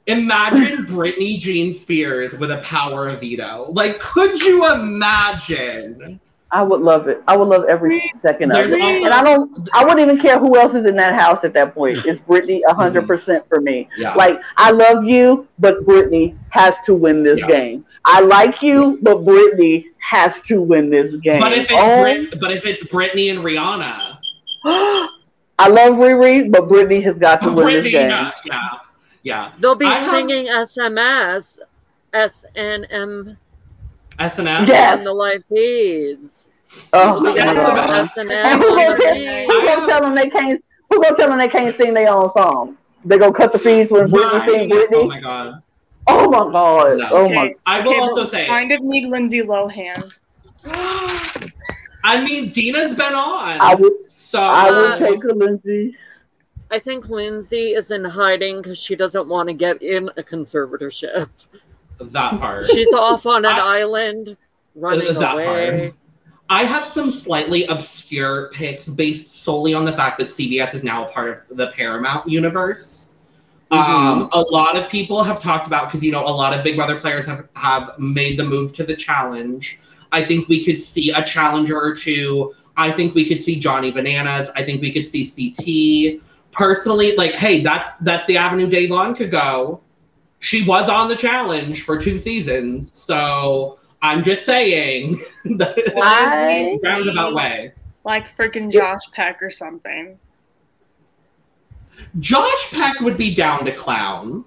Imagine 0.06 0.86
Britney 0.86 1.38
Jean 1.38 1.74
Spears 1.74 2.34
with 2.34 2.50
a 2.50 2.58
power 2.58 3.08
of 3.08 3.20
veto. 3.20 3.70
Like, 3.72 4.00
could 4.00 4.40
you 4.40 4.72
imagine? 4.72 6.20
I 6.50 6.62
would 6.62 6.80
love 6.80 7.08
it. 7.08 7.22
I 7.28 7.36
would 7.36 7.48
love 7.48 7.64
every 7.68 8.10
second 8.20 8.50
of 8.52 8.56
There's 8.56 8.72
it. 8.72 8.80
also- 8.80 9.04
and 9.04 9.12
I 9.12 9.22
don't. 9.22 9.68
I 9.74 9.84
wouldn't 9.84 10.00
even 10.00 10.18
care 10.18 10.38
who 10.38 10.56
else 10.58 10.74
is 10.74 10.86
in 10.86 10.96
that 10.96 11.14
house 11.18 11.44
at 11.44 11.52
that 11.54 11.74
point. 11.74 11.98
It's 12.06 12.20
Britney 12.20 12.60
mm-hmm. 12.62 12.74
hundred 12.80 13.06
percent 13.06 13.44
for 13.48 13.60
me. 13.60 13.88
Yeah. 13.98 14.14
Like 14.14 14.40
I 14.56 14.70
love 14.70 15.04
you, 15.04 15.46
but 15.58 15.84
Brittany 15.84 16.34
has 16.50 16.74
to 16.86 16.94
win 16.94 17.22
this 17.22 17.38
Yeah. 17.40 17.48
game. 17.48 17.84
I 18.06 18.20
like 18.20 18.62
you, 18.62 18.98
but 19.02 19.24
Brittany 19.26 19.88
has 19.98 20.40
to 20.46 20.62
win 20.62 20.88
this 20.88 21.14
game. 21.16 21.40
but 21.40 21.52
if 21.52 21.64
it's 21.64 21.72
Oh, 21.74 22.02
Brit- 22.02 22.40
but 22.40 22.50
if 22.50 22.64
it's 22.64 22.82
Britney 22.84 23.30
and 23.30 23.40
Rihanna, 23.40 24.16
I 25.60 25.68
love 25.68 25.94
Riri, 25.94 26.50
but 26.50 26.68
Brittany 26.68 27.02
has 27.02 27.18
got 27.18 27.42
to 27.42 27.52
win 27.52 27.66
this 27.66 27.82
game. 27.92 28.08
yeah, 28.08 28.30
yeah, 28.46 28.60
yeah. 29.22 29.52
They'll 29.58 29.74
be 29.74 29.84
I 29.84 29.96
have- 29.98 30.10
singing 30.10 30.46
SMS, 30.46 31.58
SNM 32.14 33.36
SNM. 34.18 34.66
Yes. 34.68 34.98
on 34.98 35.04
the 35.04 35.12
live 35.12 35.44
feeds. 35.48 36.46
Oh 36.92 37.22
They'll 37.22 37.34
be 37.34 37.40
my 37.40 37.44
Yeah, 37.44 37.44
singing 37.54 37.76
god! 37.76 37.90
that's 37.90 38.18
S&M 38.18 38.60
who 38.60 38.68
gonna, 38.76 38.96
the 38.96 39.02
tell, 39.02 39.14
feeds. 39.14 39.52
who 39.52 39.64
gonna 39.66 39.86
tell 39.86 40.00
them 40.02 40.14
they 40.14 40.28
can't? 40.30 40.64
Who 40.90 41.02
gonna 41.02 41.16
tell 41.16 41.28
them 41.28 41.38
they 41.38 41.48
can't 41.48 41.74
sing 41.76 41.94
their 41.94 42.12
own 42.12 42.30
song? 42.32 42.76
They 43.04 43.16
gonna 43.18 43.32
cut 43.32 43.52
the 43.52 43.58
feeds 43.58 43.90
when 43.90 44.04
Britney 44.06 44.44
sing 44.44 44.70
Right. 44.70 44.88
Oh 44.92 45.06
my 45.06 45.20
god. 45.20 45.62
Oh 46.10 46.30
my 46.30 46.50
god! 46.52 46.98
No. 46.98 47.08
Oh 47.10 47.28
my! 47.28 47.44
Okay. 47.46 47.54
I 47.66 47.80
will 47.80 47.90
Okay, 47.90 48.00
also 48.00 48.24
say, 48.24 48.46
kind 48.46 48.72
of 48.72 48.80
need 48.82 49.08
Lindsay 49.08 49.42
Lohan. 49.42 50.12
I 52.04 52.24
mean, 52.24 52.50
Dina's 52.50 52.92
been 52.94 53.14
on. 53.14 53.58
I 53.60 53.74
would. 53.74 53.92
so 54.08 54.40
I 54.40 54.70
would 54.70 54.90
Uh, 54.92 54.98
take 54.98 55.24
a 55.24 55.34
Lindsay. 55.34 55.96
I 56.70 56.78
think 56.78 57.08
Lindsay 57.08 57.72
is 57.74 57.90
in 57.90 58.04
hiding 58.04 58.58
because 58.62 58.78
she 58.78 58.94
doesn't 58.94 59.28
want 59.28 59.48
to 59.48 59.54
get 59.54 59.82
in 59.82 60.08
a 60.16 60.22
conservatorship. 60.22 61.28
That 62.00 62.32
part. 62.40 62.66
She's 62.66 62.92
off 62.92 63.26
on 63.26 63.44
an 63.44 63.52
I- 63.52 63.78
island 63.80 64.36
running 64.74 65.14
That 65.14 65.34
away. 65.34 65.80
part. 65.80 65.94
I 66.50 66.64
have 66.64 66.86
some 66.86 67.10
slightly 67.10 67.66
obscure 67.66 68.50
picks 68.54 68.88
based 68.88 69.42
solely 69.42 69.74
on 69.74 69.84
the 69.84 69.92
fact 69.92 70.18
that 70.18 70.28
CBS 70.28 70.74
is 70.74 70.82
now 70.82 71.06
a 71.06 71.12
part 71.12 71.46
of 71.50 71.56
the 71.58 71.66
Paramount 71.68 72.26
universe. 72.26 73.10
Um, 73.70 74.30
a 74.32 74.40
lot 74.40 74.78
of 74.78 74.88
people 74.88 75.22
have 75.22 75.42
talked 75.42 75.66
about 75.66 75.88
because 75.88 76.02
you 76.02 76.10
know 76.10 76.24
a 76.24 76.32
lot 76.32 76.56
of 76.56 76.64
Big 76.64 76.76
Brother 76.76 76.98
players 76.98 77.26
have 77.26 77.46
have 77.54 77.98
made 77.98 78.38
the 78.38 78.44
move 78.44 78.72
to 78.76 78.84
the 78.84 78.96
challenge. 78.96 79.78
I 80.10 80.24
think 80.24 80.48
we 80.48 80.64
could 80.64 80.80
see 80.80 81.10
a 81.10 81.22
challenger 81.22 81.78
or 81.78 81.94
two. 81.94 82.54
I 82.78 82.90
think 82.92 83.14
we 83.14 83.28
could 83.28 83.42
see 83.42 83.58
Johnny 83.58 83.90
Bananas. 83.90 84.48
I 84.56 84.62
think 84.64 84.80
we 84.80 84.90
could 84.90 85.06
see 85.06 85.26
CT. 85.28 86.22
Personally, 86.52 87.14
like, 87.16 87.34
hey, 87.34 87.60
that's 87.62 87.92
that's 88.00 88.24
the 88.24 88.38
avenue 88.38 88.70
Da'Vonne 88.70 89.14
could 89.14 89.30
go. 89.30 89.82
She 90.40 90.64
was 90.66 90.88
on 90.88 91.08
the 91.08 91.16
challenge 91.16 91.84
for 91.84 91.98
two 91.98 92.18
seasons, 92.18 92.92
so 92.98 93.78
I'm 94.02 94.22
just 94.22 94.46
saying 94.46 95.22
that 95.44 96.80
roundabout 96.84 97.34
way. 97.34 97.72
Like 98.04 98.36
freaking 98.36 98.72
Josh 98.72 99.02
Peck 99.12 99.42
or 99.42 99.50
something. 99.50 100.18
Josh 102.20 102.70
Peck 102.70 103.00
would 103.00 103.16
be 103.16 103.34
down 103.34 103.64
to 103.64 103.74
clown. 103.74 104.44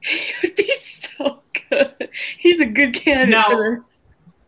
He 0.00 0.20
would 0.42 0.54
be 0.56 0.72
so 0.76 1.40
good. 1.68 2.08
He's 2.38 2.60
a 2.60 2.66
good 2.66 2.94
candidate 2.94 3.30
Now- 3.30 3.48
for 3.48 3.76
this. 3.76 4.00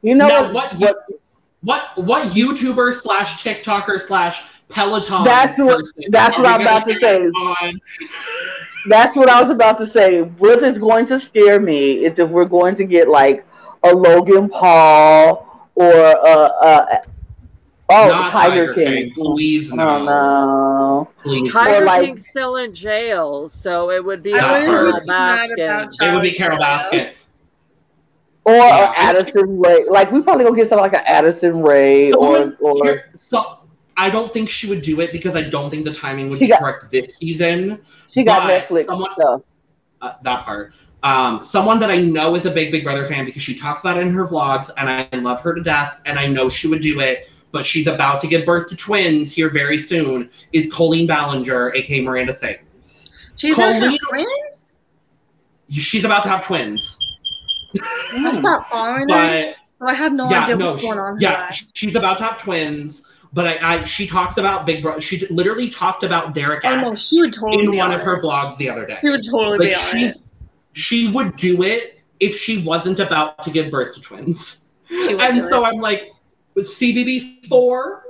You 0.02 0.14
know 0.14 0.28
Now, 0.28 0.52
what? 0.52 0.74
what 0.74 0.96
you- 1.08 1.20
What 1.62 1.82
what 2.04 2.28
YouTuber 2.28 2.94
slash 3.00 3.42
TikToker 3.42 3.98
slash 4.00 4.42
Peloton? 4.68 5.24
That's 5.24 5.58
what- 5.58 5.78
person 5.80 6.04
that's 6.10 6.36
what 6.36 6.46
I'm 6.46 6.60
about 6.60 6.86
gonna 6.86 7.00
say. 7.00 7.24
On? 7.26 7.80
That's 8.88 9.16
what 9.16 9.28
I 9.28 9.40
was 9.40 9.50
about 9.50 9.78
to 9.78 9.86
say. 9.86 10.22
What 10.22 10.62
is 10.62 10.78
going 10.78 11.06
to 11.06 11.18
scare 11.20 11.58
me 11.60 12.04
is 12.04 12.18
if 12.18 12.28
we're 12.28 12.44
going 12.44 12.76
to 12.76 12.84
get 12.84 13.08
like 13.08 13.46
a 13.82 13.94
Logan 13.94 14.48
Paul 14.48 15.70
or 15.74 15.90
a, 15.90 16.50
a 16.62 17.02
oh 17.90 18.08
Not 18.08 18.32
Tiger, 18.32 18.74
King. 18.74 19.12
Please 19.14 19.72
Oh 19.72 19.76
no. 19.76 20.04
no. 20.04 21.10
Please. 21.22 21.50
Tiger 21.52 21.82
Or, 21.82 21.86
like- 21.86 22.04
King's 22.06 22.26
still 22.26 22.56
in 22.56 22.74
jail, 22.74 23.48
so 23.48 23.90
it 23.90 24.04
would 24.04 24.22
be 24.22 24.34
I 24.34 24.38
a 24.38 24.52
wonder 24.52 24.66
Carole 24.66 25.00
Baskin. 25.00 25.52
about 25.64 25.92
It 26.00 26.12
would 26.12 26.22
be 26.22 26.32
Carole 26.32 26.58
Baskin. 26.58 27.12
Or 28.46 28.52
Yeah. 28.54 28.92
Addison 28.96 29.58
Rae. 29.58 29.84
Like 29.88 30.12
we 30.12 30.20
probably 30.20 30.44
gonna 30.44 30.56
get 30.56 30.68
something 30.68 30.82
like 30.82 30.92
an 30.94 31.04
Addison 31.06 31.62
Rae 31.62 32.10
Someone- 32.10 32.56
or 32.60 32.72
or 32.72 32.84
Here- 32.84 33.10
so 33.16 33.58
I 33.96 34.10
don't 34.10 34.32
think 34.32 34.48
she 34.48 34.68
would 34.68 34.82
do 34.82 35.00
it 35.00 35.12
because 35.12 35.36
I 35.36 35.42
don't 35.42 35.70
think 35.70 35.84
the 35.84 35.94
timing 35.94 36.28
would 36.30 36.38
She 36.38 36.46
be 36.46 36.50
got- 36.50 36.60
correct 36.60 36.90
this 36.90 37.16
season. 37.16 37.80
she 38.10 38.24
got 38.24 38.46
but 38.48 38.68
Netflix 38.68 38.86
someone- 38.86 39.12
stuff. 39.14 39.40
Uh, 40.00 40.12
that 40.22 40.44
part. 40.44 40.72
Um, 41.02 41.42
someone 41.44 41.78
that 41.80 41.90
I 41.90 42.00
know 42.00 42.34
is 42.34 42.46
a 42.46 42.50
big 42.50 42.72
Big 42.72 42.82
Brother 42.84 43.04
fan 43.06 43.24
because 43.26 43.42
she 43.42 43.54
talks 43.54 43.80
about 43.82 43.96
it 43.98 44.00
in 44.02 44.10
her 44.12 44.26
vlogs, 44.26 44.70
and 44.78 44.88
I 44.90 45.08
love 45.18 45.40
her 45.42 45.54
to 45.54 45.62
death, 45.62 45.98
and 46.06 46.18
I 46.18 46.26
know 46.26 46.48
she 46.48 46.66
would 46.66 46.80
do 46.82 47.00
it. 47.00 47.28
But 47.52 47.64
she's 47.64 47.86
about 47.86 48.20
to 48.20 48.26
give 48.26 48.44
birth 48.44 48.68
to 48.70 48.76
twins 48.76 49.30
here 49.32 49.48
very 49.48 49.78
soon. 49.78 50.28
Is 50.52 50.70
Colleen 50.72 51.06
Ballinger, 51.06 51.72
aka 51.74 52.00
Miranda 52.00 52.32
Sings? 52.32 53.10
She's 53.36 53.54
gonna 53.54 53.78
Colleen- 53.80 53.98
twins? 54.08 54.64
She's 55.70 56.04
about 56.04 56.22
to 56.24 56.28
have 56.30 56.44
twins, 56.44 56.98
I 57.80 58.32
stopped 58.34 58.70
following 58.70 59.08
her. 59.08 59.54
So 59.80 59.86
I 59.86 59.94
have 59.94 60.12
no 60.12 60.28
yeah, 60.30 60.44
idea 60.44 60.56
no, 60.56 60.70
what's 60.72 60.82
going 60.82 60.98
on. 60.98 61.18
yeah, 61.20 61.46
her 61.46 61.52
she's 61.74 61.94
about 61.96 62.18
to 62.18 62.24
have 62.24 62.38
twins. 62.38 63.04
But 63.34 63.46
I, 63.46 63.74
I, 63.80 63.84
she 63.84 64.06
talks 64.06 64.36
about 64.36 64.64
Big 64.64 64.82
Brother. 64.82 65.00
She 65.00 65.26
literally 65.26 65.68
talked 65.68 66.04
about 66.04 66.34
Derek 66.34 66.64
Oh 66.64 66.76
no, 66.76 66.94
she 66.94 67.20
would 67.20 67.34
totally 67.34 67.64
in 67.64 67.76
one 67.76 67.90
on 67.90 67.96
of 67.96 68.02
her 68.02 68.14
it. 68.16 68.22
vlogs 68.22 68.56
the 68.56 68.70
other 68.70 68.86
day. 68.86 68.98
She 69.00 69.10
would 69.10 69.24
totally 69.28 69.58
Like 69.58 69.68
be 69.70 69.98
she, 69.98 70.04
it. 70.06 70.16
she 70.72 71.10
would 71.10 71.34
do 71.36 71.62
it 71.62 72.00
if 72.20 72.36
she 72.36 72.62
wasn't 72.62 73.00
about 73.00 73.42
to 73.42 73.50
give 73.50 73.70
birth 73.70 73.94
to 73.96 74.00
twins. 74.00 74.60
And 74.90 75.42
so 75.48 75.64
it. 75.64 75.68
I'm 75.68 75.80
like, 75.80 76.12
with 76.54 76.68
CBB 76.68 77.48
four, 77.48 78.04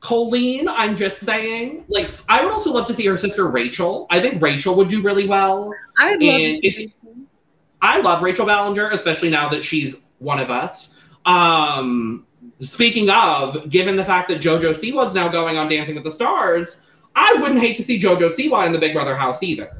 Colleen. 0.00 0.68
I'm 0.68 0.94
just 0.94 1.18
saying. 1.20 1.86
Like, 1.88 2.10
I 2.28 2.44
would 2.44 2.52
also 2.52 2.72
love 2.72 2.86
to 2.86 2.94
see 2.94 3.06
her 3.06 3.18
sister 3.18 3.48
Rachel. 3.48 4.06
I 4.10 4.20
think 4.20 4.40
Rachel 4.40 4.76
would 4.76 4.88
do 4.88 5.02
really 5.02 5.26
well. 5.26 5.72
I'd 5.98 6.22
love 6.22 6.38
to 6.38 6.60
see. 6.60 6.94
I 7.82 7.98
love 7.98 8.22
Rachel 8.22 8.46
Ballinger, 8.46 8.90
especially 8.90 9.30
now 9.30 9.48
that 9.48 9.64
she's 9.64 9.96
one 10.20 10.38
of 10.38 10.50
us. 10.50 10.90
Um, 11.26 12.26
speaking 12.60 13.10
of, 13.10 13.68
given 13.70 13.96
the 13.96 14.04
fact 14.04 14.28
that 14.28 14.40
JoJo 14.40 14.74
Siwa 14.74 15.06
is 15.06 15.14
now 15.14 15.28
going 15.28 15.56
on 15.56 15.68
Dancing 15.68 15.94
with 15.94 16.04
the 16.04 16.10
Stars, 16.12 16.80
I 17.14 17.34
wouldn't 17.40 17.60
hate 17.60 17.76
to 17.76 17.82
see 17.84 17.98
JoJo 17.98 18.34
Siwa 18.34 18.66
in 18.66 18.72
the 18.72 18.78
Big 18.78 18.92
Brother 18.94 19.16
house 19.16 19.42
either. 19.42 19.76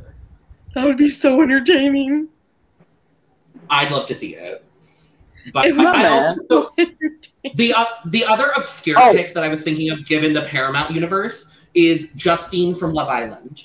That 0.75 0.85
would 0.85 0.97
be 0.99 1.09
so 1.09 1.41
entertaining. 1.43 2.29
I'd 3.71 3.91
love 3.91 4.07
to 4.07 4.15
see 4.15 4.35
it. 4.35 4.65
But 5.53 5.67
It 5.67 5.77
would 5.77 5.87
I 5.87 6.35
be 6.35 6.39
also, 6.51 6.73
the 7.55 7.73
uh, 7.75 7.85
the 8.07 8.25
other 8.25 8.51
obscure 8.57 8.97
Oh. 9.01 9.13
pick 9.13 9.35
that 9.35 9.43
I 9.45 9.49
was 9.49 9.63
thinking 9.63 9.91
of, 9.91 10.05
given 10.07 10.33
the 10.33 10.43
Paramount 10.43 10.95
universe, 10.95 11.47
is 11.75 12.09
Justine 12.17 12.75
from 12.75 12.93
Love 12.93 13.09
Island. 13.09 13.65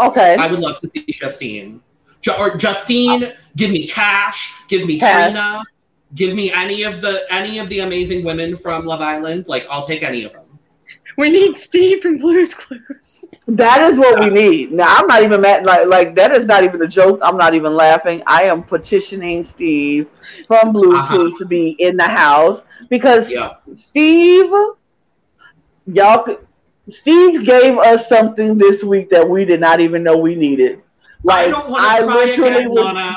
Okay. 0.00 0.34
I 0.36 0.46
would 0.50 0.60
love 0.60 0.80
to 0.80 0.90
see 0.94 1.04
Justine. 1.08 1.80
Ju- 2.20 2.32
or 2.38 2.56
Justine, 2.56 3.32
give 3.56 3.70
me 3.70 3.86
Cash, 3.86 4.52
give 4.68 4.86
me 4.86 4.98
Cash. 4.98 5.26
Trina, 5.32 5.62
give 6.14 6.34
me 6.34 6.52
any 6.52 6.82
of 6.82 7.00
the 7.00 7.24
any 7.30 7.58
of 7.58 7.68
the 7.68 7.80
amazing 7.80 8.24
women 8.24 8.56
from 8.56 8.84
Love 8.86 9.00
Island. 9.00 9.46
Like 9.48 9.66
I'll 9.70 9.84
take 9.84 10.02
any 10.02 10.24
of 10.24 10.32
them. 10.32 10.42
We 11.18 11.30
need 11.30 11.56
Steve 11.58 12.02
from 12.02 12.18
Blue's 12.18 12.54
Clues. 12.54 13.24
That 13.46 13.90
is 13.90 13.98
what 13.98 14.18
we 14.18 14.30
need. 14.30 14.72
Now 14.72 14.86
I'm 14.96 15.06
not 15.06 15.22
even 15.22 15.40
mad 15.42 15.64
like 15.66 15.86
like 15.86 16.14
that 16.16 16.32
is 16.32 16.46
not 16.46 16.64
even 16.64 16.80
a 16.82 16.88
joke. 16.88 17.20
I'm 17.22 17.36
not 17.36 17.54
even 17.54 17.74
laughing. 17.74 18.22
I 18.26 18.44
am 18.44 18.62
petitioning 18.62 19.44
Steve 19.44 20.08
from 20.46 20.72
Blue's 20.72 21.00
Uh-huh. 21.00 21.14
Clues 21.16 21.34
to 21.38 21.44
be 21.44 21.70
in 21.78 21.96
the 21.96 22.04
house 22.08 22.62
because 22.88 23.28
Yeah. 23.28 23.54
Steve, 23.76 24.50
y'all, 25.86 26.36
Steve 26.88 27.44
gave 27.44 27.78
us 27.78 28.08
something 28.08 28.56
this 28.58 28.82
week 28.82 29.10
that 29.10 29.28
we 29.28 29.44
did 29.44 29.60
not 29.60 29.80
even 29.80 30.02
know 30.02 30.16
we 30.16 30.34
needed. 30.34 30.80
I 31.28 31.46
Like 31.46 31.50
don't 31.50 31.70
want 31.70 31.84
I, 31.84 32.00
to 32.00 32.06
cry 32.06 32.14
literally 32.14 32.50
again, 32.50 32.70
was, 32.70 32.84
Lana. 32.84 33.16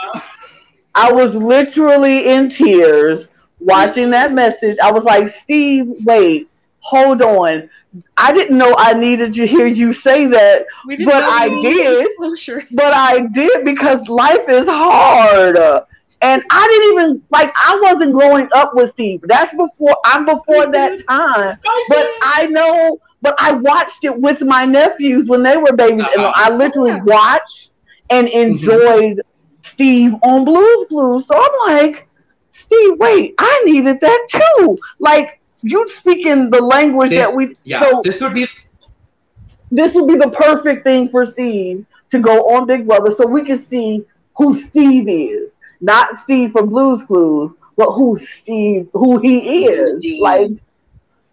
I 0.95 1.11
was 1.11 1.35
literally 1.35 2.27
in 2.29 2.49
tears 2.49 3.27
watching 3.59 4.11
that 4.11 4.33
message. 4.33 4.77
I 4.81 4.91
was 4.91 5.03
like, 5.03 5.35
Steve, 5.43 5.87
wait, 6.05 6.49
hold 6.79 7.21
on. 7.21 7.69
I 8.17 8.33
didn't 8.33 8.57
know 8.57 8.75
I 8.77 8.93
needed 8.93 9.33
to 9.35 9.47
hear 9.47 9.67
you 9.67 9.93
say 9.93 10.27
that, 10.27 10.65
But 11.05 11.23
I 11.23 11.49
we 11.49 11.61
needed 11.61 12.07
did. 12.07 12.07
Closure. 12.17 12.63
but 12.71 12.93
I 12.93 13.27
did 13.33 13.65
because 13.65 14.07
life 14.09 14.47
is 14.49 14.65
hard. 14.67 15.57
And 16.21 16.43
I 16.49 16.67
didn't 16.67 16.93
even 16.93 17.23
like 17.29 17.51
I 17.55 17.79
wasn't 17.81 18.13
growing 18.13 18.49
up 18.55 18.73
with 18.75 18.91
Steve. 18.91 19.21
That's 19.25 19.51
before 19.55 19.97
I'm 20.05 20.25
before 20.25 20.71
that 20.71 21.05
time. 21.07 21.57
But. 21.89 22.07
I 22.21 22.47
know, 22.47 22.99
but 23.21 23.35
I 23.39 23.53
watched 23.53 24.03
it 24.03 24.17
with 24.19 24.41
my 24.41 24.65
nephews 24.65 25.27
when 25.27 25.43
they 25.43 25.57
were 25.57 25.73
babies, 25.73 26.01
uh-huh. 26.03 26.11
and 26.15 26.25
Uh-uh. 26.25 26.33
I 26.35 26.49
literally 26.51 26.91
Yeah. 26.91 27.03
watched 27.03 27.71
and 28.09 28.27
mm-hmm. 28.27 28.37
enjoyed 28.37 29.21
Steve 29.75 30.13
on 30.23 30.45
Blues 30.45 30.85
Clues. 30.89 31.27
So 31.27 31.35
I'm 31.35 31.75
like, 31.75 32.07
Steve, 32.53 32.97
wait, 32.97 33.35
I 33.37 33.63
needed 33.65 33.99
that 33.99 34.27
too. 34.29 34.77
Like 34.99 35.39
you 35.61 35.85
speaking 35.87 36.49
the 36.49 36.61
language 36.61 37.09
This- 37.09 37.19
that 37.19 37.35
we. 37.35 37.55
yeah, 37.63 37.81
So 37.81 38.01
this 38.03 38.21
would 38.21 38.33
be 38.33 38.47
this 39.71 39.93
would 39.93 40.07
be 40.07 40.15
the 40.15 40.29
perfect 40.29 40.83
thing 40.83 41.09
for 41.09 41.25
Steve 41.25 41.85
to 42.11 42.19
go 42.19 42.47
on 42.49 42.65
Big 42.65 42.87
Brother, 42.87 43.13
so 43.15 43.27
we 43.27 43.43
can 43.43 43.67
see 43.69 44.05
who 44.37 44.61
Steve 44.61 45.09
is, 45.09 45.49
not 45.81 46.21
Steve 46.23 46.51
from 46.51 46.69
Blues 46.69 47.03
Clues, 47.03 47.51
but 47.75 47.91
who 47.91 48.17
Steve, 48.17 48.87
who 48.93 49.17
he 49.19 49.65
is. 49.65 49.97
Steve. 49.97 50.21
Like 50.21 50.51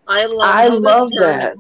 I 0.08 0.26
love. 0.26 0.54
I 0.54 0.66
love 0.68 1.10
that. 1.20 1.56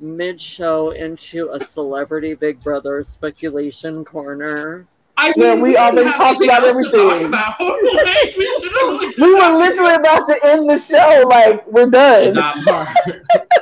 Mid-show 0.00 0.90
into 0.90 1.50
a 1.52 1.60
celebrity 1.60 2.34
Big 2.34 2.60
Brother 2.60 3.02
speculation 3.04 4.04
corner. 4.04 4.86
I 5.16 5.32
Yeah, 5.36 5.54
mean, 5.54 5.60
we 5.62 5.70
didn't 5.72 5.96
already 5.98 6.10
talked 6.10 6.42
about 6.44 6.64
else 6.64 6.76
to 6.76 6.90
talk 6.90 6.94
everything. 6.94 7.26
about. 7.26 7.54
We 9.18 9.32
were 9.34 9.58
literally 9.58 9.94
about 9.94 10.26
to 10.26 10.38
end 10.44 10.68
the 10.68 10.76
show. 10.78 11.24
Like 11.28 11.66
we're 11.66 11.88
done. 11.90 12.34
that 12.34 12.56
part. 12.66 12.88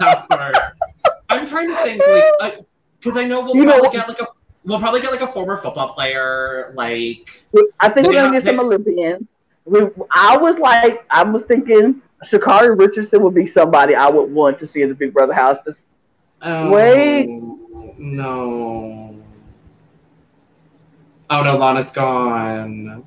that 0.00 0.28
part. 0.28 0.56
I'm 1.28 1.46
trying 1.46 1.68
to 1.68 1.76
think, 1.82 2.02
like, 2.40 2.60
because 3.00 3.18
I 3.18 3.24
know 3.24 3.42
we'll 3.42 3.56
You 3.56 3.64
probably 3.64 3.82
what- 3.82 3.92
get 3.92 4.08
like 4.08 4.20
a 4.20 4.26
we'll 4.64 4.78
probably 4.78 5.00
get 5.00 5.10
like 5.12 5.20
a 5.22 5.26
former 5.26 5.56
football 5.56 5.92
player, 5.92 6.72
like 6.74 7.28
I 7.80 7.88
think 7.88 8.06
we're 8.06 8.14
gonna 8.14 8.32
get 8.32 8.44
some 8.46 8.60
Olympians. 8.60 9.26
We, 9.64 9.80
I 10.10 10.36
was 10.36 10.58
like, 10.58 11.04
I 11.10 11.22
was 11.22 11.42
thinking 11.44 12.00
Sha'Carri 12.24 12.78
Richardson 12.78 13.22
would 13.22 13.34
be 13.34 13.46
somebody 13.46 13.94
I 13.94 14.08
would 14.08 14.30
want 14.32 14.58
to 14.60 14.66
see 14.66 14.82
in 14.82 14.88
the 14.88 14.94
Big 14.94 15.12
Brother 15.12 15.32
house. 15.34 15.58
Just- 15.66 15.80
oh, 16.42 16.70
Wait. 16.70 17.26
no. 17.98 19.11
Oh 21.32 21.42
no, 21.42 21.56
Lana's 21.56 21.90
gone. 21.90 23.04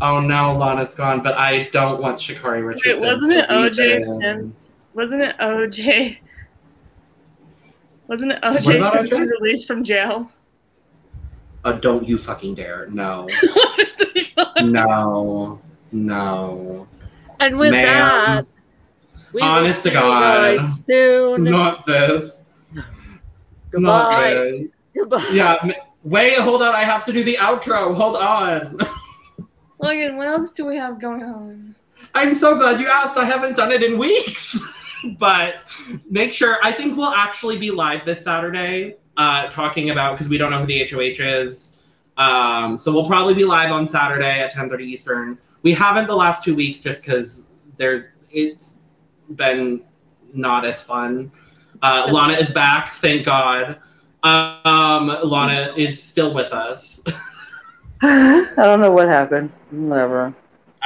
Oh 0.00 0.20
no, 0.20 0.56
Lana's 0.56 0.94
gone. 0.94 1.22
But 1.22 1.34
I 1.34 1.68
don't 1.72 2.00
want 2.00 2.18
Sha'Carri 2.18 2.66
Richardson. 2.66 3.00
wasn't 3.02 3.32
it 3.32 3.46
for 3.46 3.52
OJ 3.54 3.96
reasons. 3.96 4.54
Wasn't 4.94 5.20
it 5.22 5.36
OJ? 5.38 6.18
Wasn't 8.08 8.32
it 8.32 8.42
OJ 8.42 8.90
Simpson 8.92 9.18
OJ? 9.24 9.30
released 9.40 9.66
from 9.66 9.84
jail? 9.84 10.30
Uh, 11.64 11.72
don't 11.72 12.06
you 12.08 12.16
fucking 12.16 12.54
dare! 12.54 12.86
No, 12.90 13.28
no, 14.62 15.60
no. 15.92 16.88
And 17.40 17.58
with 17.58 17.72
Ma'am. 17.72 17.82
that, 17.84 18.46
we 19.32 19.42
will 19.42 19.48
Honest 19.48 19.82
see 19.82 19.90
to 19.90 19.94
you 19.96 20.00
God. 20.00 20.58
guys 20.58 20.84
soon. 20.86 21.44
Not 21.44 21.84
this. 21.84 22.40
Not 22.72 24.10
Goodbye. 24.10 24.30
this. 24.34 24.68
Goodbye. 24.96 25.28
Yeah. 25.32 25.56
Wait, 26.06 26.38
hold 26.38 26.62
on. 26.62 26.72
I 26.72 26.84
have 26.84 27.04
to 27.06 27.12
do 27.12 27.24
the 27.24 27.34
outro. 27.34 27.92
Hold 27.92 28.14
on. 28.14 28.78
Logan, 29.80 30.16
what 30.16 30.28
else 30.28 30.52
do 30.52 30.64
we 30.64 30.76
have 30.76 31.00
going 31.00 31.24
on? 31.24 31.74
I'm 32.14 32.36
so 32.36 32.56
glad 32.56 32.78
you 32.78 32.86
asked. 32.86 33.18
I 33.18 33.24
haven't 33.24 33.56
done 33.56 33.72
it 33.72 33.82
in 33.82 33.98
weeks. 33.98 34.56
but 35.18 35.64
make 36.08 36.32
sure, 36.32 36.58
I 36.62 36.70
think 36.70 36.96
we'll 36.96 37.12
actually 37.12 37.58
be 37.58 37.72
live 37.72 38.04
this 38.04 38.22
Saturday 38.22 38.94
uh, 39.16 39.48
talking 39.48 39.90
about, 39.90 40.12
because 40.12 40.28
we 40.28 40.38
don't 40.38 40.52
know 40.52 40.60
who 40.60 40.66
the 40.66 40.86
HOH 40.88 41.24
is. 41.24 41.72
Um, 42.16 42.78
so 42.78 42.92
we'll 42.92 43.08
probably 43.08 43.34
be 43.34 43.44
live 43.44 43.72
on 43.72 43.84
Saturday 43.84 44.38
at 44.38 44.54
10.30 44.54 44.82
Eastern. 44.82 45.38
We 45.62 45.72
haven't 45.72 46.06
the 46.06 46.14
last 46.14 46.44
two 46.44 46.54
weeks 46.54 46.78
just 46.78 47.02
because 47.02 47.46
there's 47.78 48.04
it's 48.30 48.78
been 49.34 49.82
not 50.32 50.64
as 50.64 50.84
fun. 50.84 51.32
Uh, 51.82 52.08
Lana 52.12 52.34
is 52.34 52.50
back, 52.50 52.90
thank 52.90 53.26
God. 53.26 53.80
Um, 54.26 55.06
Lana 55.22 55.72
is 55.76 56.02
still 56.02 56.34
with 56.34 56.52
us. 56.52 57.02
I 58.02 58.46
don't 58.56 58.80
know 58.80 58.90
what 58.90 59.08
happened. 59.08 59.50
Whatever. 59.70 60.34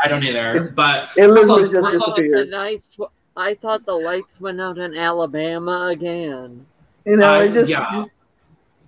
I 0.02 0.08
don't 0.08 0.22
either, 0.22 0.72
but 0.74 1.08
It 1.16 1.26
we're 1.26 1.34
literally 1.34 1.68
close. 1.68 1.70
just 1.70 1.82
We're. 1.82 1.92
The 1.92 1.98
disappeared. 1.98 2.48
nights, 2.48 2.98
I 3.36 3.54
thought 3.54 3.84
the 3.86 3.94
lights 3.94 4.40
went 4.40 4.60
out 4.60 4.78
in 4.78 4.96
Alabama 4.96 5.88
again. 5.88 6.66
You 7.06 7.16
know, 7.16 7.40
Uh, 7.40 7.40
it 7.40 7.52
just, 7.52 7.68
yeah. 7.68 7.86
just 7.90 8.12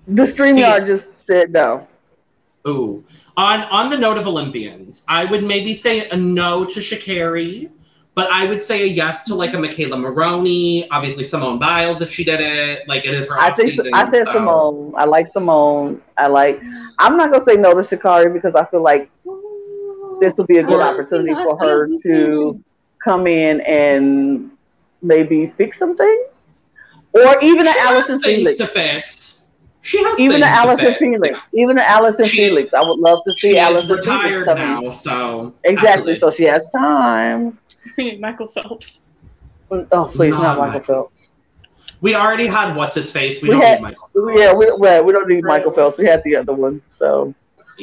the 0.07 0.22
StreamYard 0.24 0.86
just 0.86 1.05
said 1.26 1.53
no. 1.53 1.86
Ooh. 2.66 3.05
On 3.36 3.61
on 3.64 3.90
the 3.90 3.96
note 3.98 4.18
of 4.18 4.26
Olympians, 4.26 5.03
I 5.09 5.24
would 5.24 5.42
maybe 5.42 5.74
say 5.74 6.09
a 6.11 6.16
no 6.16 6.64
to 6.64 6.80
Sha'Carri, 6.80 7.70
but 8.14 8.30
I 8.30 8.44
would 8.46 8.60
say 8.60 8.82
a 8.82 8.86
yes 8.86 9.22
to 9.24 9.34
like 9.34 9.54
a 9.54 9.56
McKayla 9.56 9.98
Maroney, 9.98 10.88
obviously 10.90 11.24
Simone 11.24 11.58
Biles 11.58 12.02
if 12.02 12.12
she 12.12 12.24
did 12.24 12.40
it. 12.40 12.86
Like 12.88 13.04
it 13.06 13.14
is 13.14 13.26
her 13.28 13.38
I 13.40 13.50
off 13.50 13.56
think 13.56 13.70
season. 13.70 13.90
I 13.94 14.10
said 14.10 14.26
so- 14.26 14.32
Simone. 14.34 14.92
I 14.96 15.04
like 15.04 15.28
Simone. 15.28 16.00
I 16.18 16.26
like. 16.26 16.60
I'm 16.98 17.16
not 17.16 17.30
gonna 17.32 17.44
say 17.44 17.54
no 17.56 17.72
to 17.74 17.80
Sha'Carri 17.80 18.32
because 18.32 18.54
I 18.54 18.64
feel 18.66 18.82
like 18.82 19.10
this 20.20 20.34
will 20.36 20.44
be 20.46 20.58
a 20.58 20.62
good 20.62 20.78
Or- 20.78 20.82
opportunity 20.82 21.34
for 21.42 21.58
her 21.60 21.88
to 22.04 22.62
come 23.02 23.26
in 23.26 23.60
and 23.62 24.50
maybe 25.02 25.52
fix 25.56 25.78
some 25.78 25.96
things, 25.96 26.36
or 27.12 27.42
even 27.42 27.64
She 27.64 27.70
an 27.70 27.74
has 27.78 27.90
Allyson 27.90 28.20
things 28.20 28.38
Felix. 28.38 28.58
to 28.58 28.66
fix. 28.68 29.34
She 29.84 30.00
has 30.04 30.16
Even 30.20 30.40
things 30.40 30.46
an 30.46 30.52
to 30.52 30.58
Allyson 30.60 30.86
fix. 30.86 30.98
Felix. 31.00 31.38
Even 31.54 31.78
an 31.78 31.84
Allyson 31.84 32.24
She- 32.24 32.36
Felix. 32.36 32.72
I 32.72 32.82
would 32.82 33.00
love 33.00 33.18
to 33.26 33.32
see 33.32 33.48
She 33.48 33.56
is 33.56 33.58
Allyson 33.58 33.90
retired 33.90 34.44
Felix 34.44 34.44
come 34.44 34.58
in. 34.60 34.84
now, 34.84 34.90
so 34.92 35.54
Exactly. 35.64 35.88
absolutely. 36.12 36.14
So 36.20 36.30
she 36.30 36.44
has 36.44 36.68
time. 36.70 37.58
Michael 38.20 38.49
Phelps. 38.49 39.01
Oh, 39.70 40.11
please, 40.12 40.30
Not 40.30 40.43
not 40.43 40.59
Michael 40.59 40.72
Michael. 40.72 40.80
Phelps. 40.95 41.22
we 42.03 42.14
already 42.14 42.47
had 42.47 42.76
what's 42.76 42.95
his 42.95 43.11
face. 43.11 43.41
We, 43.41 43.49
We 43.49 43.55
don't 43.55 43.62
had- 43.64 43.78
need 43.78 43.83
Michael. 43.83 44.09
Yeah, 44.39 44.53
we, 44.55 44.66
Phelps. 44.66 44.80
well, 44.80 45.05
we 45.05 45.12
don't 45.12 45.28
need 45.28 45.45
Michael 45.45 45.72
Phelps. 45.72 45.99
We 45.99 46.07
had 46.07 46.22
the 46.24 46.37
other 46.37 46.53
one, 46.53 46.83
so 46.91 47.35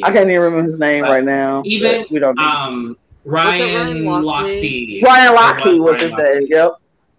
I 0.03 0.11
can't 0.11 0.29
even 0.29 0.41
remember 0.41 0.69
his 0.71 0.79
name 0.79 1.03
But 1.03 1.11
right 1.11 1.23
now. 1.23 1.61
even, 1.65 2.05
we 2.11 2.19
don't. 2.19 2.37
Need 2.37 2.43
Um, 2.43 2.97
Ryan 3.25 3.75
Ryan 3.75 3.97
Lochte? 4.03 4.59
Lochte. 4.59 5.03
Ryan 5.03 5.33
It 5.33 5.37
Lochte 5.37 5.81
was 5.83 6.01
his 6.01 6.11
Lochte. 6.11 6.39
name. 6.39 6.47
Yep. 6.49 6.71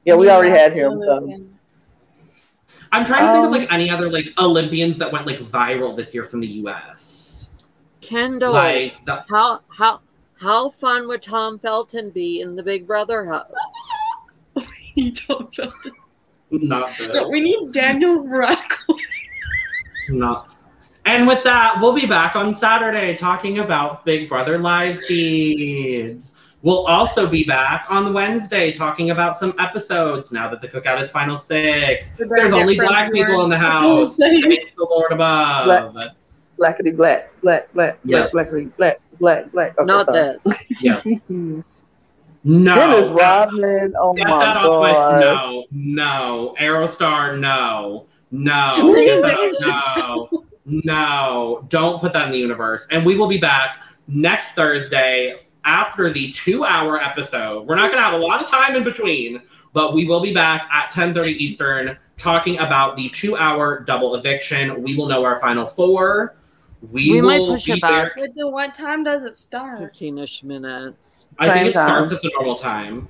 Yeah, 0.07 0.14
we 0.14 0.31
already 0.31 0.51
had 0.51 0.72
him. 0.72 0.99
So. 1.05 1.41
I'm 2.93 3.05
trying 3.05 3.26
to 3.26 3.33
think 3.33 3.45
Um, 3.47 3.53
of 3.55 3.61
like 3.61 3.72
any 3.72 3.91
other 3.91 4.11
like 4.11 4.33
Olympians 4.39 4.99
that 4.99 5.12
went 5.12 5.26
like 5.26 5.39
viral 5.39 5.95
this 5.97 6.12
year 6.14 6.24
from 6.24 6.41
the 6.41 6.47
U.S. 6.64 7.51
Kendyl, 8.03 8.53
Like 8.53 9.05
the, 9.05 9.24
how 9.31 9.61
how 9.68 10.01
how 10.41 10.70
fun 10.70 11.07
would 11.09 11.22
Tom 11.22 11.59
Felton 11.59 12.11
be 12.11 12.41
in 12.41 12.57
the 12.57 12.62
Big 12.62 12.86
Brother 12.86 13.24
house? 13.26 13.51
You 14.95 15.12
don't 15.12 15.55
feel 15.55 15.72
it. 15.84 15.93
not 16.51 16.97
the, 16.99 17.07
No, 17.09 17.28
we 17.28 17.41
need 17.41 17.72
Daniel 17.72 18.20
Radcliffe. 18.26 18.99
not. 20.09 20.51
And 21.07 21.26
with 21.26 21.43
that, 21.45 21.76
we'll 21.80 21.93
be 21.95 22.07
back 22.07 22.36
on 22.36 22.55
Saturday 22.55 23.16
talking 23.16 23.61
about 23.61 24.05
Big 24.05 24.28
Brother 24.28 24.59
live 24.59 25.01
feeds. 25.05 26.32
We'll 26.62 26.84
also 26.86 27.26
be 27.26 27.45
back 27.45 27.86
on 27.88 28.12
Wednesday 28.12 28.70
talking 28.72 29.11
about 29.11 29.38
some 29.38 29.55
episodes 29.59 30.30
now 30.32 30.51
that 30.51 30.61
the 30.61 30.68
cookout 30.68 31.01
is 31.01 31.11
final 31.11 31.38
six. 31.38 32.11
We 32.18 32.26
There's 32.28 32.53
only 32.53 32.76
black 32.76 33.12
people 33.12 33.34
more. 33.34 33.45
in 33.45 33.51
the 33.51 33.57
That's 33.57 33.82
all 33.82 33.93
I'm 33.93 34.01
house. 34.01 34.16
Thank 34.18 34.45
the 34.45 34.86
Lord 34.91 35.12
above. 35.12 35.93
Black, 35.95 36.09
Blackity 36.59 36.95
black, 36.95 37.30
black, 37.43 37.72
black, 37.72 37.99
Yes. 38.05 38.32
black, 38.32 38.51
blackity 38.51 38.76
black, 38.76 39.01
black, 39.20 39.52
black. 39.52 39.78
Okay, 39.78 39.84
Not 39.86 40.06
sorry. 40.06 40.38
this. 40.44 40.64
Yes. 40.80 41.02
Dennis 42.42 43.08
No. 43.08 43.14
Rodman. 43.14 43.92
Oh 44.00 44.14
Get 44.14 44.26
my 44.26 44.38
that 44.38 44.56
off 44.56 44.82
my 44.82 44.92
god. 44.92 45.20
no, 45.20 45.64
no. 45.70 46.54
Aerostar, 46.58 47.38
no. 47.38 48.06
No. 48.30 48.94
Get 49.04 49.22
that 49.22 49.38
off, 49.68 50.30
no. 50.32 50.44
No. 50.84 51.66
Don't 51.68 52.00
put 52.00 52.12
that 52.14 52.26
in 52.26 52.32
the 52.32 52.38
universe. 52.38 52.86
And 52.90 53.04
we 53.04 53.16
will 53.16 53.28
be 53.28 53.38
back 53.38 53.82
next 54.08 54.52
Thursday 54.52 55.36
after 55.64 56.10
the 56.10 56.32
two 56.32 56.64
hour 56.64 57.00
episode. 57.02 57.66
We're 57.66 57.74
not 57.76 57.90
gonna 57.90 58.02
have 58.02 58.14
a 58.14 58.18
lot 58.24 58.42
of 58.42 58.48
time 58.48 58.74
in 58.74 58.84
between, 58.84 59.42
but 59.74 59.92
we 59.94 60.06
will 60.06 60.20
be 60.22 60.32
back 60.32 60.66
at 60.72 60.90
10:30 60.90 61.32
Eastern 61.36 61.98
talking 62.16 62.58
about 62.58 62.96
the 62.96 63.10
two 63.10 63.36
hour 63.36 63.80
double 63.80 64.14
eviction. 64.14 64.82
We 64.82 64.94
will 64.96 65.06
know 65.08 65.24
our 65.24 65.38
final 65.40 65.66
four. 65.66 66.36
We, 66.91 67.12
We 67.12 67.20
might 67.20 67.39
push 67.41 67.66
be 67.66 67.72
it 67.72 67.81
back. 67.83 68.14
there. 68.16 68.24
Wait, 68.26 68.31
then 68.37 68.51
what 68.53 68.74
time 68.74 69.05
does 69.05 69.24
it 69.24 69.37
start? 69.37 69.78
Fifteen-ish 69.81 70.43
minutes. 70.43 71.26
I 71.39 71.47
think 71.49 71.57
Same 71.59 71.66
it 71.66 71.72
starts 71.72 72.12
at 72.12 72.22
the 72.22 72.31
normal 72.35 72.55
time. 72.55 73.09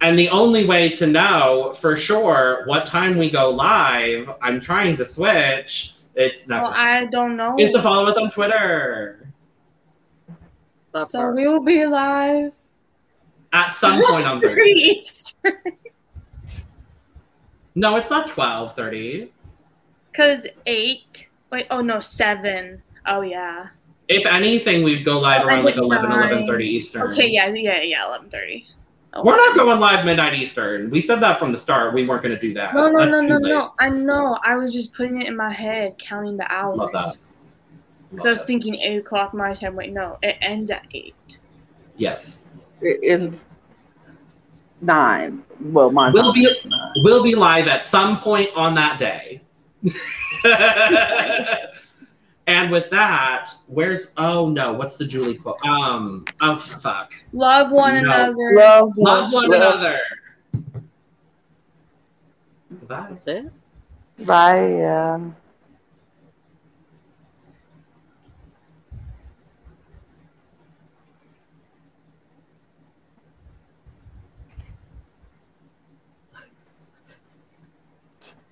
And 0.00 0.18
the 0.18 0.28
only 0.30 0.66
way 0.66 0.88
to 0.90 1.06
know 1.06 1.74
for 1.80 1.96
sure 1.96 2.64
what 2.66 2.84
time 2.84 3.16
we 3.18 3.30
go 3.30 3.50
live, 3.50 4.28
I'm 4.42 4.60
trying 4.60 4.96
to 4.98 5.06
switch. 5.06 5.94
It's 6.16 6.46
Well, 6.48 6.62
not. 6.62 6.76
I 6.76 7.06
don't 7.06 7.36
know. 7.36 7.54
Is 7.58 7.72
to 7.72 7.80
follow 7.82 8.04
us 8.06 8.16
on 8.16 8.30
Twitter 8.30 9.28
That 10.92 11.06
so 11.06 11.18
part. 11.20 11.36
we 11.36 11.46
will 11.46 11.60
be 11.62 11.86
live 11.86 12.52
at 13.52 13.74
some 13.76 14.02
point 14.04 14.26
on 14.26 14.40
Thursday. 14.42 14.54
three 14.54 14.72
Eastern. 14.72 15.52
No, 17.74 17.96
it's 17.96 18.10
not 18.10 18.26
twelve 18.28 18.74
thirty. 18.74 19.32
Cause 20.14 20.40
eight. 20.66 21.28
Wait, 21.50 21.66
oh 21.70 21.80
no, 21.80 22.00
seven. 22.00 22.82
Oh 23.06 23.20
yeah. 23.22 23.68
If 24.08 24.24
anything, 24.26 24.82
we'd 24.84 25.04
go 25.04 25.18
live 25.18 25.42
Oh, 25.42 25.46
around 25.48 25.64
like 25.64 25.74
did 25.74 25.82
11, 25.82 26.10
nine. 26.10 26.32
11.30 26.46 26.62
Eastern. 26.62 27.02
Okay, 27.12 27.26
yeah, 27.28 27.48
yeah, 27.52 27.82
yeah, 27.82 28.06
eleven 28.06 28.30
thirty. 28.30 28.66
Oh, 29.12 29.24
We're 29.24 29.36
not 29.36 29.56
going 29.56 29.80
live 29.80 30.04
midnight 30.04 30.34
Eastern. 30.34 30.90
We 30.90 31.00
said 31.00 31.20
that 31.20 31.38
from 31.38 31.50
the 31.50 31.58
start. 31.58 31.94
We 31.94 32.06
weren't 32.06 32.22
going 32.22 32.34
to 32.34 32.40
do 32.40 32.52
that. 32.54 32.74
No, 32.74 32.90
no, 32.90 32.98
That's 33.00 33.12
no, 33.12 33.20
no, 33.22 33.36
late. 33.36 33.48
no. 33.50 33.72
I 33.80 33.88
know. 33.88 34.38
I 34.44 34.56
was 34.56 34.72
just 34.74 34.92
putting 34.94 35.22
it 35.22 35.26
in 35.26 35.36
my 35.36 35.50
head, 35.52 35.96
counting 35.98 36.36
the 36.36 36.50
hours. 36.52 36.76
Love 36.76 36.92
that. 36.92 37.16
Because 38.10 38.26
I 38.26 38.30
was 38.30 38.38
Love 38.40 38.46
thinking 38.46 38.74
eight 38.76 38.98
o'clock 38.98 39.32
my 39.32 39.54
time. 39.54 39.74
Wait, 39.74 39.92
no, 39.92 40.18
it 40.22 40.36
ends 40.42 40.70
at 40.70 40.84
eight. 40.92 41.38
Yes. 41.96 42.38
In 42.82 43.40
nine. 44.82 45.42
Well, 45.60 45.90
mine. 45.90 46.12
We'll 46.12 46.32
be 46.34 46.46
we'll 46.96 47.22
be 47.22 47.34
live 47.34 47.68
at 47.68 47.82
some 47.84 48.18
point 48.18 48.50
on 48.54 48.74
that 48.74 48.98
day. 48.98 49.40
and 52.46 52.70
with 52.70 52.88
that, 52.90 53.50
where's 53.66 54.08
oh 54.16 54.48
no, 54.48 54.72
what's 54.72 54.96
the 54.96 55.04
Julie 55.06 55.34
quote? 55.34 55.60
Um 55.66 56.24
oh 56.40 56.56
fuck. 56.56 57.12
Love 57.32 57.72
one 57.72 57.94
No. 57.94 58.00
another. 58.12 58.54
Love, 58.56 58.92
Love 58.96 59.32
one 59.32 59.50
love. 59.50 59.60
another. 59.60 59.98
Bye. 62.88 63.06
That's 63.10 63.26
it. 63.26 63.52
Bye. 64.26 64.68
Yeah. 64.70 65.20